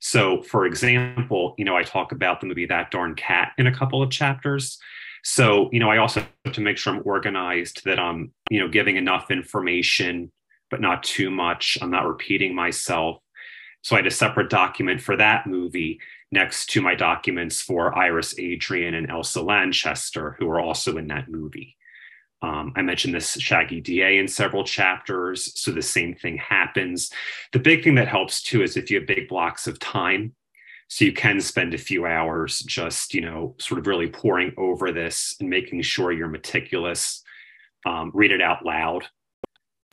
So, 0.04 0.42
for 0.42 0.66
example, 0.66 1.54
you 1.58 1.64
know, 1.64 1.76
I 1.76 1.84
talk 1.84 2.10
about 2.10 2.40
the 2.40 2.46
movie 2.48 2.66
That 2.66 2.90
Darn 2.90 3.14
Cat 3.14 3.52
in 3.56 3.68
a 3.68 3.74
couple 3.74 4.02
of 4.02 4.10
chapters. 4.10 4.76
So, 5.22 5.68
you 5.70 5.78
know, 5.78 5.90
I 5.90 5.98
also 5.98 6.26
have 6.44 6.54
to 6.54 6.60
make 6.60 6.76
sure 6.76 6.92
I'm 6.92 7.02
organized, 7.04 7.84
that 7.84 8.00
I'm, 8.00 8.32
you 8.50 8.58
know, 8.58 8.66
giving 8.66 8.96
enough 8.96 9.30
information 9.30 10.32
but 10.70 10.80
not 10.80 11.04
too 11.04 11.30
much. 11.30 11.78
I'm 11.80 11.90
not 11.92 12.08
repeating 12.08 12.52
myself. 12.52 13.18
So 13.82 13.94
I 13.94 14.00
had 14.00 14.06
a 14.08 14.10
separate 14.10 14.50
document 14.50 15.00
for 15.00 15.16
that 15.18 15.46
movie 15.46 16.00
next 16.32 16.70
to 16.70 16.82
my 16.82 16.96
documents 16.96 17.62
for 17.62 17.96
Iris 17.96 18.36
Adrian 18.40 18.94
and 18.94 19.08
Elsa 19.08 19.40
Lanchester, 19.40 20.34
who 20.38 20.48
are 20.48 20.60
also 20.60 20.96
in 20.96 21.06
that 21.08 21.28
movie. 21.28 21.76
Um, 22.42 22.72
I 22.74 22.82
mentioned 22.82 23.14
this 23.14 23.34
Shaggy 23.34 23.80
DA 23.80 24.18
in 24.18 24.26
several 24.26 24.64
chapters, 24.64 25.58
so 25.58 25.70
the 25.70 25.80
same 25.80 26.14
thing 26.14 26.36
happens. 26.38 27.10
The 27.52 27.60
big 27.60 27.84
thing 27.84 27.94
that 27.94 28.08
helps 28.08 28.42
too 28.42 28.62
is 28.62 28.76
if 28.76 28.90
you 28.90 28.98
have 28.98 29.06
big 29.06 29.28
blocks 29.28 29.68
of 29.68 29.78
time, 29.78 30.34
so 30.88 31.04
you 31.04 31.12
can 31.12 31.40
spend 31.40 31.72
a 31.72 31.78
few 31.78 32.04
hours 32.04 32.58
just, 32.60 33.14
you 33.14 33.22
know, 33.22 33.54
sort 33.58 33.78
of 33.78 33.86
really 33.86 34.08
pouring 34.08 34.52
over 34.58 34.92
this 34.92 35.36
and 35.40 35.48
making 35.48 35.80
sure 35.82 36.12
you're 36.12 36.28
meticulous. 36.28 37.22
Um, 37.86 38.10
read 38.12 38.30
it 38.30 38.42
out 38.42 38.64
loud 38.64 39.06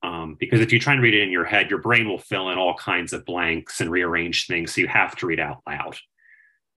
um, 0.04 0.36
because 0.40 0.60
if 0.60 0.74
you 0.74 0.80
try 0.80 0.94
and 0.94 1.02
read 1.02 1.14
it 1.14 1.24
in 1.24 1.32
your 1.32 1.46
head, 1.46 1.70
your 1.70 1.80
brain 1.80 2.10
will 2.10 2.18
fill 2.18 2.50
in 2.50 2.58
all 2.58 2.74
kinds 2.74 3.14
of 3.14 3.26
blanks 3.26 3.80
and 3.80 3.90
rearrange 3.90 4.48
things. 4.48 4.74
So 4.74 4.82
you 4.82 4.88
have 4.88 5.16
to 5.18 5.26
read 5.26 5.40
out 5.40 5.62
loud. 5.66 5.98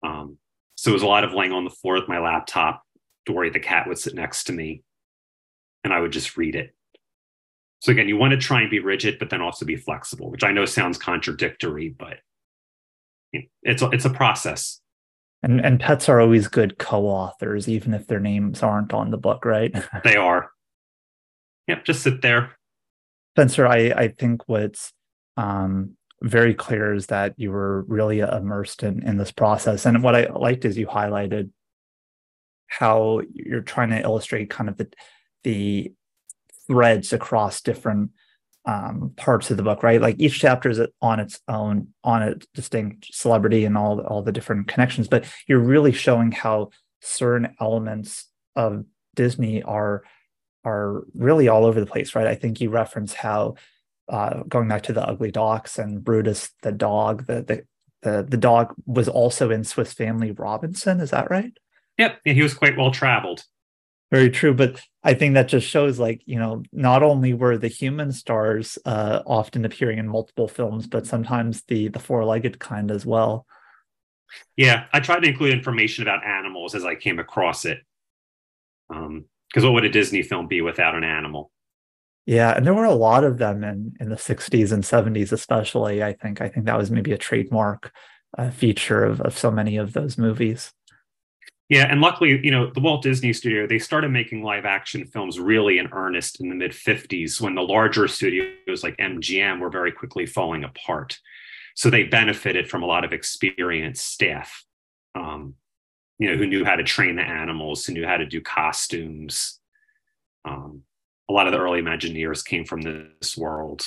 Um, 0.04 0.38
so 0.76 0.90
it 0.90 0.94
was 0.94 1.02
a 1.02 1.06
lot 1.08 1.24
of 1.24 1.32
laying 1.32 1.52
on 1.52 1.64
the 1.64 1.70
floor 1.70 1.94
with 1.94 2.08
my 2.08 2.20
laptop. 2.20 2.84
Dory 3.26 3.50
the 3.50 3.60
cat 3.60 3.88
would 3.88 3.98
sit 3.98 4.14
next 4.14 4.44
to 4.44 4.52
me 4.52 4.84
and 5.84 5.92
I 5.92 6.00
would 6.00 6.12
just 6.12 6.36
read 6.36 6.54
it. 6.54 6.74
So 7.80 7.90
again, 7.90 8.08
you 8.08 8.16
want 8.16 8.32
to 8.32 8.38
try 8.38 8.60
and 8.60 8.70
be 8.70 8.78
rigid, 8.78 9.18
but 9.18 9.30
then 9.30 9.40
also 9.40 9.66
be 9.66 9.76
flexible, 9.76 10.30
which 10.30 10.44
I 10.44 10.52
know 10.52 10.64
sounds 10.64 10.98
contradictory, 10.98 11.88
but 11.88 12.18
it's 13.62 13.82
a, 13.82 13.90
it's 13.90 14.04
a 14.04 14.10
process. 14.10 14.80
And 15.42 15.60
and 15.60 15.80
pets 15.80 16.08
are 16.08 16.20
always 16.20 16.46
good 16.46 16.78
co-authors, 16.78 17.68
even 17.68 17.94
if 17.94 18.06
their 18.06 18.20
names 18.20 18.62
aren't 18.62 18.94
on 18.94 19.10
the 19.10 19.16
book, 19.16 19.44
right? 19.44 19.74
they 20.04 20.14
are. 20.14 20.50
Yep, 21.66 21.84
just 21.84 22.02
sit 22.02 22.22
there. 22.22 22.52
Spencer, 23.34 23.66
I, 23.66 23.90
I 23.90 24.08
think 24.08 24.42
what's 24.46 24.92
um, 25.36 25.96
very 26.22 26.54
clear 26.54 26.94
is 26.94 27.06
that 27.06 27.34
you 27.36 27.50
were 27.50 27.82
really 27.82 28.20
immersed 28.20 28.82
in, 28.82 29.02
in 29.02 29.16
this 29.16 29.32
process. 29.32 29.86
And 29.86 30.02
what 30.02 30.14
I 30.14 30.26
liked 30.26 30.64
is 30.64 30.78
you 30.78 30.86
highlighted 30.86 31.50
how 32.68 33.22
you're 33.32 33.62
trying 33.62 33.90
to 33.90 34.00
illustrate 34.00 34.50
kind 34.50 34.68
of 34.68 34.76
the 34.76 34.88
the 35.44 35.92
threads 36.66 37.12
across 37.12 37.60
different 37.60 38.10
um, 38.64 39.12
parts 39.16 39.50
of 39.50 39.56
the 39.56 39.62
book, 39.62 39.82
right? 39.82 40.00
Like 40.00 40.16
each 40.18 40.38
chapter 40.38 40.70
is 40.70 40.80
on 41.00 41.20
its 41.20 41.40
own, 41.48 41.88
on 42.04 42.22
a 42.22 42.34
distinct 42.54 43.12
celebrity 43.12 43.64
and 43.64 43.76
all 43.76 44.00
all 44.00 44.22
the 44.22 44.32
different 44.32 44.68
connections. 44.68 45.08
But 45.08 45.24
you're 45.46 45.58
really 45.58 45.92
showing 45.92 46.32
how 46.32 46.70
certain 47.00 47.54
elements 47.60 48.28
of 48.54 48.84
Disney 49.14 49.62
are 49.62 50.04
are 50.64 51.02
really 51.14 51.48
all 51.48 51.64
over 51.64 51.80
the 51.80 51.86
place, 51.86 52.14
right? 52.14 52.26
I 52.26 52.36
think 52.36 52.60
you 52.60 52.70
reference 52.70 53.14
how 53.14 53.56
uh, 54.08 54.42
going 54.48 54.68
back 54.68 54.82
to 54.84 54.92
the 54.92 55.06
Ugly 55.06 55.32
Dachshund 55.32 55.90
and 55.90 56.04
Brutus 56.04 56.50
the 56.62 56.72
dog, 56.72 57.26
the 57.26 57.42
the 57.42 57.64
the, 58.02 58.26
the 58.28 58.36
dog 58.36 58.74
was 58.84 59.08
also 59.08 59.50
in 59.50 59.62
Swiss 59.64 59.92
Family 59.92 60.32
Robinson. 60.32 61.00
Is 61.00 61.10
that 61.10 61.30
right? 61.30 61.52
Yep, 61.98 62.20
yeah, 62.24 62.32
he 62.32 62.42
was 62.42 62.54
quite 62.54 62.76
well 62.76 62.90
traveled. 62.90 63.44
Very 64.12 64.28
true, 64.28 64.52
but 64.52 64.78
I 65.02 65.14
think 65.14 65.32
that 65.34 65.48
just 65.48 65.66
shows 65.66 65.98
like 65.98 66.20
you 66.26 66.38
know 66.38 66.62
not 66.70 67.02
only 67.02 67.32
were 67.32 67.56
the 67.56 67.68
human 67.68 68.12
stars 68.12 68.76
uh, 68.84 69.22
often 69.26 69.64
appearing 69.64 69.98
in 69.98 70.06
multiple 70.06 70.48
films, 70.48 70.86
but 70.86 71.06
sometimes 71.06 71.62
the 71.62 71.88
the 71.88 71.98
four 71.98 72.22
legged 72.22 72.58
kind 72.58 72.90
as 72.90 73.06
well. 73.06 73.46
Yeah, 74.54 74.84
I 74.92 75.00
tried 75.00 75.20
to 75.20 75.30
include 75.30 75.54
information 75.54 76.02
about 76.02 76.26
animals 76.26 76.74
as 76.74 76.84
I 76.84 76.94
came 76.94 77.18
across 77.18 77.64
it. 77.64 77.78
Um, 78.90 79.24
because 79.48 79.64
what 79.64 79.72
would 79.72 79.84
a 79.86 79.90
Disney 79.90 80.22
film 80.22 80.46
be 80.46 80.60
without 80.60 80.94
an 80.94 81.04
animal? 81.04 81.50
Yeah, 82.26 82.54
and 82.54 82.66
there 82.66 82.74
were 82.74 82.84
a 82.84 82.94
lot 82.94 83.24
of 83.24 83.38
them 83.38 83.64
in 83.64 83.94
in 83.98 84.10
the 84.10 84.16
60s 84.16 84.72
and 84.72 84.84
70s, 84.84 85.32
especially. 85.32 86.02
I 86.02 86.12
think 86.12 86.42
I 86.42 86.50
think 86.50 86.66
that 86.66 86.76
was 86.76 86.90
maybe 86.90 87.12
a 87.12 87.18
trademark 87.18 87.90
uh, 88.36 88.50
feature 88.50 89.04
of 89.04 89.22
of 89.22 89.38
so 89.38 89.50
many 89.50 89.78
of 89.78 89.94
those 89.94 90.18
movies. 90.18 90.74
Yeah, 91.72 91.86
and 91.90 92.02
luckily, 92.02 92.38
you 92.44 92.50
know, 92.50 92.70
the 92.70 92.80
Walt 92.80 93.02
Disney 93.02 93.32
Studio, 93.32 93.66
they 93.66 93.78
started 93.78 94.10
making 94.10 94.42
live 94.42 94.66
action 94.66 95.06
films 95.06 95.40
really 95.40 95.78
in 95.78 95.88
earnest 95.90 96.38
in 96.38 96.50
the 96.50 96.54
mid 96.54 96.72
50s 96.72 97.40
when 97.40 97.54
the 97.54 97.62
larger 97.62 98.06
studios 98.08 98.82
like 98.82 98.94
MGM 98.98 99.58
were 99.58 99.70
very 99.70 99.90
quickly 99.90 100.26
falling 100.26 100.64
apart. 100.64 101.18
So 101.74 101.88
they 101.88 102.02
benefited 102.02 102.68
from 102.68 102.82
a 102.82 102.86
lot 102.86 103.06
of 103.06 103.14
experienced 103.14 104.06
staff, 104.06 104.66
um, 105.14 105.54
you 106.18 106.30
know, 106.30 106.36
who 106.36 106.46
knew 106.46 106.62
how 106.62 106.76
to 106.76 106.84
train 106.84 107.16
the 107.16 107.22
animals, 107.22 107.86
who 107.86 107.94
knew 107.94 108.06
how 108.06 108.18
to 108.18 108.26
do 108.26 108.42
costumes. 108.42 109.58
Um, 110.44 110.82
a 111.30 111.32
lot 111.32 111.46
of 111.46 111.54
the 111.54 111.58
early 111.58 111.80
Imagineers 111.80 112.44
came 112.44 112.66
from 112.66 112.82
this 112.82 113.34
world. 113.34 113.86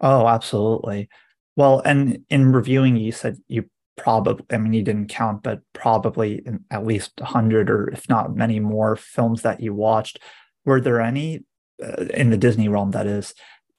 Oh, 0.00 0.26
absolutely. 0.26 1.10
Well, 1.54 1.82
and 1.84 2.24
in 2.30 2.52
reviewing, 2.52 2.96
you 2.96 3.12
said 3.12 3.36
you 3.46 3.68
probably 3.96 4.44
i 4.50 4.56
mean 4.56 4.72
you 4.72 4.82
didn't 4.82 5.08
count 5.08 5.42
but 5.42 5.60
probably 5.72 6.42
at 6.70 6.86
least 6.86 7.12
100 7.18 7.70
or 7.70 7.88
if 7.90 8.08
not 8.08 8.34
many 8.34 8.60
more 8.60 8.96
films 8.96 9.42
that 9.42 9.60
you 9.60 9.74
watched. 9.74 10.18
Were 10.64 10.80
there 10.80 11.00
any 11.00 11.44
uh, 11.82 12.04
in 12.14 12.30
the 12.30 12.36
disney 12.36 12.68
realm 12.68 12.90
that 12.92 13.06
is 13.06 13.34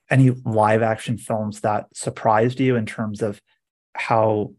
any 0.09 0.31
live 0.45 0.81
action 0.81 1.17
films 1.17 1.61
that 1.61 1.85
surprised 1.93 2.59
you 2.59 2.75
in 2.75 2.85
terms 2.85 3.21
of 3.21 3.39
how 3.93 4.53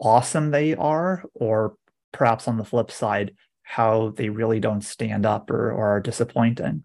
awesome 0.00 0.50
they 0.50 0.74
are? 0.74 1.24
Or 1.34 1.76
perhaps 2.12 2.48
on 2.48 2.56
the 2.56 2.64
flip 2.64 2.90
side 2.90 3.34
how 3.62 4.14
they 4.16 4.30
really 4.30 4.60
don't 4.60 4.80
stand 4.80 5.26
up 5.26 5.50
or, 5.50 5.70
or 5.70 5.96
are 5.96 6.00
disappointing? 6.00 6.84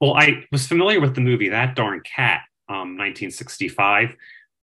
Well 0.00 0.14
i 0.14 0.44
was 0.50 0.66
familiar 0.66 1.00
with 1.00 1.14
the 1.14 1.20
movie 1.20 1.50
that 1.50 1.76
darn 1.76 2.00
cat 2.00 2.42
um, 2.68 2.96
1965 2.96 4.16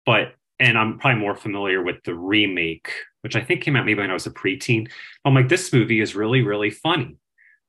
but 0.06 0.34
and 0.58 0.78
I'm 0.78 0.98
probably 0.98 1.20
more 1.20 1.34
familiar 1.34 1.82
with 1.82 2.02
the 2.04 2.14
remake, 2.14 2.90
which 3.22 3.36
I 3.36 3.40
think 3.40 3.62
came 3.62 3.76
out 3.76 3.86
maybe 3.86 4.00
when 4.00 4.10
I 4.10 4.14
was 4.14 4.26
a 4.26 4.30
preteen. 4.30 4.88
I'm 5.24 5.34
like, 5.34 5.48
this 5.48 5.72
movie 5.72 6.00
is 6.00 6.14
really, 6.14 6.42
really 6.42 6.70
funny. 6.70 7.16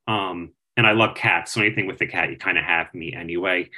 Um, 0.06 0.52
and 0.76 0.86
I 0.86 0.92
love 0.92 1.16
cats, 1.16 1.52
so 1.52 1.60
anything 1.60 1.86
with 1.86 1.98
the 1.98 2.06
cat, 2.06 2.30
you 2.30 2.36
kind 2.36 2.58
of 2.58 2.64
have 2.64 2.92
me 2.94 3.12
anyway. 3.14 3.70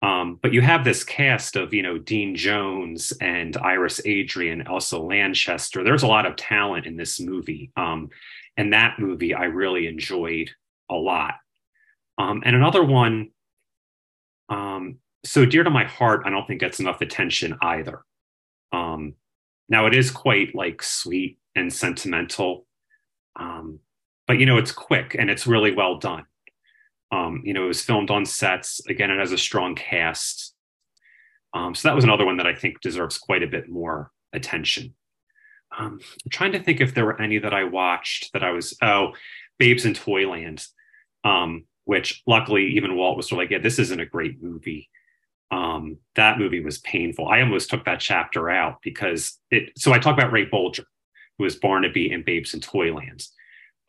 Um, 0.00 0.38
but 0.40 0.52
you 0.52 0.60
have 0.62 0.84
this 0.84 1.02
cast 1.02 1.56
of, 1.56 1.74
you 1.74 1.82
know, 1.82 1.98
Dean 1.98 2.36
Jones 2.36 3.12
and 3.20 3.56
Iris 3.56 4.00
Adrian, 4.04 4.66
Elsa 4.66 4.98
Lanchester. 4.98 5.82
There's 5.82 6.04
a 6.04 6.08
lot 6.08 6.24
of 6.24 6.36
talent 6.36 6.86
in 6.86 6.96
this 6.96 7.18
movie. 7.20 7.72
Um, 7.76 8.10
and 8.56 8.72
that 8.72 8.98
movie 8.98 9.34
I 9.34 9.44
really 9.44 9.86
enjoyed 9.86 10.50
a 10.90 10.94
lot. 10.94 11.34
Um, 12.16 12.42
and 12.44 12.54
another 12.54 12.82
one, 12.82 13.30
um, 14.48 14.98
so 15.24 15.44
dear 15.44 15.64
to 15.64 15.70
my 15.70 15.84
heart, 15.84 16.22
I 16.24 16.30
don't 16.30 16.46
think 16.46 16.60
gets 16.60 16.80
enough 16.80 17.00
attention 17.00 17.56
either. 17.60 18.02
Now 19.68 19.86
it 19.86 19.94
is 19.94 20.10
quite 20.10 20.54
like 20.54 20.82
sweet 20.82 21.38
and 21.54 21.72
sentimental, 21.72 22.66
um, 23.36 23.80
but 24.26 24.38
you 24.38 24.46
know 24.46 24.58
it's 24.58 24.72
quick 24.72 25.16
and 25.18 25.30
it's 25.30 25.46
really 25.46 25.74
well 25.74 25.98
done. 25.98 26.24
Um, 27.10 27.42
you 27.44 27.54
know, 27.54 27.64
it 27.64 27.68
was 27.68 27.82
filmed 27.82 28.10
on 28.10 28.26
sets. 28.26 28.80
Again, 28.86 29.10
it 29.10 29.18
has 29.18 29.32
a 29.32 29.38
strong 29.38 29.74
cast. 29.74 30.54
Um, 31.54 31.74
so 31.74 31.88
that 31.88 31.94
was 31.94 32.04
another 32.04 32.26
one 32.26 32.36
that 32.36 32.46
I 32.46 32.54
think 32.54 32.80
deserves 32.80 33.16
quite 33.16 33.42
a 33.42 33.46
bit 33.46 33.68
more 33.68 34.10
attention. 34.34 34.94
Um, 35.76 36.00
I'm 36.02 36.30
trying 36.30 36.52
to 36.52 36.62
think 36.62 36.80
if 36.80 36.94
there 36.94 37.06
were 37.06 37.20
any 37.20 37.38
that 37.38 37.54
I 37.54 37.64
watched 37.64 38.32
that 38.32 38.42
I 38.42 38.50
was 38.50 38.76
oh, 38.82 39.12
Babes 39.58 39.84
in 39.84 39.94
Toyland, 39.94 40.66
um, 41.24 41.64
which 41.84 42.22
luckily 42.26 42.66
even 42.76 42.96
Walt 42.96 43.16
was 43.16 43.28
sort 43.28 43.38
of 43.38 43.44
like, 43.44 43.50
yeah, 43.50 43.62
this 43.62 43.78
isn't 43.78 44.00
a 44.00 44.06
great 44.06 44.42
movie 44.42 44.88
um, 45.50 45.98
that 46.14 46.38
movie 46.38 46.62
was 46.62 46.78
painful. 46.78 47.28
I 47.28 47.40
almost 47.40 47.70
took 47.70 47.84
that 47.84 48.00
chapter 48.00 48.50
out 48.50 48.78
because 48.82 49.38
it. 49.50 49.72
So 49.76 49.92
I 49.92 49.98
talk 49.98 50.16
about 50.16 50.32
Ray 50.32 50.46
Bolger, 50.46 50.84
who 51.38 51.44
was 51.44 51.56
Barnaby 51.56 52.12
in 52.12 52.22
Babes 52.22 52.54
in 52.54 52.60
Toyland. 52.60 53.26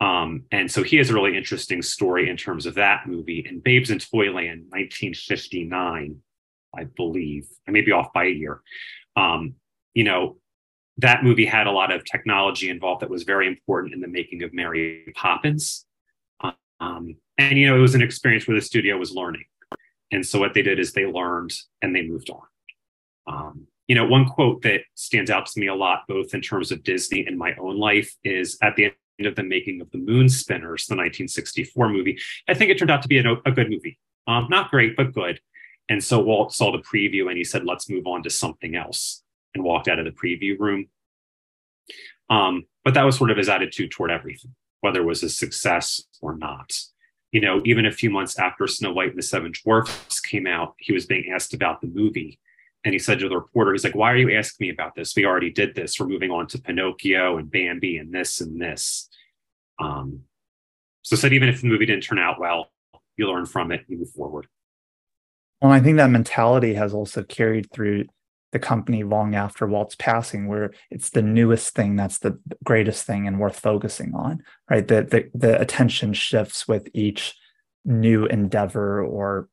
Um, 0.00 0.44
and 0.50 0.70
so 0.70 0.82
he 0.82 0.96
has 0.96 1.10
a 1.10 1.14
really 1.14 1.36
interesting 1.36 1.82
story 1.82 2.30
in 2.30 2.36
terms 2.36 2.64
of 2.64 2.74
that 2.76 3.06
movie. 3.06 3.44
In 3.46 3.60
Babes 3.60 3.90
in 3.90 3.98
Toyland, 3.98 4.66
1959, 4.70 6.16
I 6.74 6.84
believe, 6.84 7.46
I 7.68 7.70
may 7.70 7.82
be 7.82 7.92
off 7.92 8.12
by 8.14 8.24
a 8.24 8.30
year. 8.30 8.62
Um, 9.16 9.56
you 9.92 10.04
know, 10.04 10.38
that 10.98 11.22
movie 11.22 11.44
had 11.44 11.66
a 11.66 11.70
lot 11.70 11.92
of 11.92 12.04
technology 12.04 12.70
involved 12.70 13.02
that 13.02 13.10
was 13.10 13.24
very 13.24 13.46
important 13.46 13.94
in 13.94 14.00
the 14.00 14.08
making 14.08 14.42
of 14.42 14.54
Mary 14.54 15.12
Poppins. 15.14 15.84
Um, 16.80 17.16
and, 17.36 17.58
you 17.58 17.66
know, 17.66 17.76
it 17.76 17.80
was 17.80 17.94
an 17.94 18.02
experience 18.02 18.46
where 18.46 18.54
the 18.54 18.62
studio 18.62 18.96
was 18.96 19.12
learning. 19.12 19.44
And 20.10 20.26
so 20.26 20.38
what 20.38 20.54
they 20.54 20.62
did 20.62 20.78
is 20.78 20.92
they 20.92 21.06
learned 21.06 21.52
and 21.82 21.94
they 21.94 22.02
moved 22.02 22.30
on. 22.30 22.42
Um, 23.26 23.66
you 23.86 23.94
know, 23.94 24.06
one 24.06 24.26
quote 24.26 24.62
that 24.62 24.82
stands 24.94 25.30
out 25.30 25.46
to 25.46 25.60
me 25.60 25.66
a 25.66 25.74
lot, 25.74 26.04
both 26.08 26.34
in 26.34 26.40
terms 26.40 26.72
of 26.72 26.82
Disney 26.82 27.26
and 27.26 27.38
my 27.38 27.54
own 27.60 27.78
life, 27.78 28.14
is 28.24 28.56
at 28.62 28.76
the 28.76 28.84
end 28.84 29.26
of 29.26 29.36
the 29.36 29.42
making 29.42 29.80
of 29.80 29.90
the 29.90 29.98
Moon 29.98 30.28
Spinners, 30.28 30.86
the 30.86 30.94
1964 30.94 31.88
movie. 31.88 32.18
I 32.48 32.54
think 32.54 32.70
it 32.70 32.78
turned 32.78 32.90
out 32.90 33.02
to 33.02 33.08
be 33.08 33.18
a, 33.18 33.32
a 33.44 33.52
good 33.52 33.70
movie. 33.70 33.98
Um, 34.26 34.46
not 34.48 34.70
great, 34.70 34.96
but 34.96 35.12
good. 35.12 35.40
And 35.88 36.02
so 36.02 36.20
Walt 36.20 36.52
saw 36.54 36.70
the 36.70 36.78
preview 36.78 37.28
and 37.28 37.36
he 37.36 37.42
said, 37.42 37.64
let's 37.64 37.90
move 37.90 38.06
on 38.06 38.22
to 38.22 38.30
something 38.30 38.76
else 38.76 39.24
and 39.54 39.64
walked 39.64 39.88
out 39.88 39.98
of 39.98 40.04
the 40.04 40.12
preview 40.12 40.56
room. 40.58 40.86
Um, 42.28 42.66
but 42.84 42.94
that 42.94 43.02
was 43.02 43.16
sort 43.16 43.32
of 43.32 43.36
his 43.36 43.48
attitude 43.48 43.90
toward 43.90 44.12
everything, 44.12 44.54
whether 44.82 45.00
it 45.00 45.04
was 45.04 45.24
a 45.24 45.28
success 45.28 46.04
or 46.20 46.36
not 46.36 46.72
you 47.32 47.40
know, 47.40 47.62
even 47.64 47.86
a 47.86 47.92
few 47.92 48.10
months 48.10 48.38
after 48.38 48.66
Snow 48.66 48.92
White 48.92 49.10
and 49.10 49.18
the 49.18 49.22
Seven 49.22 49.52
Dwarfs 49.62 50.20
came 50.20 50.46
out, 50.46 50.74
he 50.78 50.92
was 50.92 51.06
being 51.06 51.32
asked 51.32 51.54
about 51.54 51.80
the 51.80 51.86
movie. 51.86 52.38
And 52.84 52.94
he 52.94 52.98
said 52.98 53.18
to 53.18 53.28
the 53.28 53.36
reporter, 53.36 53.72
he's 53.72 53.84
like, 53.84 53.94
why 53.94 54.10
are 54.10 54.16
you 54.16 54.34
asking 54.36 54.66
me 54.66 54.72
about 54.72 54.94
this? 54.94 55.14
We 55.14 55.26
already 55.26 55.50
did 55.50 55.74
this. 55.74 56.00
We're 56.00 56.06
moving 56.08 56.30
on 56.30 56.46
to 56.48 56.60
Pinocchio 56.60 57.36
and 57.36 57.50
Bambi 57.50 57.98
and 57.98 58.12
this 58.12 58.40
and 58.40 58.60
this. 58.60 59.08
Um, 59.78 60.20
so 61.02 61.16
said 61.16 61.32
even 61.32 61.48
if 61.48 61.60
the 61.60 61.66
movie 61.66 61.86
didn't 61.86 62.04
turn 62.04 62.18
out 62.18 62.40
well, 62.40 62.70
you 63.16 63.30
learn 63.30 63.46
from 63.46 63.70
it 63.70 63.84
you 63.86 63.98
move 63.98 64.10
forward. 64.10 64.46
Well, 65.60 65.72
I 65.72 65.80
think 65.80 65.98
that 65.98 66.10
mentality 66.10 66.74
has 66.74 66.94
also 66.94 67.22
carried 67.22 67.70
through 67.70 68.06
the 68.52 68.58
company 68.58 69.04
long 69.04 69.34
after 69.34 69.66
Walt's 69.66 69.94
passing, 69.94 70.48
where 70.48 70.72
it's 70.90 71.10
the 71.10 71.22
newest 71.22 71.74
thing 71.74 71.96
that's 71.96 72.18
the 72.18 72.38
greatest 72.64 73.06
thing 73.06 73.26
and 73.26 73.38
worth 73.38 73.58
focusing 73.58 74.14
on, 74.14 74.42
right? 74.68 74.86
The 74.86 75.02
the, 75.02 75.30
the 75.34 75.60
attention 75.60 76.12
shifts 76.12 76.66
with 76.66 76.88
each 76.92 77.34
new 77.84 78.26
endeavor 78.26 79.04
or 79.04 79.48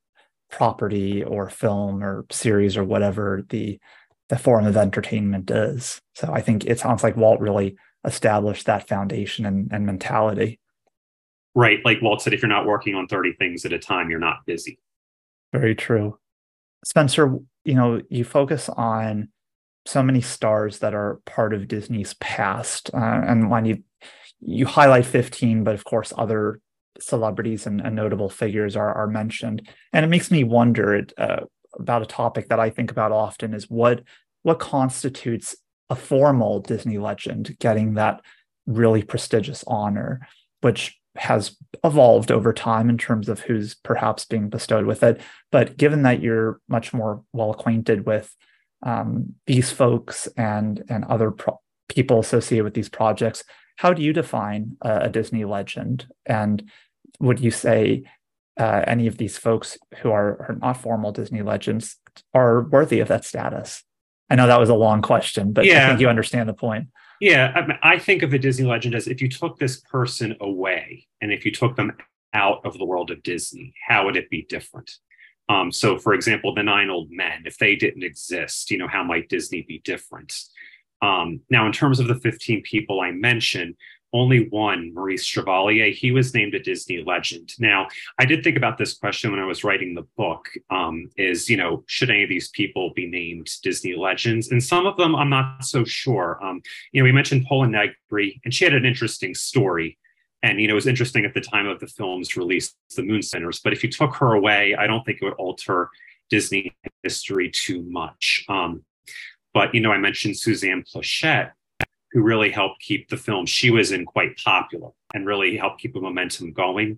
property 0.50 1.24
or 1.24 1.50
film 1.50 2.04
or 2.04 2.26
series 2.32 2.78
or 2.78 2.84
whatever 2.84 3.44
the 3.50 3.80
the 4.30 4.38
form 4.38 4.66
of 4.66 4.76
entertainment 4.76 5.50
is. 5.50 6.02
So 6.16 6.32
I 6.34 6.42
think 6.42 6.66
it 6.66 6.80
sounds 6.80 7.04
like 7.04 7.16
Walt 7.16 7.40
really 7.40 7.78
established 8.06 8.66
that 8.66 8.88
foundation 8.88 9.46
and, 9.46 9.70
and 9.72 9.86
mentality. 9.86 10.60
Right. 11.56 11.80
Like 11.86 12.02
Walt 12.02 12.22
said, 12.22 12.34
if 12.34 12.42
you're 12.42 12.50
not 12.50 12.66
working 12.66 12.94
on 12.94 13.08
30 13.08 13.34
things 13.34 13.66
at 13.66 13.74
a 13.74 13.80
time, 13.80 14.10
you're 14.10 14.20
not 14.20 14.46
busy. 14.46 14.80
Very 15.54 15.76
true. 15.76 16.20
Spencer, 16.86 17.38
you 17.66 17.74
know, 17.74 18.02
you 18.10 18.24
focus 18.24 18.70
on 18.70 19.30
so 19.86 20.04
many 20.04 20.22
stars 20.22 20.80
that 20.80 20.94
are 20.94 21.20
part 21.26 21.54
of 21.54 21.68
Disney's 21.68 22.14
past, 22.16 22.90
uh, 22.94 23.22
and 23.26 23.50
when 23.50 23.66
you 23.66 23.84
you 24.40 24.66
highlight 24.66 25.06
15, 25.06 25.64
but 25.64 25.74
of 25.74 25.84
course 25.84 26.14
other 26.18 26.60
celebrities 27.00 27.66
and, 27.66 27.82
and 27.82 27.96
notable 27.96 28.30
figures 28.30 28.76
are 28.76 28.94
are 28.94 29.08
mentioned, 29.08 29.68
and 29.94 30.06
it 30.06 30.10
makes 30.10 30.30
me 30.30 30.44
wonder 30.44 31.06
uh, 31.18 31.42
about 31.78 32.02
a 32.02 32.08
topic 32.08 32.50
that 32.50 32.60
I 32.60 32.70
think 32.70 32.92
about 32.92 33.12
often 33.12 33.54
is 33.54 33.70
what 33.70 34.04
what 34.44 34.60
constitutes 34.60 35.56
a 35.90 35.96
formal 35.96 36.60
Disney 36.60 36.98
legend 36.98 37.56
getting 37.60 37.94
that 37.94 38.22
really 38.66 39.04
prestigious 39.04 39.64
honor, 39.68 40.28
which 40.62 40.97
has 41.18 41.56
evolved 41.84 42.32
over 42.32 42.54
time 42.54 42.90
in 42.90 42.98
terms 42.98 43.30
of 43.30 43.42
who's 43.42 43.76
perhaps 43.76 44.26
being 44.26 44.50
bestowed 44.50 44.86
with 44.86 45.04
it. 45.04 45.22
But 45.52 45.78
given 45.78 46.04
that 46.04 46.22
you're 46.22 46.60
much 46.68 46.94
more 46.94 47.24
well 47.34 47.52
acquainted 47.52 48.06
with 48.06 48.34
um, 48.84 49.34
these 49.46 49.72
folks 49.72 50.28
and 50.38 50.84
and 50.90 51.04
other 51.06 51.32
pro- 51.32 51.60
people 51.90 52.20
associated 52.20 52.64
with 52.64 52.74
these 52.74 52.90
projects, 52.90 53.44
how 53.78 53.94
do 53.94 54.02
you 54.02 54.14
define 54.14 54.78
a, 54.82 55.04
a 55.04 55.10
Disney 55.10 55.46
legend? 55.46 56.08
And 56.26 56.70
would 57.20 57.40
you 57.40 57.52
say 57.52 58.04
uh, 58.58 58.84
any 58.86 59.08
of 59.08 59.18
these 59.18 59.38
folks 59.38 59.78
who 60.00 60.12
are, 60.12 60.48
are 60.48 60.58
not 60.62 60.78
formal 60.78 61.12
Disney 61.12 61.42
legends 61.42 61.98
are 62.34 62.62
worthy 62.62 63.00
of 63.00 63.08
that 63.08 63.26
status? 63.26 63.84
I 64.30 64.36
know 64.36 64.48
that 64.48 64.60
was 64.60 64.70
a 64.70 64.76
long 64.76 65.02
question, 65.02 65.54
but 65.54 65.66
yeah. 65.66 65.86
I 65.86 65.88
think 65.90 66.02
you 66.02 66.10
understand 66.10 66.50
the 66.50 66.54
point. 66.54 66.88
Yeah, 67.20 67.52
I, 67.56 67.62
mean, 67.66 67.80
I 67.82 67.98
think 67.98 68.22
of 68.22 68.34
a 68.34 68.40
Disney 68.40 68.66
legend 68.66 68.94
as 68.96 69.08
if 69.08 69.22
you 69.22 69.30
took 69.30 69.58
this 69.58 69.80
person 69.82 70.36
away 70.40 71.08
and 71.22 71.32
if 71.32 71.46
you 71.46 71.52
took 71.52 71.76
them 71.76 71.94
out 72.34 72.64
of 72.66 72.78
the 72.78 72.86
world 72.86 73.10
of 73.10 73.24
Disney, 73.24 73.74
how 73.88 74.06
would 74.06 74.16
it 74.16 74.30
be 74.30 74.46
different? 74.48 74.92
Um, 75.50 75.72
so, 75.72 75.98
for 75.98 76.14
example, 76.14 76.54
the 76.54 76.64
nine 76.64 76.90
old 76.90 77.10
men, 77.10 77.44
if 77.46 77.58
they 77.58 77.76
didn't 77.76 78.04
exist, 78.04 78.70
you 78.70 78.78
know, 78.78 78.88
how 78.88 79.04
might 79.04 79.30
Disney 79.30 79.64
be 79.68 79.82
different? 79.84 80.34
Um, 81.02 81.42
now, 81.50 81.66
in 81.66 81.72
terms 81.72 82.00
of 82.00 82.08
the 82.08 82.16
15 82.16 82.64
people 82.64 83.02
I 83.02 83.12
mentioned, 83.12 83.76
only 84.18 84.48
one, 84.50 84.94
Maurice 84.94 85.24
Chevalier, 85.24 85.92
he 85.92 86.12
was 86.12 86.34
named 86.34 86.54
a 86.56 86.60
Disney 86.60 87.04
legend. 87.04 87.54
Now, 87.60 87.88
I 88.20 88.26
did 88.26 88.44
think 88.44 88.58
about 88.58 88.78
this 88.78 88.94
question 88.94 89.32
when 89.32 89.40
I 89.40 89.46
was 89.46 89.64
writing 89.64 89.94
the 89.94 90.08
book 90.18 90.50
um, 90.70 91.10
is, 91.18 91.50
you 91.50 91.58
know, 91.58 91.84
should 91.88 92.10
any 92.10 92.24
of 92.24 92.30
these 92.30 92.50
people 92.50 92.92
be 92.96 93.08
named 93.08 93.50
Disney 93.64 93.96
legends? 93.96 94.52
And 94.52 94.64
some 94.64 94.86
of 94.86 94.98
them 94.98 95.16
I'm 95.16 95.30
not 95.30 95.66
so 95.66 95.86
sure. 95.86 96.40
Um, 96.44 96.62
you 96.92 97.02
know, 97.02 97.06
we 97.06 97.12
mentioned 97.12 97.46
Pola 97.48 97.68
Negri, 97.68 98.42
and 98.44 98.54
she 98.54 98.66
had 98.66 98.74
an 98.74 98.86
interesting 98.86 99.36
story. 99.36 99.98
And, 100.44 100.60
you 100.60 100.68
know, 100.68 100.74
it 100.74 100.76
was 100.76 100.88
interesting 100.88 101.26
at 101.26 101.34
the 101.34 101.42
time 101.42 101.68
of 101.68 101.80
the 101.80 101.88
film's 101.88 102.38
release, 102.38 102.76
The 102.96 103.04
Moon 103.04 103.22
Spinners. 103.22 103.60
But 103.60 103.74
if 103.74 103.84
you 103.84 103.92
took 103.92 104.16
her 104.16 104.34
away, 104.34 104.76
I 104.76 104.86
don't 104.86 105.04
think 105.04 105.20
it 105.22 105.26
would 105.26 105.34
alter 105.34 105.90
Disney 106.30 106.76
history 107.04 107.50
too 107.50 107.82
much. 107.84 108.46
Um, 108.48 108.84
but, 109.54 109.74
you 109.74 109.82
know, 109.82 109.92
I 109.92 109.98
mentioned 109.98 110.38
Suzanne 110.38 110.84
Pleshette 110.84 111.52
who 112.18 112.24
really 112.24 112.50
helped 112.50 112.82
keep 112.82 113.08
the 113.10 113.16
film 113.16 113.46
she 113.46 113.70
was 113.70 113.92
in 113.92 114.04
quite 114.04 114.36
popular 114.38 114.90
and 115.14 115.28
really 115.28 115.56
helped 115.56 115.80
keep 115.80 115.94
the 115.94 116.02
momentum 116.02 116.52
going. 116.52 116.98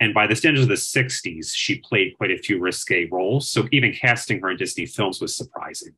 And 0.00 0.14
by 0.14 0.26
the 0.26 0.34
standards 0.34 0.62
of 0.62 0.70
the 0.70 0.74
60s, 0.74 1.52
she 1.54 1.80
played 1.80 2.16
quite 2.16 2.30
a 2.30 2.38
few 2.38 2.58
risque 2.58 3.06
roles. 3.12 3.52
So 3.52 3.68
even 3.72 3.92
casting 3.92 4.40
her 4.40 4.50
in 4.50 4.56
Disney 4.56 4.86
films 4.86 5.20
was 5.20 5.36
surprising. 5.36 5.92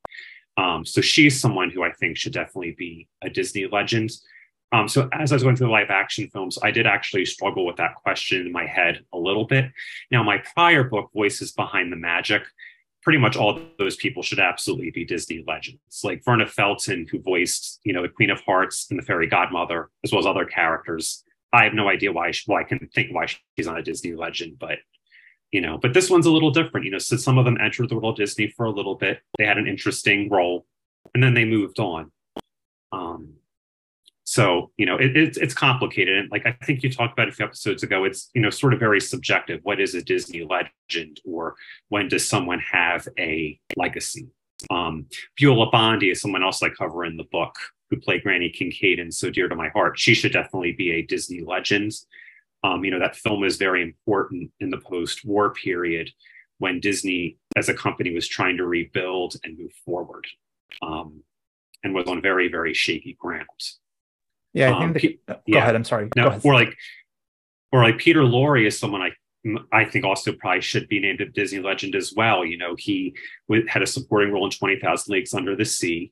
Um, 0.56 0.84
so 0.84 1.00
she's 1.00 1.40
someone 1.40 1.70
who 1.70 1.84
I 1.84 1.92
think 1.92 2.16
should 2.16 2.32
definitely 2.32 2.74
be 2.76 3.06
a 3.22 3.30
Disney 3.30 3.68
legend. 3.70 4.10
Um, 4.72 4.88
so 4.88 5.08
as 5.12 5.30
I 5.30 5.36
was 5.36 5.44
going 5.44 5.54
through 5.54 5.68
the 5.68 5.72
live 5.72 5.90
action 5.90 6.28
films, 6.32 6.58
I 6.60 6.72
did 6.72 6.88
actually 6.88 7.24
struggle 7.24 7.66
with 7.66 7.76
that 7.76 7.94
question 7.94 8.46
in 8.46 8.52
my 8.52 8.66
head 8.66 9.04
a 9.12 9.16
little 9.16 9.44
bit. 9.44 9.66
Now, 10.10 10.24
my 10.24 10.38
prior 10.38 10.82
book, 10.82 11.10
Voices 11.14 11.52
Behind 11.52 11.92
the 11.92 11.96
Magic, 11.96 12.42
pretty 13.06 13.20
much 13.20 13.36
all 13.36 13.60
those 13.78 13.94
people 13.94 14.20
should 14.20 14.40
absolutely 14.40 14.90
be 14.90 15.04
Disney 15.04 15.44
legends. 15.46 16.00
Like 16.02 16.24
Verna 16.24 16.44
Felton, 16.44 17.06
who 17.08 17.20
voiced, 17.20 17.78
you 17.84 17.92
know, 17.92 18.02
the 18.02 18.08
Queen 18.08 18.30
of 18.30 18.40
Hearts 18.40 18.88
and 18.90 18.98
the 18.98 19.04
Fairy 19.04 19.28
Godmother, 19.28 19.90
as 20.02 20.10
well 20.10 20.18
as 20.18 20.26
other 20.26 20.44
characters. 20.44 21.22
I 21.52 21.62
have 21.62 21.72
no 21.72 21.88
idea 21.88 22.10
why. 22.10 22.32
She, 22.32 22.42
well, 22.48 22.58
I 22.58 22.64
can 22.64 22.80
think 22.92 23.14
why 23.14 23.26
she's 23.26 23.66
not 23.68 23.78
a 23.78 23.82
Disney 23.82 24.16
legend, 24.16 24.58
but 24.58 24.78
you 25.52 25.60
know, 25.60 25.78
but 25.78 25.94
this 25.94 26.10
one's 26.10 26.26
a 26.26 26.32
little 26.32 26.50
different. 26.50 26.84
You 26.84 26.90
know, 26.90 26.98
so 26.98 27.16
some 27.16 27.38
of 27.38 27.44
them 27.44 27.56
entered 27.60 27.90
the 27.90 27.94
world 27.94 28.14
of 28.14 28.26
Disney 28.26 28.52
for 28.56 28.66
a 28.66 28.72
little 28.72 28.96
bit. 28.96 29.20
They 29.38 29.46
had 29.46 29.56
an 29.56 29.68
interesting 29.68 30.28
role, 30.28 30.66
and 31.14 31.22
then 31.22 31.34
they 31.34 31.44
moved 31.44 31.78
on. 31.78 32.10
Um, 32.90 33.34
so, 34.28 34.72
you 34.76 34.86
know, 34.86 34.96
it, 34.96 35.16
it's, 35.16 35.38
it's 35.38 35.54
complicated. 35.54 36.18
And 36.18 36.30
like 36.32 36.44
I 36.46 36.52
think 36.64 36.82
you 36.82 36.90
talked 36.90 37.12
about 37.12 37.28
a 37.28 37.32
few 37.32 37.44
episodes 37.44 37.84
ago, 37.84 38.02
it's, 38.02 38.28
you 38.34 38.42
know, 38.42 38.50
sort 38.50 38.74
of 38.74 38.80
very 38.80 39.00
subjective. 39.00 39.60
What 39.62 39.80
is 39.80 39.94
a 39.94 40.02
Disney 40.02 40.44
legend 40.44 41.20
or 41.24 41.54
when 41.90 42.08
does 42.08 42.28
someone 42.28 42.58
have 42.58 43.06
a 43.20 43.56
legacy? 43.76 44.26
Um, 44.68 45.06
Beulah 45.36 45.70
Bondi 45.70 46.10
is 46.10 46.20
someone 46.20 46.42
else 46.42 46.60
I 46.60 46.70
cover 46.70 47.04
in 47.04 47.16
the 47.16 47.28
book 47.30 47.54
who 47.88 48.00
played 48.00 48.24
Granny 48.24 48.50
Kincaid 48.50 48.98
and 48.98 49.14
So 49.14 49.30
Dear 49.30 49.46
to 49.46 49.54
My 49.54 49.68
Heart. 49.68 49.96
She 49.96 50.12
should 50.12 50.32
definitely 50.32 50.72
be 50.72 50.90
a 50.90 51.02
Disney 51.02 51.44
legend. 51.44 51.92
Um, 52.64 52.84
you 52.84 52.90
know, 52.90 52.98
that 52.98 53.14
film 53.14 53.44
is 53.44 53.58
very 53.58 53.80
important 53.80 54.50
in 54.58 54.70
the 54.70 54.78
post 54.78 55.24
war 55.24 55.50
period 55.50 56.10
when 56.58 56.80
Disney 56.80 57.36
as 57.54 57.68
a 57.68 57.74
company 57.74 58.12
was 58.12 58.26
trying 58.26 58.56
to 58.56 58.66
rebuild 58.66 59.36
and 59.44 59.56
move 59.56 59.72
forward 59.84 60.26
um, 60.82 61.22
and 61.84 61.94
was 61.94 62.08
on 62.08 62.20
very, 62.20 62.48
very 62.48 62.74
shaky 62.74 63.16
ground. 63.20 63.46
Yeah, 64.56 64.74
I 64.74 64.78
think. 64.78 64.84
Um, 64.84 64.92
the, 64.94 65.18
go 65.34 65.40
yeah. 65.46 65.58
ahead. 65.58 65.74
I'm 65.74 65.84
sorry. 65.84 66.08
No, 66.16 66.40
or 66.42 66.54
like, 66.54 66.74
or 67.72 67.82
like 67.82 67.98
Peter 67.98 68.22
Lorre 68.22 68.66
is 68.66 68.78
someone 68.78 69.02
I 69.02 69.10
I 69.70 69.84
think 69.84 70.04
also 70.04 70.32
probably 70.32 70.62
should 70.62 70.88
be 70.88 70.98
named 70.98 71.20
a 71.20 71.26
Disney 71.26 71.60
legend 71.60 71.94
as 71.94 72.14
well. 72.16 72.44
You 72.44 72.56
know, 72.56 72.74
he 72.78 73.14
had 73.68 73.82
a 73.82 73.86
supporting 73.86 74.32
role 74.32 74.46
in 74.46 74.50
Twenty 74.50 74.80
Thousand 74.80 75.12
Leagues 75.12 75.34
Under 75.34 75.54
the 75.54 75.66
Sea, 75.66 76.10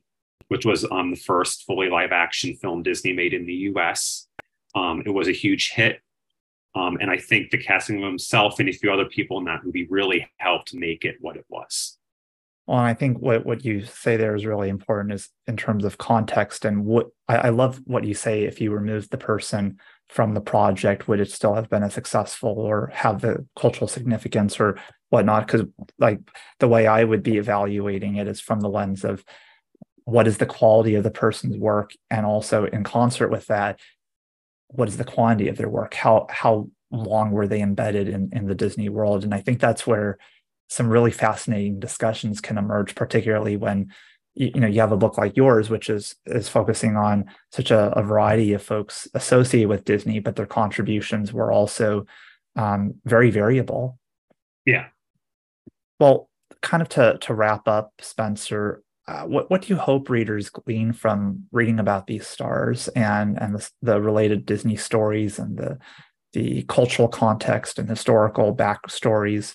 which 0.49 0.67
was 0.67 0.85
um, 0.91 1.13
the 1.13 1.17
first 1.17 1.65
fully 1.65 1.89
live 1.89 2.13
action 2.13 2.55
film 2.57 2.83
Disney 2.83 3.15
made 3.15 3.33
in 3.33 3.47
the 3.47 3.55
U.S. 3.73 4.29
Um, 4.75 5.03
it 5.07 5.11
was 5.11 5.27
a 5.27 5.33
huge 5.33 5.71
hit, 5.71 6.03
um, 6.75 6.99
and 7.01 7.11
I 7.11 7.17
think 7.17 7.51
the 7.51 7.59
casting 7.59 7.97
of 7.97 8.05
himself 8.05 8.61
and 8.61 8.69
a 8.69 8.73
few 8.73 8.93
other 8.93 9.07
people 9.07 9.39
in 9.39 9.45
that 9.45 9.65
movie 9.65 9.87
really 9.89 10.31
helped 10.37 10.75
make 10.75 11.07
it 11.07 11.17
what 11.21 11.37
it 11.37 11.47
was. 11.49 11.97
Well, 12.67 12.79
and 12.79 12.87
I 12.87 12.95
think 12.95 13.19
what, 13.19 13.45
what 13.45 13.65
you 13.65 13.85
say 13.85 14.17
there 14.17 14.35
is 14.35 14.47
really 14.47 14.71
important 14.71 15.13
is 15.13 15.29
in 15.47 15.57
terms 15.57 15.85
of 15.85 15.99
context 15.99 16.65
and 16.65 16.85
what 16.85 17.09
I, 17.29 17.37
I 17.37 17.49
love 17.51 17.81
what 17.85 18.05
you 18.05 18.15
say 18.15 18.45
if 18.45 18.61
you 18.61 18.73
remove 18.73 19.11
the 19.11 19.19
person 19.19 19.79
from 20.09 20.33
the 20.33 20.41
project, 20.41 21.07
would 21.07 21.21
it 21.21 21.31
still 21.31 21.55
have 21.55 21.69
been 21.69 21.83
as 21.83 21.93
successful 21.93 22.51
or 22.51 22.91
have 22.95 23.21
the 23.21 23.47
cultural 23.59 23.89
significance 23.89 24.59
or 24.59 24.79
whatnot? 25.11 25.47
Because 25.47 25.67
like 25.99 26.21
the 26.59 26.69
way 26.69 26.87
I 26.87 27.05
would 27.05 27.23
be 27.23 27.37
evaluating 27.37 28.17
it 28.17 28.29
is 28.29 28.41
from 28.41 28.61
the 28.61 28.71
lens 28.71 29.05
of 29.05 29.25
what 30.05 30.27
is 30.27 30.39
the 30.39 30.47
quality 30.47 30.95
of 30.95 31.05
the 31.05 31.11
person's 31.11 31.57
work 31.57 31.93
and 32.11 32.25
also 32.25 32.65
in 32.65 32.85
concert 32.85 33.29
with 33.29 33.47
that, 33.47 33.79
what 34.69 34.89
is 34.89 34.97
the 34.97 35.05
quantity 35.05 35.49
of 35.49 35.57
their 35.57 35.69
work? 35.69 35.95
How 35.95 36.27
how 36.31 36.69
long 36.91 37.31
were 37.31 37.49
they 37.49 37.61
embedded 37.61 38.09
in, 38.09 38.31
in 38.33 38.47
the 38.47 38.55
Disney 38.55 38.89
world? 38.89 39.25
And 39.25 39.35
I 39.35 39.41
think 39.41 39.61
that's 39.61 39.87
where 39.87 40.19
some 40.69 40.89
really 40.89 41.11
fascinating 41.11 41.79
discussions 41.79 42.41
can 42.41 42.59
emerge, 42.59 42.95
particularly 42.95 43.57
when 43.57 43.93
you, 44.35 44.51
know 44.53 44.67
you 44.67 44.81
have 44.81 44.93
a 44.93 44.97
book 44.97 45.17
like 45.17 45.37
yours, 45.37 45.71
which 45.71 45.89
is 45.89 46.17
is 46.27 46.49
focusing 46.49 46.97
on 46.97 47.25
such 47.53 47.71
a, 47.71 47.93
a 47.97 48.03
variety 48.03 48.53
of 48.53 48.63
folks 48.63 49.07
associated 49.15 49.69
with 49.69 49.85
Disney, 49.85 50.19
but 50.19 50.37
their 50.37 50.47
contributions 50.47 51.33
were 51.33 51.53
also 51.53 52.07
um, 52.57 52.95
very 53.05 53.31
variable. 53.31 53.99
Yeah. 54.67 54.87
Well, 56.01 56.29
kind 56.63 56.83
of 56.83 56.89
to 56.91 57.19
to 57.21 57.35
wrap 57.35 57.69
up, 57.69 57.93
Spencer, 58.01 58.83
uh, 59.07 59.25
what 59.25 59.51
what 59.51 59.63
do 59.63 59.69
you 59.69 59.77
hope 59.77 60.09
readers 60.09 60.49
glean 60.49 60.93
from 60.93 61.45
reading 61.53 61.79
about 61.79 62.07
these 62.07 62.27
stars 62.27 62.89
and 62.89 63.41
and 63.41 63.55
the, 63.55 63.71
the, 63.83 64.01
related 64.01 64.47
Disney 64.47 64.77
stories 64.77 65.39
and 65.39 65.59
the 65.59 65.79
the 66.33 66.63
cultural 66.65 67.07
context 67.07 67.79
and 67.79 67.89
historical 67.89 68.55
backstories 68.55 69.55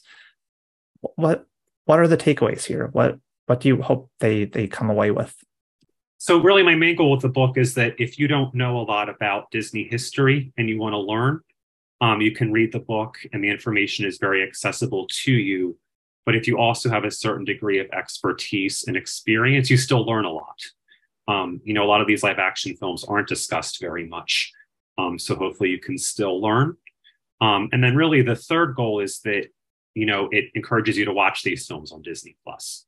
what 1.01 1.45
what 1.85 1.99
are 1.99 2.07
the 2.07 2.17
takeaways 2.17 2.65
here? 2.65 2.89
What 2.91 3.19
what 3.45 3.61
do 3.61 3.67
you 3.67 3.81
hope 3.81 4.09
they 4.19 4.45
they 4.45 4.67
come 4.67 4.89
away 4.89 5.11
with? 5.11 5.35
So 6.17 6.39
really 6.41 6.63
my 6.63 6.75
main 6.75 6.95
goal 6.95 7.11
with 7.11 7.21
the 7.21 7.29
book 7.29 7.57
is 7.57 7.75
that 7.75 7.95
if 7.97 8.19
you 8.19 8.27
don't 8.27 8.53
know 8.53 8.77
a 8.79 8.83
lot 8.83 9.07
about 9.07 9.51
Disney 9.51 9.83
history 9.83 10.51
and 10.57 10.69
you 10.69 10.77
want 10.77 10.93
to 10.93 10.99
learn, 10.99 11.39
um, 12.01 12.19
you 12.19 12.31
can 12.31 12.51
read 12.51 12.73
the 12.73 12.79
book 12.79 13.17
and 13.31 13.43
the 13.43 13.49
information 13.49 14.05
is 14.05 14.17
very 14.17 14.43
accessible 14.43 15.07
to 15.09 15.31
you. 15.31 15.77
But 16.25 16.35
if 16.35 16.45
you 16.45 16.57
also 16.57 16.89
have 16.89 17.05
a 17.05 17.11
certain 17.11 17.45
degree 17.45 17.79
of 17.79 17.89
expertise 17.91 18.83
and 18.85 18.97
experience, 18.97 19.69
you 19.69 19.77
still 19.77 20.05
learn 20.05 20.25
a 20.25 20.31
lot. 20.31 20.59
Um, 21.27 21.61
you 21.63 21.73
know, 21.73 21.83
a 21.83 21.87
lot 21.87 22.01
of 22.01 22.07
these 22.07 22.21
live 22.21 22.39
action 22.39 22.75
films 22.75 23.03
aren't 23.03 23.27
discussed 23.27 23.79
very 23.79 24.05
much. 24.05 24.51
Um, 24.97 25.17
so 25.17 25.35
hopefully 25.35 25.69
you 25.69 25.79
can 25.79 25.97
still 25.97 26.41
learn. 26.41 26.75
Um, 27.39 27.69
and 27.71 27.83
then 27.83 27.95
really 27.95 28.21
the 28.21 28.35
third 28.35 28.75
goal 28.75 28.99
is 28.99 29.21
that 29.21 29.47
you 29.99 30.05
know, 30.05 30.29
it 30.31 30.45
encourages 30.55 30.97
you 30.97 31.05
to 31.05 31.13
watch 31.13 31.43
these 31.43 31.67
films 31.67 31.91
on 31.91 32.01
Disney 32.01 32.37
Plus. 32.43 32.85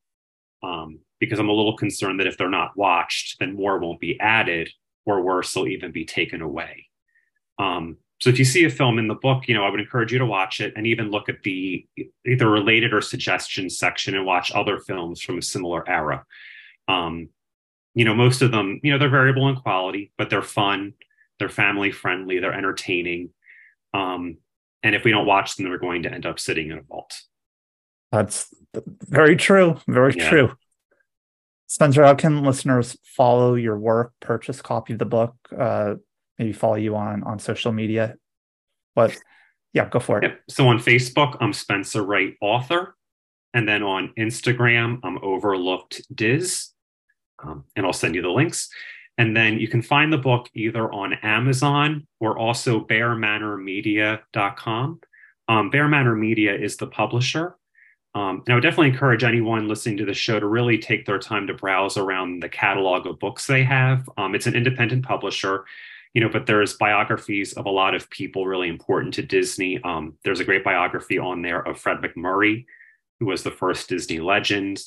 Um, 0.63 0.99
because 1.19 1.39
I'm 1.39 1.49
a 1.49 1.53
little 1.53 1.75
concerned 1.75 2.19
that 2.19 2.27
if 2.27 2.37
they're 2.37 2.49
not 2.49 2.77
watched, 2.77 3.39
then 3.39 3.55
more 3.55 3.79
won't 3.79 3.99
be 3.99 4.19
added, 4.19 4.69
or 5.05 5.21
worse, 5.21 5.53
they'll 5.53 5.67
even 5.67 5.91
be 5.91 6.05
taken 6.05 6.41
away. 6.41 6.85
Um, 7.59 7.97
so 8.21 8.29
if 8.29 8.37
you 8.37 8.45
see 8.45 8.63
a 8.65 8.69
film 8.69 8.99
in 8.99 9.07
the 9.07 9.15
book, 9.15 9.47
you 9.47 9.55
know, 9.55 9.63
I 9.63 9.69
would 9.69 9.79
encourage 9.79 10.13
you 10.13 10.19
to 10.19 10.25
watch 10.25 10.61
it 10.61 10.73
and 10.75 10.85
even 10.85 11.09
look 11.09 11.27
at 11.27 11.41
the 11.43 11.85
either 12.25 12.49
related 12.49 12.93
or 12.93 13.01
suggestions 13.01 13.79
section 13.79 14.15
and 14.15 14.25
watch 14.25 14.51
other 14.53 14.77
films 14.77 15.19
from 15.21 15.39
a 15.39 15.41
similar 15.41 15.87
era. 15.89 16.23
Um, 16.87 17.29
you 17.95 18.05
know, 18.05 18.13
most 18.13 18.41
of 18.41 18.51
them, 18.51 18.79
you 18.83 18.91
know, 18.91 18.99
they're 18.99 19.09
variable 19.09 19.49
in 19.49 19.55
quality, 19.55 20.11
but 20.17 20.29
they're 20.29 20.43
fun, 20.43 20.93
they're 21.39 21.49
family 21.49 21.91
friendly, 21.91 22.39
they're 22.39 22.53
entertaining. 22.53 23.31
Um, 23.93 24.37
and 24.83 24.95
if 24.95 25.03
we 25.03 25.11
don't 25.11 25.25
watch 25.25 25.55
them, 25.55 25.69
we're 25.69 25.77
going 25.77 26.03
to 26.03 26.11
end 26.11 26.25
up 26.25 26.39
sitting 26.39 26.71
in 26.71 26.77
a 26.77 26.81
vault. 26.81 27.13
That's 28.11 28.53
very 29.07 29.35
true. 29.35 29.79
Very 29.87 30.13
yeah. 30.15 30.29
true. 30.29 30.53
Spencer, 31.67 32.03
how 32.03 32.15
can 32.15 32.43
listeners 32.43 32.97
follow 33.03 33.55
your 33.55 33.77
work, 33.77 34.13
purchase 34.19 34.61
copy 34.61 34.93
of 34.93 34.99
the 34.99 35.05
book, 35.05 35.35
uh, 35.57 35.95
maybe 36.37 36.51
follow 36.51 36.75
you 36.75 36.95
on 36.95 37.23
on 37.23 37.39
social 37.39 37.71
media? 37.71 38.15
But 38.93 39.17
yeah, 39.73 39.87
go 39.87 39.99
for 39.99 40.17
it. 40.17 40.23
Yep. 40.23 40.39
So 40.49 40.67
on 40.67 40.79
Facebook, 40.79 41.37
I'm 41.39 41.53
Spencer 41.53 42.03
Wright 42.03 42.35
Author. 42.41 42.95
And 43.53 43.67
then 43.67 43.83
on 43.83 44.13
Instagram, 44.17 44.99
I'm 45.03 45.17
Overlooked 45.23 46.01
Diz. 46.13 46.69
Um, 47.43 47.65
and 47.75 47.85
I'll 47.85 47.93
send 47.93 48.15
you 48.15 48.21
the 48.21 48.29
links. 48.29 48.69
And 49.21 49.37
then 49.37 49.59
you 49.59 49.67
can 49.67 49.83
find 49.83 50.11
the 50.11 50.17
book 50.17 50.49
either 50.55 50.91
on 50.91 51.13
Amazon 51.21 52.07
or 52.19 52.39
also 52.39 52.83
bearmanormedia.com. 52.83 54.99
Um, 55.47 55.69
Bear 55.69 55.87
Manor 55.87 56.15
Media 56.15 56.55
is 56.55 56.77
the 56.77 56.87
publisher. 56.87 57.55
Um, 58.15 58.41
and 58.47 58.49
I 58.49 58.55
would 58.55 58.63
definitely 58.63 58.89
encourage 58.89 59.23
anyone 59.23 59.67
listening 59.67 59.97
to 59.97 60.05
the 60.05 60.15
show 60.15 60.39
to 60.39 60.47
really 60.47 60.79
take 60.79 61.05
their 61.05 61.19
time 61.19 61.45
to 61.45 61.53
browse 61.53 61.97
around 61.97 62.39
the 62.39 62.49
catalog 62.49 63.05
of 63.05 63.19
books 63.19 63.45
they 63.45 63.63
have. 63.63 64.09
Um, 64.17 64.33
it's 64.33 64.47
an 64.47 64.55
independent 64.55 65.05
publisher, 65.05 65.65
you 66.15 66.21
know, 66.21 66.29
but 66.29 66.47
there's 66.47 66.77
biographies 66.77 67.53
of 67.53 67.67
a 67.67 67.69
lot 67.69 67.93
of 67.93 68.09
people 68.09 68.47
really 68.47 68.69
important 68.69 69.13
to 69.13 69.21
Disney. 69.21 69.79
Um, 69.83 70.15
there's 70.23 70.39
a 70.39 70.45
great 70.45 70.63
biography 70.63 71.19
on 71.19 71.43
there 71.43 71.61
of 71.61 71.79
Fred 71.79 71.99
MacMurray, 71.99 72.65
who 73.19 73.27
was 73.27 73.43
the 73.43 73.51
first 73.51 73.87
Disney 73.87 74.19
legend, 74.19 74.81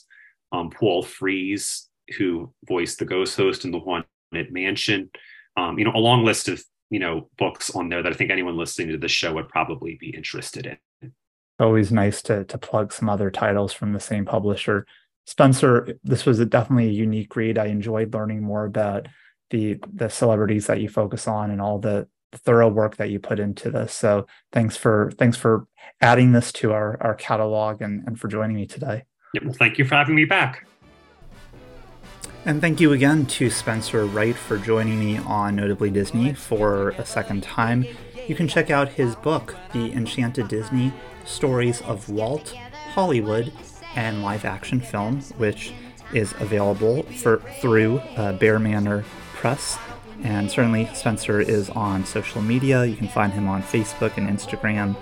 um, 0.51 0.70
Paul 0.70 1.05
Frees, 1.05 1.87
who 2.18 2.53
voiced 2.66 2.99
the 2.99 3.05
ghost 3.05 3.37
host 3.37 3.64
in 3.64 3.70
the 3.70 3.78
Haunted 3.78 4.09
Mansion. 4.53 5.11
Um, 5.57 5.78
you 5.78 5.85
know, 5.85 5.93
a 5.95 5.99
long 5.99 6.24
list 6.24 6.49
of 6.49 6.62
you 6.91 6.99
know 6.99 7.28
books 7.39 7.70
on 7.70 7.89
there 7.89 8.03
that 8.03 8.12
I 8.12 8.14
think 8.14 8.30
anyone 8.30 8.57
listening 8.57 8.89
to 8.89 8.99
the 8.99 9.09
show 9.09 9.32
would 9.35 9.49
probably 9.49 9.97
be 10.01 10.11
interested 10.11 10.66
in 10.66 11.12
always 11.61 11.93
nice 11.93 12.22
to 12.22 12.45
to 12.45 12.59
plug 12.59 12.93
some 12.93 13.09
other 13.09 13.30
titles 13.30 13.72
from 13.72 13.93
the 13.93 14.01
same 14.01 14.24
publisher. 14.24 14.87
Spencer, 15.26 15.97
this 16.03 16.26
was 16.26 16.39
a, 16.39 16.45
definitely 16.45 16.89
a 16.89 16.93
unique 16.93 17.35
read. 17.35 17.59
I 17.59 17.66
enjoyed 17.66 18.12
learning 18.12 18.43
more 18.43 18.64
about 18.64 19.09
the 19.51 19.78
the 19.93 20.09
celebrities 20.09 20.66
that 20.66 20.80
you 20.80 20.89
focus 20.89 21.28
on 21.28 21.51
and 21.51 21.61
all 21.61 21.78
the 21.78 22.09
thorough 22.32 22.68
work 22.68 22.97
that 22.97 23.11
you 23.11 23.20
put 23.20 23.39
into 23.39 23.70
this. 23.70 23.93
So 23.93 24.26
thanks 24.53 24.76
for 24.76 25.12
thanks 25.18 25.37
for 25.37 25.66
adding 26.01 26.32
this 26.32 26.53
to 26.55 26.72
our 26.72 26.99
our 27.01 27.14
catalog 27.14 27.80
and, 27.80 28.07
and 28.07 28.18
for 28.18 28.28
joining 28.28 28.57
me 28.57 28.66
today. 28.66 29.05
well, 29.43 29.53
thank 29.53 29.78
you 29.78 29.85
for 29.85 29.95
having 29.95 30.14
me 30.14 30.24
back. 30.24 30.66
And 32.47 32.61
thank 32.61 32.79
you 32.79 32.93
again 32.93 33.25
to 33.27 33.49
Spencer 33.49 34.05
Wright 34.05 34.37
for 34.37 34.59
joining 34.59 35.01
me 35.01 35.17
on 35.17 35.57
Notably 35.57 35.89
Disney 35.89 36.35
for 36.35 36.91
a 36.91 37.07
second 37.07 37.43
time. 37.43 37.87
You 38.29 38.35
can 38.35 38.49
check 38.49 38.71
out 38.71 38.91
his 38.91 39.17
book, 39.17 39.57
The 39.73 39.91
Enchanted 39.93 40.49
Disney 40.49 40.93
Stories 41.25 41.81
of 41.83 42.11
Walt, 42.11 42.55
Hollywood, 42.93 43.51
and 43.97 44.23
live 44.23 44.45
action 44.45 44.79
film, 44.81 45.23
which 45.39 45.73
is 46.13 46.35
available 46.39 47.05
for 47.05 47.39
through 47.63 48.01
uh, 48.19 48.35
Bear 48.35 48.59
Manor 48.59 49.07
Press. 49.33 49.79
And 50.23 50.51
certainly, 50.51 50.91
Spencer 50.93 51.41
is 51.41 51.71
on 51.71 52.05
social 52.05 52.43
media. 52.43 52.85
You 52.85 52.97
can 52.97 53.09
find 53.09 53.33
him 53.33 53.49
on 53.49 53.63
Facebook 53.63 54.19
and 54.19 54.29
Instagram, 54.29 54.97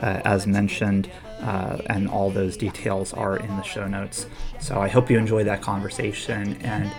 uh, 0.00 0.22
as 0.24 0.46
mentioned, 0.46 1.10
uh, 1.40 1.78
and 1.86 2.08
all 2.08 2.30
those 2.30 2.56
details 2.56 3.12
are 3.12 3.36
in 3.36 3.48
the 3.56 3.62
show 3.62 3.86
notes. 3.86 4.26
So 4.60 4.80
I 4.80 4.88
hope 4.88 5.10
you 5.10 5.18
enjoy 5.18 5.44
that 5.44 5.62
conversation 5.62 6.56
and 6.62 6.90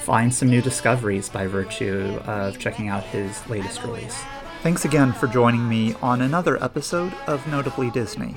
find 0.00 0.32
some 0.32 0.48
new 0.48 0.62
discoveries 0.62 1.28
by 1.28 1.46
virtue 1.46 2.18
of 2.26 2.58
checking 2.58 2.88
out 2.88 3.04
his 3.04 3.46
latest 3.48 3.82
release. 3.82 4.22
Thanks 4.62 4.84
again 4.84 5.12
for 5.12 5.26
joining 5.26 5.68
me 5.68 5.94
on 6.02 6.20
another 6.20 6.62
episode 6.62 7.14
of 7.26 7.46
Notably 7.46 7.90
Disney. 7.90 8.36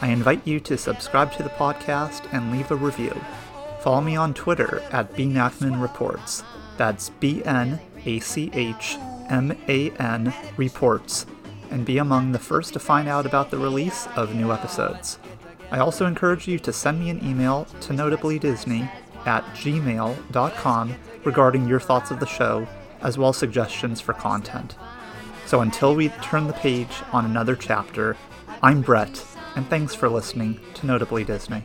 I 0.00 0.08
invite 0.08 0.46
you 0.46 0.60
to 0.60 0.78
subscribe 0.78 1.32
to 1.32 1.42
the 1.42 1.50
podcast 1.50 2.32
and 2.32 2.50
leave 2.50 2.70
a 2.70 2.76
review. 2.76 3.14
Follow 3.80 4.00
me 4.00 4.16
on 4.16 4.34
Twitter 4.34 4.82
at 4.90 5.12
bnachman 5.14 5.80
reports. 5.80 6.42
That's 6.76 7.10
B 7.10 7.42
N 7.44 7.78
A 8.04 8.18
C 8.20 8.50
H 8.52 8.96
M 9.28 9.56
A 9.68 9.90
N 9.92 10.34
Reports, 10.56 11.26
and 11.70 11.86
be 11.86 11.98
among 11.98 12.32
the 12.32 12.38
first 12.38 12.72
to 12.72 12.78
find 12.78 13.08
out 13.08 13.26
about 13.26 13.50
the 13.50 13.58
release 13.58 14.06
of 14.16 14.34
new 14.34 14.52
episodes. 14.52 15.18
I 15.70 15.78
also 15.78 16.06
encourage 16.06 16.48
you 16.48 16.58
to 16.58 16.72
send 16.72 17.00
me 17.00 17.10
an 17.10 17.24
email 17.24 17.66
to 17.82 17.92
notablydisney 17.92 18.90
at 19.26 19.44
gmail.com 19.54 20.94
regarding 21.24 21.68
your 21.68 21.80
thoughts 21.80 22.10
of 22.10 22.20
the 22.20 22.26
show, 22.26 22.66
as 23.02 23.16
well 23.16 23.30
as 23.30 23.36
suggestions 23.36 24.00
for 24.00 24.12
content. 24.12 24.74
So 25.46 25.60
until 25.60 25.94
we 25.94 26.08
turn 26.22 26.46
the 26.46 26.52
page 26.54 27.02
on 27.12 27.24
another 27.24 27.56
chapter, 27.56 28.16
I'm 28.62 28.82
Brett, 28.82 29.24
and 29.56 29.66
thanks 29.68 29.94
for 29.94 30.08
listening 30.08 30.60
to 30.74 30.86
Notably 30.86 31.24
Disney. 31.24 31.64